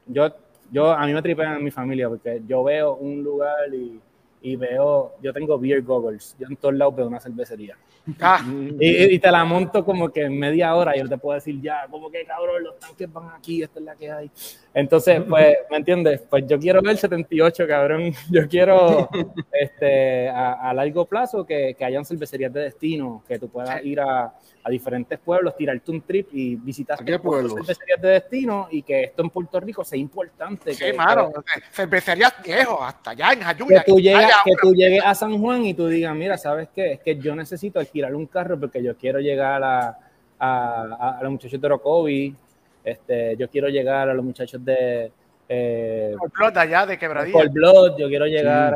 [0.07, 0.35] yo,
[0.73, 4.01] yo a mí me tripea en mi familia porque yo veo un lugar y,
[4.40, 7.77] y veo, yo tengo beer goggles, yo en todos lados veo una cervecería.
[8.20, 8.40] Ah,
[8.81, 11.61] Y, y te la monto como que en media hora y yo te puedo decir
[11.61, 14.31] ya, como que cabrón, los tanques van aquí, esta es la que hay.
[14.74, 16.23] Entonces, pues, ¿me entiendes?
[16.31, 18.12] Pues yo quiero ver 78, cabrón.
[18.31, 19.09] Yo quiero,
[19.53, 24.01] este, a, a largo plazo que, que hayan cervecerías de destino, que tú puedas ir
[24.01, 24.32] a,
[24.65, 29.31] a diferentes pueblos, tirarte un trip y visitar cervecerías de destino y que esto en
[29.31, 30.73] Puerto Rico sea importante.
[30.73, 31.31] sí, que, mano.
[31.32, 33.85] que- Cervecerías viejos, hasta allá en que Jayuya.
[33.85, 36.93] tú, llegas, Allá, que tú llegues a San Juan y tú digas, mira, ¿sabes qué?
[36.93, 39.99] Es que yo necesito alquilar un carro porque yo quiero llegar a,
[40.39, 42.35] a, a- los muchachos de Orocovi,
[42.85, 45.13] este, yo quiero llegar a los muchachos de
[45.49, 47.39] eh, Por de allá de quebradilla.
[47.39, 48.75] Cold Blood, yo quiero llegar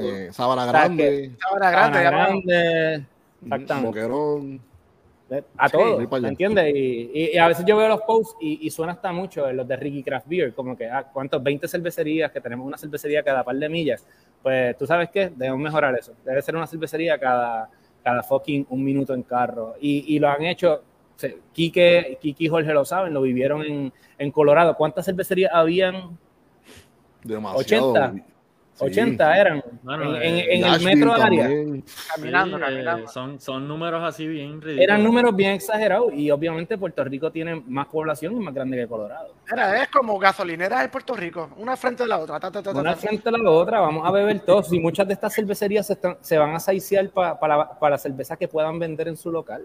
[0.00, 2.40] Eh, Sábana O sea, Grande, Sabana a grande, Sabana allá abajo.
[2.46, 3.04] Grande,
[3.44, 3.86] exactamente.
[3.88, 4.60] Boquerón.
[5.58, 6.22] a Sí, todos.
[6.22, 6.74] ¿me entiendes?
[6.74, 9.56] Y, y- y a veces yo veo los posts y, y suena hasta mucho en
[9.56, 11.42] los de Ricky Craft Beer, como que, ah, ¿cuántos?
[11.42, 14.06] 20 cervecerías, que tenemos una cervecería cada par de millas.
[14.42, 15.30] Pues, ¿tú sabes qué?
[15.34, 16.12] Debemos mejorar eso.
[16.24, 17.68] Debe ser una cervecería cada,
[18.04, 19.74] cada fucking un minuto en carro.
[19.80, 20.82] Y, y lo han hecho,
[21.16, 24.76] se- Quique, Quique y Jorge lo saben, lo vivieron en, en Colorado.
[24.76, 26.16] ¿Cuántas cervecerías habían?
[27.24, 27.92] Demasiado.
[27.92, 28.12] 80.
[28.14, 28.22] Sí.
[28.78, 31.48] 80 eran Bueno, en, en- eh, en el metro área.
[32.14, 33.08] Caminando, Sí, eh, caminando.
[33.08, 34.84] son, son números así bien ridículos.
[34.84, 38.86] Eran números bien exagerados y obviamente Puerto Rico tiene más población y más grande que
[38.86, 39.32] Colorado.
[39.50, 42.38] Mira, es como gasolineras en Puerto Rico, una frente de la otra.
[42.38, 44.70] ta, ta, ta, ta, Una frente a la otra, vamos a beber todos.
[44.70, 48.36] Y muchas de estas cervecerías se, están- se van a saiciar pa- para, para cerveza
[48.36, 49.62] que puedan vender en su local.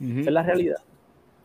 [0.00, 0.20] Ujú.
[0.20, 0.76] Esa es la realidad.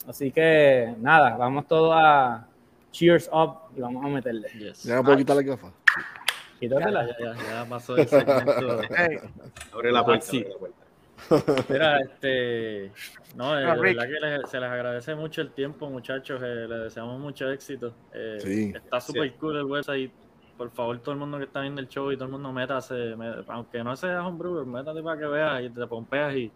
[0.07, 2.45] Así que nada, vamos todos a
[2.91, 4.47] cheers up y vamos a meterle.
[4.57, 4.83] Yes.
[4.83, 5.67] Ya me puedo quitar la gafa.
[5.67, 7.07] Ya, Quítatela.
[7.07, 8.81] ya, ya, ya pasó el segmento.
[9.73, 10.37] Abre la puerta, sí.
[10.39, 11.63] abre la puerta.
[11.69, 12.91] Mira, este,
[13.35, 16.41] no, eh, de verdad que les- se les agradece mucho el tiempo, muchachos.
[16.43, 17.93] eh, les deseamos mucho éxito.
[18.13, 18.73] Eh, Sí.
[18.75, 19.35] Está súper Sí.
[19.39, 20.11] cool el website.
[20.57, 23.15] Por favor, todo el mundo que está viendo el show y todo el mundo métase,
[23.15, 26.51] me- aunque no seas un brewer, métate para que veas y te pompeas y,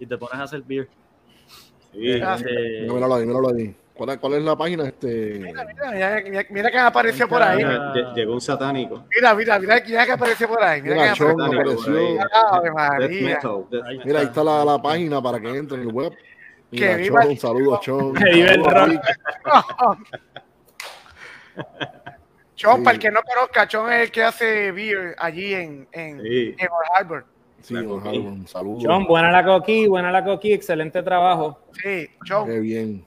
[0.00, 0.88] y te pones a hacer beer.
[1.92, 2.20] Sí.
[2.22, 3.74] Ah, Mira, míralo ahí, míralo ahí.
[3.94, 4.86] ¿Cuál es, cuál es la página?
[4.86, 5.38] Este...
[5.40, 7.62] Mira, mira, mira, mira, mira que apareció por ahí.
[7.64, 7.92] Ah.
[7.94, 9.04] Lle- Llegó un satánico.
[9.14, 10.82] Mira, mira, mira, mira que apareció por ahí.
[10.82, 12.20] Mira, Mira, que apareció.
[12.34, 13.64] Ave Death metal.
[13.70, 14.06] death Ahí metal.
[14.06, 16.12] Mira, ahí está la, la página para que entre en el web.
[16.70, 18.14] Mira, Que viva Chon, el- saludos, Chon.
[18.14, 19.00] Que viva el rock.
[22.54, 22.82] Chon, Sí.
[22.84, 26.54] para el que no conozca, Chon es el que hace beer allí en, en, Sí.
[26.58, 27.24] en Old Harbor.
[27.66, 28.84] Sí, La don saludos.
[28.86, 31.58] John, buena la coquí, buena la coquí, excelente trabajo.
[31.72, 32.46] Sí, Chon.
[32.46, 33.04] Qué bien.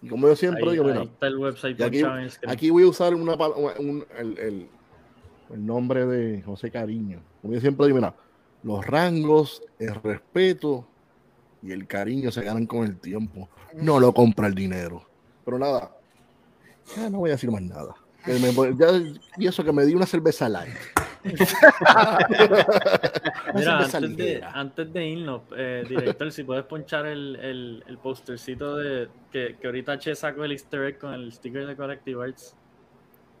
[0.00, 2.02] Y como yo siempre ahí- digo, ahí mira, está el website y aquí,
[2.48, 4.68] aquí voy a usar una, pal- un- el, el-
[5.52, 7.20] el nombre de José Cariño.
[7.42, 8.14] Como yo siempre digo, mira,
[8.62, 10.86] los rangos, el respeto
[11.62, 13.48] y el cariño se ganan con el tiempo.
[13.74, 15.02] No lo compra el dinero.
[15.44, 15.94] Pero nada,
[16.96, 17.94] ya no voy a decir más nada.
[18.26, 20.72] Me- ya- y eso que me di una cerveza light.
[23.54, 28.76] Mira, antes de, antes de irnos, eh, director, si puedes ponchar el, el, el postercito
[28.76, 32.56] de que, que ahorita Che sacó el easter egg con el sticker de Collective Arts.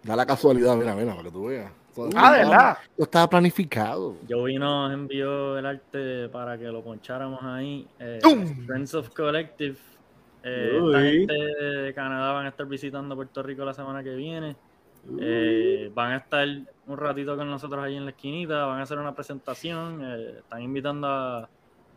[0.02, 1.72] Da la casualidad, mira, mira, para que tú veas.
[2.16, 2.78] Ah, de verdad.
[2.90, 4.16] Esto estaba planificado.
[4.28, 7.86] Joey nos envió el arte para que lo poncháramos ahí.
[7.98, 8.18] Eh.
[8.66, 9.76] Friends of Collective.
[10.42, 14.56] Eh, esta gente de Canadá van a estar visitando Puerto Rico la semana que viene.
[15.20, 16.46] Eh, van a estar
[16.86, 20.62] un ratito con nosotros ahí en la esquinita, van a hacer una presentación, eh, están
[20.62, 21.48] invitando a,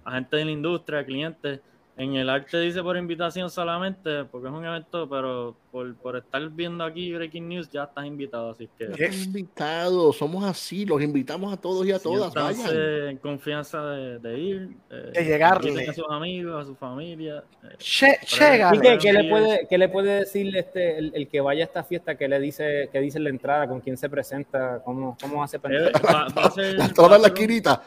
[0.03, 1.61] a gente de la industria, clientes.
[1.97, 6.45] En el arte dice por invitación solamente, porque es un evento, pero por, por estar
[6.49, 11.57] viendo aquí Breaking News ya estás invitado, así que invitados, somos así, los invitamos a
[11.57, 12.33] todos y a todas.
[12.33, 13.07] siéntanse Vayan.
[13.11, 15.87] en confianza de, de ir, eh, De llegarle.
[15.87, 17.43] a sus amigos, a su familia.
[17.63, 18.55] eh, Che, che, ahí.
[18.55, 18.81] ¿Y gale.
[18.81, 21.67] qué, qué le sí, puede, qué le puede decir este, el, el que vaya a
[21.67, 22.15] esta fiesta?
[22.15, 23.67] ¿Qué le dice, qué dice en la entrada?
[23.69, 24.81] ¿Con quién se presenta?
[24.83, 27.25] ¿Cómo, cómo hace para eh, va, va a ser, La va a la ser un-
[27.25, 27.81] esquinita.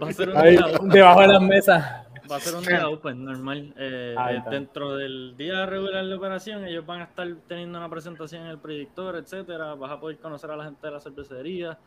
[0.00, 2.05] va a ser un Ahí, día debajo de las mesas.
[2.30, 3.72] Va a ser un día open, normal.
[3.76, 4.14] Eh,
[4.50, 8.58] dentro del día regular de operación, ellos van a estar teniendo una presentación en el
[8.58, 9.74] proyector, etcétera.
[9.74, 11.78] Vas a poder conocer a la gente de la cervecería.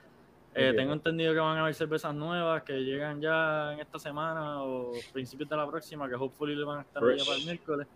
[0.55, 4.63] Eh, tengo entendido que van a haber cervezas nuevas que llegan ya en esta semana
[4.63, 7.25] o principios de la próxima, que hopefully le van a estar allá Fresh.
[7.27, 7.87] para el miércoles.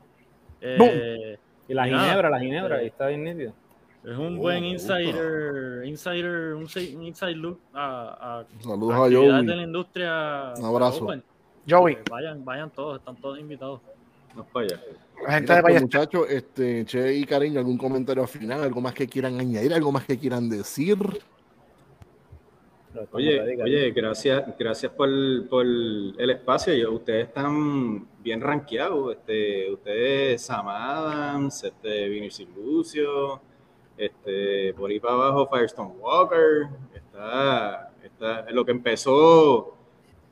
[0.61, 1.37] Eh,
[1.67, 3.53] Y la Y nada, ginebra, la ginebra, eh, ahí está bien nítido.
[4.03, 6.63] es un Oh, buen insider, insider, un,
[6.95, 9.45] un inside look a, a Saludos a Joey.
[9.45, 10.53] de la industria.
[10.57, 11.05] Un abrazo.
[11.05, 11.23] open.
[11.67, 13.79] Joey, Eh, vayan, vayan todos, están todos invitados.
[14.35, 14.81] Vamos para allá.
[15.25, 18.61] la gente Mira, de pues, muchachos, este, Che y Cariño, ¿algún comentario final?
[18.63, 19.73] ¿Algo más que quieran añadir?
[19.73, 20.97] ¿Algo más que quieran decir?
[23.11, 25.09] Oye, oye, gracias, gracias por,
[25.49, 26.73] por el espacio.
[26.75, 29.15] Yo- ustedes están bien rankeados.
[29.15, 33.41] Este, ustedes, Sam Adams, este, Vinicius Lucio,
[33.97, 36.67] este, por ahí para abajo, Firestone Walker.
[36.93, 39.72] Está, Esta- lo que empezó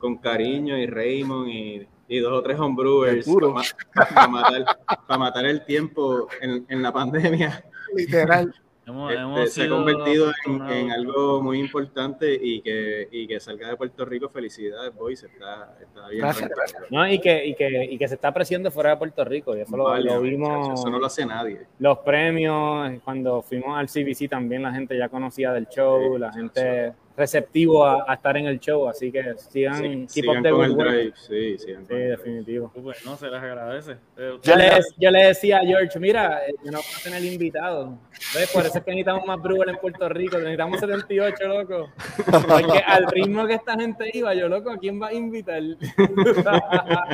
[0.01, 3.55] con cariño y Raymond y, y dos o tres homebrewers puro.
[3.93, 4.65] para matar,
[5.07, 7.63] pa' matar el tiempo en, en la pandemia.
[7.95, 8.53] Literal.
[8.83, 13.69] Hemos, Este, se ha convertido en, en algo muy importante y que, y que salga
[13.69, 14.27] de Puerto Rico.
[14.29, 15.23] Felicidades, boys.
[15.23, 16.21] Está, está bien.
[16.21, 16.49] Gracias.
[16.89, 19.55] No, y que, y, que, y que se está apreciando fuera de Puerto Rico.
[19.55, 20.79] Y eso lo, Vale, lo muchachos, vimos.
[20.79, 21.61] Eso no lo hace nadie.
[21.77, 26.33] Los premios, cuando fuimos al CBC también la gente ya conocía del show, Sí, la
[26.33, 28.87] gente receptivo a, a estar en el show.
[28.87, 31.13] Así que sigan, Sí, sigan con el drive.
[31.15, 32.09] Sí, sigan Sí, con el drive.
[32.09, 32.71] definitivo.
[32.81, 33.97] Pues no, se les agradece.
[34.17, 37.23] Eh, Yo le, yo le decía a George, mira, eh, yo no voy a tener
[37.23, 37.89] invitados.
[38.35, 38.51] ¿Ves?
[38.53, 40.37] Por eso es que necesitamos más brewer en Puerto Rico.
[40.37, 41.89] Necesitamos 78, loco.
[42.25, 45.61] Porque al ritmo que esta gente iba, yo, loco, ¿a quién va a invitar?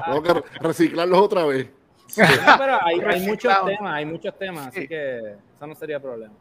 [0.06, 1.68] Tengo que re- reciclarlos otra vez.
[2.18, 2.26] No,
[2.58, 4.88] pero hay, hay muchos temas, hay muchos temas, así Sí.
[4.88, 5.18] que
[5.56, 6.34] eso no sería problema.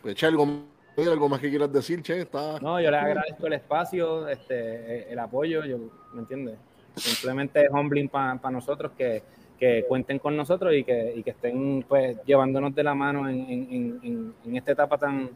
[0.00, 0.46] Pues, algo,
[0.98, 2.20] mira, algo más que quieras decir, che.
[2.22, 2.58] Está...
[2.60, 5.78] No, yo les agradezco el espacio, este, eh, el apoyo, yo,
[6.12, 6.56] ¿me entiendes?
[6.96, 9.22] Simplemente es humbling para nosotros que,
[9.58, 13.48] que cuenten con nosotros y que, y que estén pues llevándonos de la mano en-
[13.48, 15.30] en- en- en esta etapa tan,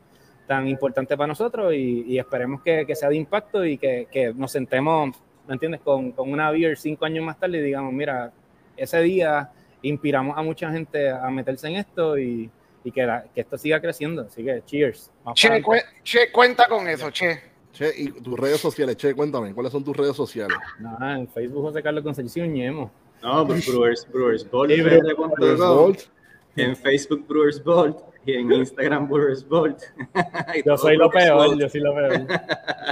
[0.46, 4.34] tan importante para nosotros y, y esperemos que, que sea de impacto y que, que
[4.34, 5.16] nos sentemos,
[5.46, 5.80] ¿me entiendes?
[5.82, 8.32] Con, con una beer cinco años más tarde y digamos, mira,
[8.76, 9.50] ese día
[9.82, 12.50] inspiramos a mucha gente a meterse en esto y,
[12.84, 14.22] y que, la- que esto siga creciendo.
[14.22, 15.10] Así que, cheers.
[15.34, 15.62] Che,
[16.02, 17.40] che, cuenta con eso, che.
[17.72, 20.56] Che, y tus redes sociales, che, cuéntame, ¿cuáles son tus redes sociales?
[20.78, 22.90] Nada, en Facebook José Carlos Concepción y Ñemo.
[23.22, 24.70] No, pues Brewers, Brewers Bolt.
[26.54, 26.60] Sí.
[26.60, 29.78] En Facebook Brewers Bolt y en Instagram Brewers Bolt.
[30.66, 31.60] Yo soy lo Brewers peor, Bolt.
[31.60, 32.26] yo soy lo peor.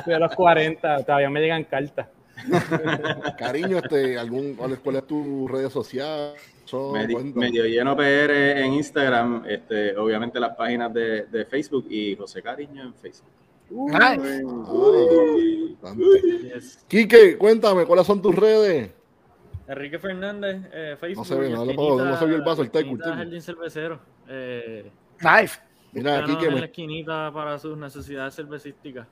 [0.04, 2.06] Soy de los 40, todavía me llegan cartas.
[3.38, 6.40] Cariño, este, algún, ¿cuál, es, cuál es tu redes sociales?
[6.70, 7.46] Son, Medi- cuéntame.
[7.50, 12.82] medio lleno PR en Instagram, este, obviamente las páginas de, de Facebook y José Cariño
[12.84, 13.28] en Facebook.
[13.70, 14.42] Nice.
[16.54, 16.84] Yes.
[16.88, 18.90] Quique, cuéntame, ¿cuáles son tus redes?
[19.68, 21.18] Enrique Fernández, eh, Facebook.
[21.18, 22.96] No se ve, no esquinita- puedo- no se vio el vaso, el teco.
[23.02, 24.00] Jardín Cervecero.
[24.28, 24.90] Eh.
[25.92, 29.06] Mira, Quique, en la esquinita para sus necesidades cervecísticas.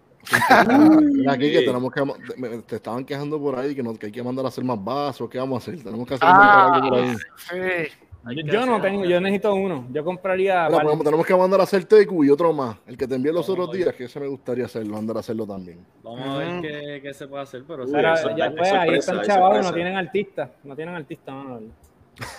[1.15, 1.65] Mira, Quique, Sí.
[1.67, 2.03] tenemos que,
[2.37, 4.83] me- te estaban quejando por ahí que, no, que hay que mandar a hacer más
[4.83, 5.83] vasos, ¿qué vamos a hacer?
[5.83, 7.17] Tenemos que hacer Ah, algo por ahí.
[7.37, 7.93] sí.
[8.31, 9.87] Yo, que yo no tengo, yo necesito uno.
[9.91, 10.69] Yo compraría.
[10.69, 12.77] Mira, pues, tenemos que mandar a hacer tecu y otro más.
[12.87, 15.21] El que te envié los Vamos otros días, que ese me gustaría hacerlo, mandar a
[15.21, 15.79] hacerlo también.
[16.03, 18.71] Vamos a ver qué, qué se puede hacer, pero Uy, sí, pero eso ya pues,
[18.73, 19.63] ahí están sorpresa.
[19.63, 20.51] no tienen artistas.
[20.63, 21.61] No tienen artistas, mano.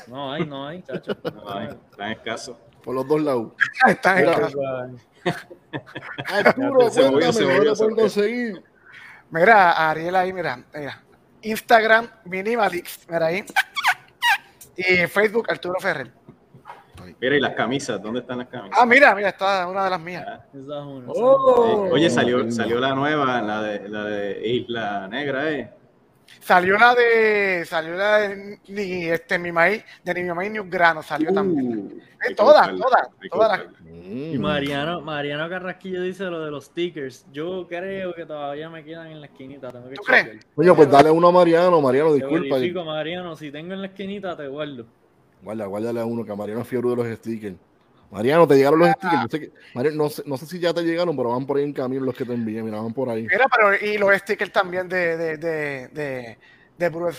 [0.08, 1.16] No hay, no hay, chacho.
[1.34, 2.58] No, hay, tan escaso.
[2.90, 3.52] Por los dos lados.
[3.88, 4.40] Está en Mira.
[4.40, 4.90] casa.
[6.28, 8.54] Arturo, Se movió, cuéntame, se ¿dónde movió, se?
[9.30, 11.04] Mira, Ariel ahí, mira, mira.
[11.44, 13.46] Instagram, Minimalix, mira ahí.
[14.76, 16.12] Y Facebook, Arturo Ferrer.
[17.22, 18.80] Mira, y las camisas, ¿dónde están las camisas?
[18.82, 20.26] Ah, mira, mira, está una de las mías.
[20.28, 21.86] Ah, Esa es una, esa es Oh.
[21.86, 25.72] eh, Oye, salió, salió la nueva, la de, la de Isla Negra, ¿eh?
[26.40, 30.60] Salió la de, salió la de ni este mi maíz, de ni mi maíz ni
[30.60, 31.78] un grano, salió también.
[31.78, 33.82] Uh, Eh, todas, todas, todas las-.
[33.82, 34.34] Mm.
[34.34, 37.26] Y Mariano, Mariano Carrasquillo dice lo de los stickers.
[37.32, 39.72] Yo creo que todavía me quedan en la esquinita.
[39.72, 40.46] Tengo que ¿Tú crees?
[40.56, 42.56] Coño, pues dale uno a Mariano, Mariano, Te disculpa.
[42.56, 43.36] verifico, Mariano.
[43.36, 44.86] Si tengo en la esquinita, te guardo.
[45.42, 47.56] Guarda, guárdale a uno, que a Mariano es fiebre de los stickers.
[48.12, 49.22] Mariano, te llegaron los stickers.
[49.22, 51.58] Yo sé que, Mariano, no, sé, no sé si ya te llegaron, pero van por
[51.58, 52.64] ahí en camino los que te envié.
[52.64, 53.24] Mira, van por ahí.
[53.24, 56.38] Mira, pero y los stickers también de, de, de, de,
[56.78, 57.12] de.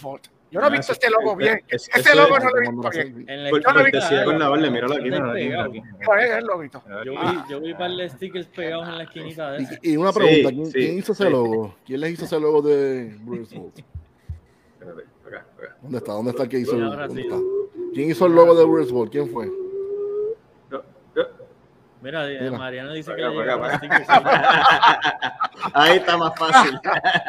[0.52, 1.62] Yo no he Ah, visto este logo bien.
[1.68, 3.26] es- Ese eso logo no lo he visto la bien.
[3.26, 5.70] la Yo no he visto- con la barle, míralo aquí, Está míralo aquí, míralo pegado.
[5.70, 5.82] aquí.
[6.00, 6.82] Mira, es el loguito.
[7.04, 7.18] Yo vi,
[7.50, 9.78] yo vi un par de stickers pegados en la esquinita de.
[9.82, 11.76] Y, una pregunta, ¿quién, hizo ese logo?
[11.86, 13.78] ¿Quién les hizo ese logo de Brewers Vault?
[13.78, 15.76] Espérate, acá, acá.
[15.82, 16.12] ¿Dónde está?
[16.14, 17.28] ¿Dónde está el que hizo el Ahora ¿Dónde sí.
[17.28, 17.40] está?
[17.94, 19.12] ¿Quién hizo el logo de Brewers Vault?
[19.12, 19.48] ¿Quién fue?
[22.02, 22.58] Mira, eh, Mira.
[22.58, 24.08] Mariano dice que Acá, acá, los stickers.
[25.74, 26.78] Ahí está más fácil.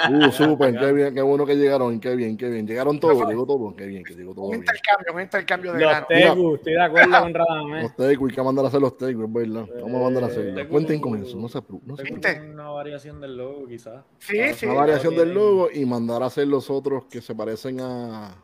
[0.09, 2.65] Uh, súper, qué bien, qué bueno que llegaron, qué bien, qué bien.
[2.65, 4.61] Llegaron todos, llegó todo, qué bien, que llegó todo Un bien.
[4.61, 6.05] intercambio, un intercambio de Los grano.
[6.07, 7.83] Tegu, estoy de acuerdo con Radamés.
[7.83, 9.65] Los tecos, hay que mandar a hacer los tecos, es verdad.
[9.81, 10.55] Vamos a mandar a hacerlo.
[10.55, 14.03] Tengo- Cuenten con eso, no se no se una variación del logo, quizás.
[14.19, 14.65] Sí, sí.
[14.65, 18.35] una variación del logo y mandar a hacer los otros que se parecen a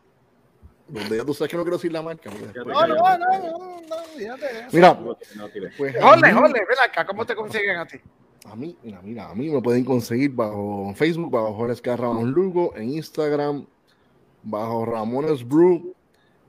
[0.88, 3.96] donde ya tú sabes que no quiero decir la marca No, no, no, no, no,
[4.16, 4.68] fíjate de eso.
[4.72, 7.98] mira pues mí, Jorge, ven acá, ¿cómo te consiguen a ti?
[8.44, 12.74] a mí mira mira a mí me pueden conseguir bajo Facebook bajo Jorge Ramón Lugo
[12.76, 13.66] en Instagram
[14.42, 15.94] bajo Ramones Brew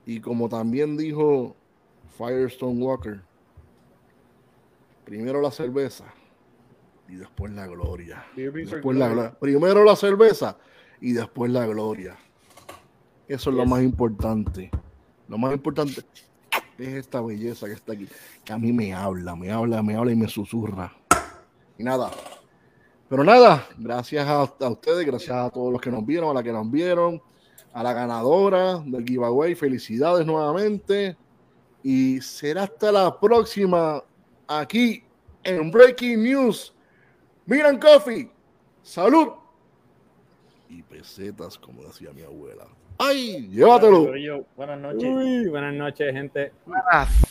[0.06, 1.54] y como también dijo
[2.16, 3.20] Firestone Walker
[5.04, 6.04] primero la cerveza
[7.08, 9.38] y después la gloria Después la gloria.
[9.38, 10.56] Primero la cerveza
[11.00, 12.16] y después la gloria.
[13.30, 14.72] Eso es lo más importante.
[15.28, 16.02] Lo más importante
[16.76, 18.08] es esta belleza que está aquí.
[18.44, 20.92] Que a mí me habla, me habla, me habla y me susurra.
[21.78, 22.10] Y nada.
[23.08, 26.42] Pero nada, gracias a, a ustedes, gracias a todos los que nos vieron, a la
[26.42, 27.22] que nos vieron,
[27.72, 29.54] a la ganadora del giveaway.
[29.54, 31.16] Felicidades nuevamente.
[31.84, 34.02] Y será hasta la próxima
[34.48, 35.04] aquí
[35.44, 36.74] en Breaking News.
[37.46, 38.28] Miran Coffee.
[38.82, 39.28] Salud.
[40.68, 42.66] Y pesetas, como decía mi abuela.
[43.02, 43.48] ¡Ay!
[43.50, 44.12] Llévatelo.
[44.56, 45.08] Buenas noches.
[45.08, 46.52] Uy, buenas noches, gente.
[46.66, 47.29] Buenas.